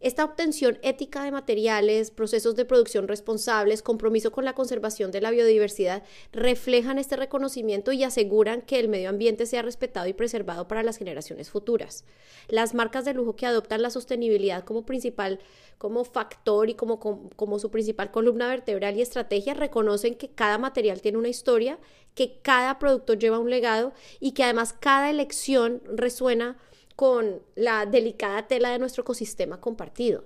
esta 0.00 0.24
obtención 0.24 0.78
ética 0.82 1.24
de 1.24 1.32
materiales, 1.32 2.12
procesos 2.12 2.54
de 2.54 2.64
producción 2.64 3.08
responsables, 3.08 3.82
compromiso 3.82 4.30
con 4.30 4.44
la 4.44 4.54
conservación 4.54 5.10
de 5.10 5.20
la 5.20 5.30
biodiversidad, 5.30 6.04
reflejan 6.32 6.98
este 6.98 7.16
reconocimiento 7.16 7.90
y 7.90 8.04
aseguran 8.04 8.62
que 8.62 8.78
el 8.78 8.88
medio 8.88 9.08
ambiente 9.08 9.46
sea 9.46 9.62
respetado 9.62 10.06
y 10.06 10.12
preservado 10.12 10.68
para 10.68 10.84
las 10.84 10.98
generaciones 10.98 11.50
futuras. 11.50 12.04
Las 12.48 12.74
marcas 12.74 13.04
de 13.04 13.14
lujo 13.14 13.34
que 13.34 13.46
adoptan 13.46 13.82
la 13.82 13.90
sostenibilidad 13.90 14.64
como 14.64 14.86
principal, 14.86 15.40
como 15.78 16.04
factor 16.04 16.70
y 16.70 16.74
como, 16.74 17.00
como, 17.00 17.30
como 17.34 17.58
su 17.58 17.70
principal 17.70 18.12
columna 18.12 18.48
vertebral 18.48 18.96
y 18.96 19.02
estrategia, 19.02 19.54
reconocen 19.54 20.14
que 20.14 20.30
cada 20.30 20.58
material 20.58 21.00
tiene 21.00 21.18
una 21.18 21.28
historia, 21.28 21.78
que 22.14 22.38
cada 22.42 22.78
producto 22.78 23.14
lleva 23.14 23.38
un 23.38 23.50
legado 23.50 23.92
y 24.20 24.32
que 24.32 24.44
además 24.44 24.74
cada 24.78 25.10
elección 25.10 25.82
resuena 25.86 26.56
con 26.98 27.40
la 27.54 27.86
delicada 27.86 28.48
tela 28.48 28.70
de 28.70 28.80
nuestro 28.80 29.02
ecosistema 29.02 29.60
compartido. 29.60 30.24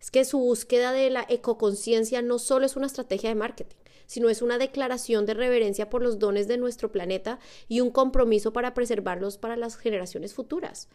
Es 0.00 0.10
que 0.10 0.24
su 0.24 0.40
búsqueda 0.40 0.90
de 0.90 1.10
la 1.10 1.24
ecoconciencia 1.28 2.22
no 2.22 2.40
solo 2.40 2.66
es 2.66 2.74
una 2.74 2.88
estrategia 2.88 3.28
de 3.28 3.36
marketing, 3.36 3.76
sino 4.06 4.28
es 4.28 4.42
una 4.42 4.58
declaración 4.58 5.26
de 5.26 5.34
reverencia 5.34 5.88
por 5.88 6.02
los 6.02 6.18
dones 6.18 6.48
de 6.48 6.58
nuestro 6.58 6.90
planeta 6.90 7.38
y 7.68 7.82
un 7.82 7.92
compromiso 7.92 8.52
para 8.52 8.74
preservarlos 8.74 9.38
para 9.38 9.56
las 9.56 9.76
generaciones 9.76 10.34
futuras. 10.34 10.88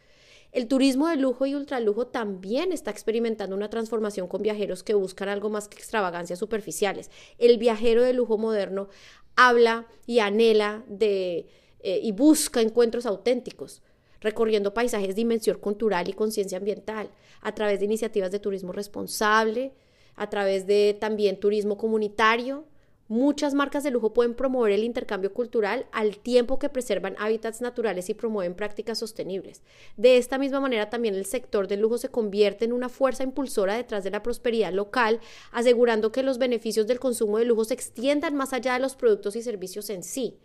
El 0.51 0.67
turismo 0.67 1.07
de 1.07 1.15
lujo 1.15 1.45
y 1.45 1.55
ultralujo 1.55 2.07
también 2.07 2.74
está 2.74 2.91
experimentando 2.91 3.55
una 3.55 3.69
transformación 3.69 4.28
con 4.28 4.41
viajeros 4.41 4.84
que 4.84 4.93
buscan 4.93 5.30
algo 5.30 5.49
más 5.49 5.69
que 5.69 5.78
extravagancias 5.78 6.38
superficiales. 6.38 7.09
El 7.38 7.57
viajero 7.59 8.03
de 8.03 8.11
lujo 8.11 8.38
moderno 8.38 8.89
habla 9.38 9.88
y 10.05 10.19
anhela 10.19 10.84
eh, 10.99 11.45
y 11.82 12.11
busca 12.11 12.59
encuentros 12.59 13.05
auténticos 13.05 13.82
recorriendo 14.24 14.74
paisajes 14.74 15.09
de 15.09 15.13
dimensión 15.13 15.59
cultural 15.59 16.09
y 16.09 16.13
conciencia 16.13 16.57
ambiental, 16.57 17.11
a 17.41 17.53
través 17.53 17.80
de 17.80 17.86
iniciativas 17.86 18.32
de 18.32 18.39
turismo 18.39 18.71
responsable, 18.71 19.74
a 20.15 20.30
través 20.30 20.65
de 20.65 20.97
también 20.99 21.39
turismo 21.39 21.78
comunitario. 21.78 22.65
Muchas 23.09 23.53
marcas 23.53 23.84
de 23.84 23.91
lujo 23.91 24.13
pueden 24.13 24.34
promover 24.34 24.71
el 24.71 24.86
intercambio 24.86 25.34
cultural 25.34 25.86
al 25.91 26.17
tiempo 26.17 26.57
que 26.57 26.69
preservan 26.69 27.15
hábitats 27.19 27.59
naturales 27.59 28.09
y 28.09 28.13
promueven 28.13 28.55
prácticas 28.55 28.97
sostenibles. 28.97 29.61
De 29.97 30.17
esta 30.17 30.38
misma 30.38 30.61
manera, 30.61 30.89
también 30.89 31.13
el 31.13 31.26
sector 31.26 31.67
del 31.67 31.82
lujo 31.82 31.97
se 31.97 32.09
convierte 32.09 32.63
en 32.63 32.71
una 32.71 32.88
fuerza 32.88 33.24
impulsora 33.24 33.76
detrás 33.76 34.05
de 34.05 34.11
la 34.11 34.24
prosperidad 34.24 34.71
local, 34.71 35.19
asegurando 35.51 36.13
que 36.13 36.24
los 36.24 36.38
beneficios 36.38 36.88
del 36.88 37.01
consumo 37.01 37.38
de 37.39 37.45
lujo 37.45 37.65
se 37.65 37.74
extiendan 37.74 38.36
más 38.36 38.53
allá 38.53 38.74
de 38.74 38.80
los 38.80 38.95
productos 38.95 39.36
y 39.36 39.41
servicios 39.43 39.89
en 39.89 40.01
sí. 40.01 40.39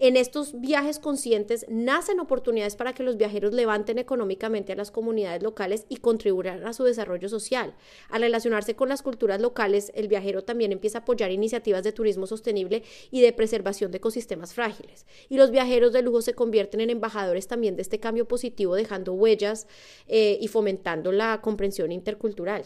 En 0.00 0.16
estos 0.16 0.60
viajes 0.60 1.00
conscientes 1.00 1.66
nacen 1.68 2.20
oportunidades 2.20 2.76
para 2.76 2.92
que 2.92 3.02
los 3.02 3.16
viajeros 3.16 3.52
levanten 3.52 3.98
económicamente 3.98 4.72
a 4.72 4.76
las 4.76 4.92
comunidades 4.92 5.42
locales 5.42 5.86
y 5.88 5.96
contribuyan 5.96 6.64
a 6.64 6.72
su 6.72 6.84
desarrollo 6.84 7.28
social. 7.28 7.74
Al 8.08 8.22
relacionarse 8.22 8.76
con 8.76 8.88
las 8.88 9.02
culturas 9.02 9.40
locales, 9.40 9.90
el 9.96 10.06
viajero 10.06 10.44
también 10.44 10.70
empieza 10.70 10.98
a 10.98 11.00
apoyar 11.00 11.32
iniciativas 11.32 11.82
de 11.82 11.90
turismo 11.90 12.28
sostenible 12.28 12.84
y 13.10 13.22
de 13.22 13.32
preservación 13.32 13.90
de 13.90 13.98
ecosistemas 13.98 14.54
frágiles. 14.54 15.04
Y 15.28 15.36
los 15.36 15.50
viajeros 15.50 15.92
de 15.92 16.02
lujo 16.02 16.22
se 16.22 16.34
convierten 16.34 16.80
en 16.80 16.90
embajadores 16.90 17.48
también 17.48 17.74
de 17.74 17.82
este 17.82 17.98
cambio 17.98 18.28
positivo, 18.28 18.76
dejando 18.76 19.14
huellas 19.14 19.66
eh, 20.06 20.38
y 20.40 20.46
fomentando 20.46 21.10
la 21.10 21.40
comprensión 21.40 21.90
intercultural. 21.90 22.62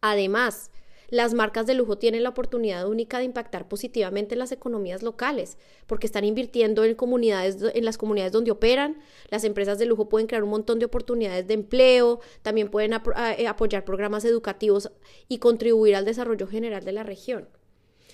Además, 0.00 0.70
las 1.08 1.32
marcas 1.32 1.66
de 1.66 1.74
lujo 1.74 1.96
tienen 1.96 2.22
la 2.22 2.28
oportunidad 2.28 2.86
única 2.86 3.18
de 3.18 3.24
impactar 3.24 3.66
positivamente 3.66 4.34
en 4.34 4.40
las 4.40 4.52
economías 4.52 5.02
locales, 5.02 5.56
porque 5.86 6.06
están 6.06 6.24
invirtiendo 6.24 6.84
en 6.84 6.94
comunidades, 6.94 7.56
en 7.74 7.84
las 7.84 7.96
comunidades 7.96 8.32
donde 8.32 8.50
operan. 8.50 8.98
Las 9.30 9.44
empresas 9.44 9.78
de 9.78 9.86
lujo 9.86 10.08
pueden 10.08 10.26
crear 10.26 10.44
un 10.44 10.50
montón 10.50 10.78
de 10.78 10.84
oportunidades 10.84 11.46
de 11.46 11.54
empleo, 11.54 12.20
también 12.42 12.70
pueden 12.70 12.92
eh, 12.92 13.46
apoyar 13.48 13.84
programas 13.84 14.24
educativos 14.26 14.90
y 15.28 15.38
contribuir 15.38 15.96
al 15.96 16.04
desarrollo 16.04 16.46
general 16.46 16.84
de 16.84 16.92
la 16.92 17.04
región. 17.04 17.48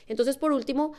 Entonces, 0.07 0.37
por 0.37 0.53
último, 0.53 0.93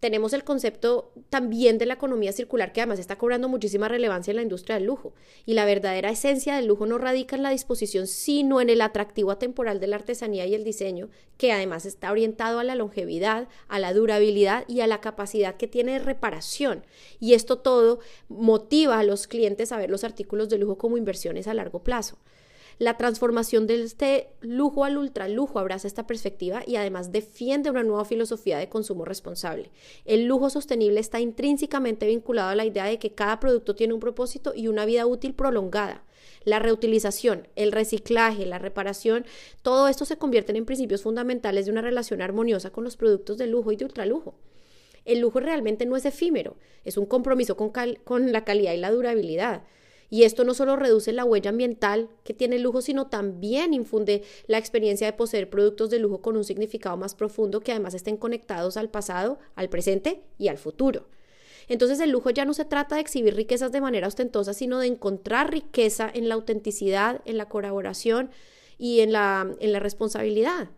tenemos 0.00 0.32
el 0.32 0.44
concepto 0.44 1.10
también 1.28 1.76
de 1.76 1.86
la 1.86 1.94
economía 1.94 2.32
circular 2.32 2.72
que 2.72 2.80
además 2.80 3.00
está 3.00 3.16
cobrando 3.16 3.48
muchísima 3.48 3.88
relevancia 3.88 4.30
en 4.30 4.36
la 4.36 4.42
industria 4.42 4.76
del 4.76 4.84
lujo. 4.84 5.12
Y 5.44 5.54
la 5.54 5.64
verdadera 5.64 6.10
esencia 6.10 6.54
del 6.54 6.66
lujo 6.66 6.86
no 6.86 6.98
radica 6.98 7.34
en 7.34 7.42
la 7.42 7.50
disposición, 7.50 8.06
sino 8.06 8.60
en 8.60 8.70
el 8.70 8.80
atractivo 8.80 9.32
atemporal 9.32 9.80
de 9.80 9.88
la 9.88 9.96
artesanía 9.96 10.46
y 10.46 10.54
el 10.54 10.62
diseño, 10.62 11.08
que 11.36 11.52
además 11.52 11.84
está 11.84 12.12
orientado 12.12 12.60
a 12.60 12.64
la 12.64 12.76
longevidad, 12.76 13.48
a 13.66 13.78
la 13.80 13.92
durabilidad 13.92 14.64
y 14.68 14.80
a 14.80 14.86
la 14.86 15.00
capacidad 15.00 15.56
que 15.56 15.66
tiene 15.66 15.92
de 15.92 15.98
reparación. 15.98 16.84
Y 17.18 17.34
esto 17.34 17.58
todo 17.58 17.98
motiva 18.28 19.00
a 19.00 19.04
los 19.04 19.26
clientes 19.26 19.72
a 19.72 19.78
ver 19.78 19.90
los 19.90 20.04
artículos 20.04 20.48
de 20.48 20.58
lujo 20.58 20.78
como 20.78 20.96
inversiones 20.96 21.48
a 21.48 21.54
largo 21.54 21.82
plazo. 21.82 22.18
La 22.78 22.96
transformación 22.96 23.66
de 23.66 23.82
este 23.82 24.28
lujo 24.40 24.84
al 24.84 24.98
ultralujo 24.98 25.58
abraza 25.58 25.88
esta 25.88 26.06
perspectiva 26.06 26.62
y 26.64 26.76
además 26.76 27.10
defiende 27.10 27.70
una 27.70 27.82
nueva 27.82 28.04
filosofía 28.04 28.56
de 28.56 28.68
consumo 28.68 29.04
responsable. 29.04 29.72
El 30.04 30.26
lujo 30.26 30.48
sostenible 30.48 31.00
está 31.00 31.18
intrínsecamente 31.18 32.06
vinculado 32.06 32.50
a 32.50 32.54
la 32.54 32.64
idea 32.64 32.84
de 32.84 33.00
que 33.00 33.14
cada 33.14 33.40
producto 33.40 33.74
tiene 33.74 33.94
un 33.94 34.00
propósito 34.00 34.52
y 34.54 34.68
una 34.68 34.86
vida 34.86 35.06
útil 35.06 35.34
prolongada. 35.34 36.04
La 36.44 36.60
reutilización, 36.60 37.48
el 37.56 37.72
reciclaje, 37.72 38.46
la 38.46 38.60
reparación, 38.60 39.26
todo 39.62 39.88
esto 39.88 40.04
se 40.04 40.16
convierten 40.16 40.54
en 40.54 40.64
principios 40.64 41.02
fundamentales 41.02 41.66
de 41.66 41.72
una 41.72 41.82
relación 41.82 42.22
armoniosa 42.22 42.70
con 42.70 42.84
los 42.84 42.96
productos 42.96 43.38
de 43.38 43.48
lujo 43.48 43.72
y 43.72 43.76
de 43.76 43.86
ultralujo. 43.86 44.36
El 45.04 45.18
lujo 45.18 45.40
realmente 45.40 45.84
no 45.84 45.96
es 45.96 46.04
efímero, 46.04 46.56
es 46.84 46.96
un 46.96 47.06
compromiso 47.06 47.56
con, 47.56 47.72
con 48.04 48.30
la 48.30 48.44
calidad 48.44 48.72
y 48.74 48.76
la 48.76 48.92
durabilidad. 48.92 49.62
Y 50.10 50.22
esto 50.22 50.44
no 50.44 50.54
solo 50.54 50.76
reduce 50.76 51.12
la 51.12 51.24
huella 51.24 51.50
ambiental 51.50 52.08
que 52.24 52.34
tiene 52.34 52.56
el 52.56 52.62
lujo, 52.62 52.80
sino 52.80 53.08
también 53.08 53.74
infunde 53.74 54.22
la 54.46 54.58
experiencia 54.58 55.06
de 55.06 55.12
poseer 55.12 55.50
productos 55.50 55.90
de 55.90 55.98
lujo 55.98 56.22
con 56.22 56.36
un 56.36 56.44
significado 56.44 56.96
más 56.96 57.14
profundo 57.14 57.60
que 57.60 57.72
además 57.72 57.94
estén 57.94 58.16
conectados 58.16 58.76
al 58.76 58.88
pasado, 58.88 59.38
al 59.54 59.68
presente 59.68 60.22
y 60.38 60.48
al 60.48 60.58
futuro. 60.58 61.08
Entonces 61.68 62.00
el 62.00 62.10
lujo 62.10 62.30
ya 62.30 62.46
no 62.46 62.54
se 62.54 62.64
trata 62.64 62.94
de 62.94 63.02
exhibir 63.02 63.34
riquezas 63.34 63.72
de 63.72 63.82
manera 63.82 64.08
ostentosa, 64.08 64.54
sino 64.54 64.78
de 64.78 64.86
encontrar 64.86 65.52
riqueza 65.52 66.10
en 66.12 66.28
la 66.28 66.34
autenticidad, 66.34 67.20
en 67.26 67.36
la 67.36 67.48
colaboración 67.48 68.30
y 68.78 69.00
en 69.00 69.12
la, 69.12 69.54
en 69.60 69.72
la 69.72 69.80
responsabilidad. 69.80 70.70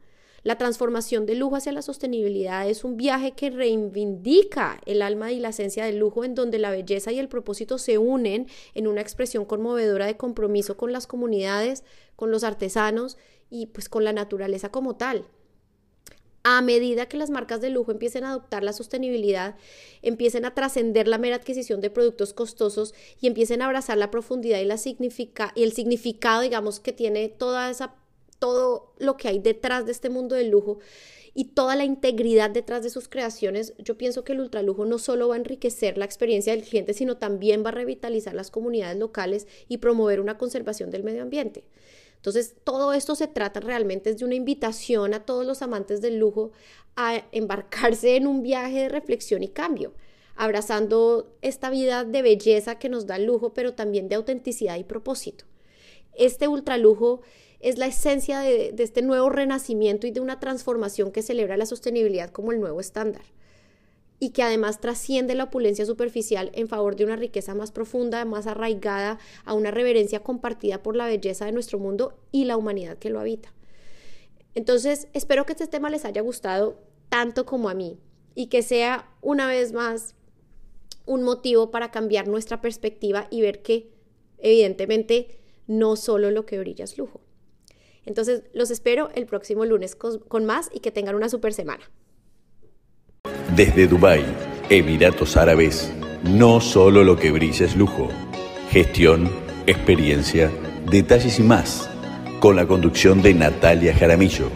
La 0.43 0.57
transformación 0.57 1.27
del 1.27 1.39
lujo 1.39 1.57
hacia 1.57 1.73
la 1.73 1.83
sostenibilidad 1.83 2.67
es 2.67 2.83
un 2.83 2.97
viaje 2.97 3.33
que 3.33 3.51
reivindica 3.51 4.81
el 4.87 5.03
alma 5.03 5.33
y 5.33 5.39
la 5.39 5.51
esencia 5.51 5.85
del 5.85 5.99
lujo 5.99 6.25
en 6.25 6.35
donde 6.35 6.59
la 6.59 6.71
belleza 6.71 7.13
y 7.13 7.19
el 7.19 7.29
propósito 7.29 7.77
se 7.77 7.99
unen 7.99 8.47
en 8.75 8.87
una 8.87 9.03
expresión 9.03 9.45
conmovedora 9.45 10.07
de 10.07 10.17
compromiso 10.17 10.79
con 10.79 10.93
las 10.93 11.07
comunidades, 11.07 11.85
con 12.17 12.31
los 12.31 12.43
artesanos 12.43 13.19
y 13.51 13.67
pues 13.67 13.91
con 13.91 14.03
la 14.03 14.15
naturaleza 14.15 14.71
como 14.71 14.97
tal. 14.97 15.27
A 16.43 16.63
medida 16.63 17.07
que 17.07 17.19
las 17.19 17.29
marcas 17.29 17.61
de 17.61 17.69
lujo 17.69 17.93
empiecen 17.93 18.25
a 18.25 18.31
adoptar 18.31 18.63
la 18.63 18.73
sostenibilidad, 18.73 19.57
empiecen 20.01 20.47
a 20.47 20.55
trascender 20.55 21.07
la 21.07 21.19
mera 21.19 21.37
adquisición 21.37 21.83
de 21.83 21.91
productos 21.91 22.33
costosos 22.33 22.95
y 23.21 23.27
empiecen 23.27 23.61
a 23.61 23.67
abrazar 23.67 23.99
la 23.99 24.11
profundidad 24.11 24.59
y, 24.59 24.65
la 24.65 24.79
significa 24.79 25.53
el 25.55 25.73
significado, 25.73 26.41
digamos, 26.41 26.81
que 26.81 26.95
tiene 26.95 27.29
toda 27.29 27.69
esa 27.69 28.00
todo 28.41 28.93
lo 28.99 29.17
que 29.17 29.29
hay 29.29 29.39
detrás 29.39 29.87
de 29.87 29.93
este 29.93 30.11
mundo 30.11 30.35
del 30.35 30.51
lujo 30.51 30.81
y 31.33 31.45
toda 31.45 31.77
la 31.77 31.85
integridad 31.85 32.51
detrás 32.51 32.83
de 32.83 32.91
sus 32.91 33.09
creaciones, 33.09 33.75
yo 33.79 33.97
pienso 33.97 34.25
que 34.25 34.33
el 34.33 34.41
ultralujo 34.41 34.85
no 34.85 34.99
solo 34.99 35.29
va 35.29 35.37
a 35.37 35.39
enriquecer 35.39 35.97
la 35.97 36.05
experiencia 36.05 36.53
del 36.53 36.65
cliente, 36.65 36.93
sino 36.93 37.19
también 37.19 37.65
va 37.65 37.69
a 37.69 37.73
revitalizar 37.73 38.35
las 38.35 38.51
comunidades 38.51 38.99
locales 38.99 39.47
y 39.69 39.79
promover 39.79 40.21
una 40.21 40.39
conservación 40.39 40.91
del 40.91 41.05
medio 41.05 41.23
ambiente. 41.23 41.65
Entonces, 42.17 42.57
todo 42.65 42.93
esto 42.93 43.15
se 43.15 43.29
trata 43.29 43.61
realmente 43.61 44.13
de 44.13 44.25
una 44.25 44.35
invitación 44.35 45.15
a 45.15 45.25
todos 45.25 45.47
los 45.47 45.63
amantes 45.63 46.01
del 46.01 46.19
lujo 46.19 46.51
a 46.97 47.25
embarcarse 47.33 48.17
en 48.17 48.27
un 48.27 48.43
viaje 48.43 48.81
de 48.81 48.89
reflexión 48.89 49.43
y 49.43 49.49
cambio, 49.49 49.95
abrazando 50.35 51.33
esta 51.43 51.71
vida 51.71 52.05
de 52.05 52.23
belleza 52.23 52.79
que 52.79 52.89
nos 52.89 53.07
da 53.07 53.17
el 53.17 53.25
lujo, 53.27 53.55
pero 53.55 53.75
también 53.75 54.09
de 54.09 54.17
autenticidad 54.17 54.77
y 54.77 54.85
propósito. 54.85 55.45
Este 56.15 56.49
ultralujo 56.49 57.23
es 57.61 57.79
la 57.79 57.87
esencia 57.87 58.41
de, 58.41 58.75
este 58.79 59.03
nuevo 59.03 59.29
renacimiento 59.29 60.07
y 60.07 60.11
de 60.11 60.21
una 60.21 60.41
transformación 60.41 61.13
que 61.13 61.23
celebra 61.23 61.57
la 61.57 61.67
sostenibilidad 61.67 62.31
como 62.31 62.53
el 62.53 62.61
nuevo 62.61 62.81
estándar 62.81 63.23
y 64.19 64.31
que 64.31 64.43
además 64.43 64.81
trasciende 64.81 65.35
la 65.35 65.45
opulencia 65.45 65.87
superficial 65.87 66.51
en 66.55 66.69
favor 66.69 66.97
de 66.97 67.05
una 67.05 67.17
riqueza 67.17 67.55
más 67.55 67.73
profunda, 67.73 68.25
más 68.25 68.47
arraigada 68.47 69.19
a 69.45 69.55
una 69.55 69.71
reverencia 69.71 70.21
compartida 70.21 70.83
por 70.83 70.97
la 70.97 71.07
belleza 71.07 71.47
de 71.47 71.53
nuestro 71.53 71.79
mundo 71.79 72.19
y 72.31 72.45
la 72.45 72.57
humanidad 72.57 72.99
que 72.99 73.09
lo 73.09 73.21
habita. 73.21 73.53
Entonces, 74.55 75.09
espero 75.15 75.47
que 75.47 75.53
este 75.53 75.69
tema 75.69 75.89
les 75.89 76.05
haya 76.05 76.21
gustado 76.21 76.79
tanto 77.09 77.47
como 77.47 77.71
a 77.71 77.75
mí 77.75 77.99
y 78.35 78.47
que 78.47 78.63
sea 78.63 79.09
una 79.23 79.49
vez 79.49 79.73
más 79.73 80.15
un 81.07 81.23
motivo 81.23 81.71
para 81.71 81.91
cambiar 81.91 82.29
nuestra 82.29 82.61
perspectiva 82.61 83.27
y 83.31 83.41
ver 83.41 83.63
que 83.63 83.91
evidentemente 84.39 85.41
no 85.67 85.97
solo 85.97 86.31
lo 86.31 86.47
que 86.47 86.59
brilla 86.59 86.85
es 86.85 86.99
lujo. 86.99 87.21
Entonces, 88.07 88.45
los 88.53 88.71
espero 88.71 89.11
el 89.15 89.27
próximo 89.27 89.65
lunes 89.65 89.95
con, 89.95 90.45
más 90.45 90.71
y 90.73 90.81
que 90.81 90.91
tengan 90.91 91.15
una 91.15 91.29
super 91.29 91.53
semana. 91.53 91.83
Desde 93.55 93.87
Dubái, 93.87 94.25
Emiratos 94.71 95.37
Árabes, 95.37 95.93
no 96.23 96.61
solo 96.61 97.05
lo 97.05 97.17
que 97.17 97.31
brilla 97.31 97.67
es 97.67 97.77
lujo. 97.77 98.09
Gestión, 98.71 99.31
experiencia, 99.67 100.51
detalles 100.91 101.39
y 101.39 101.43
más. 101.43 101.89
Con 102.41 102.57
la 102.57 102.67
conducción 102.67 103.21
de 103.21 103.35
Natalia 103.35 103.95
Jaramillo. 103.95 104.51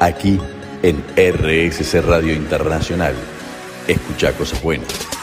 Aquí 0.00 0.38
en 0.82 0.96
RSC 1.16 2.00
Radio 2.00 2.34
Internacional. 2.34 3.14
Escucha 3.86 4.32
cosas 4.32 4.62
buenas. 4.62 5.19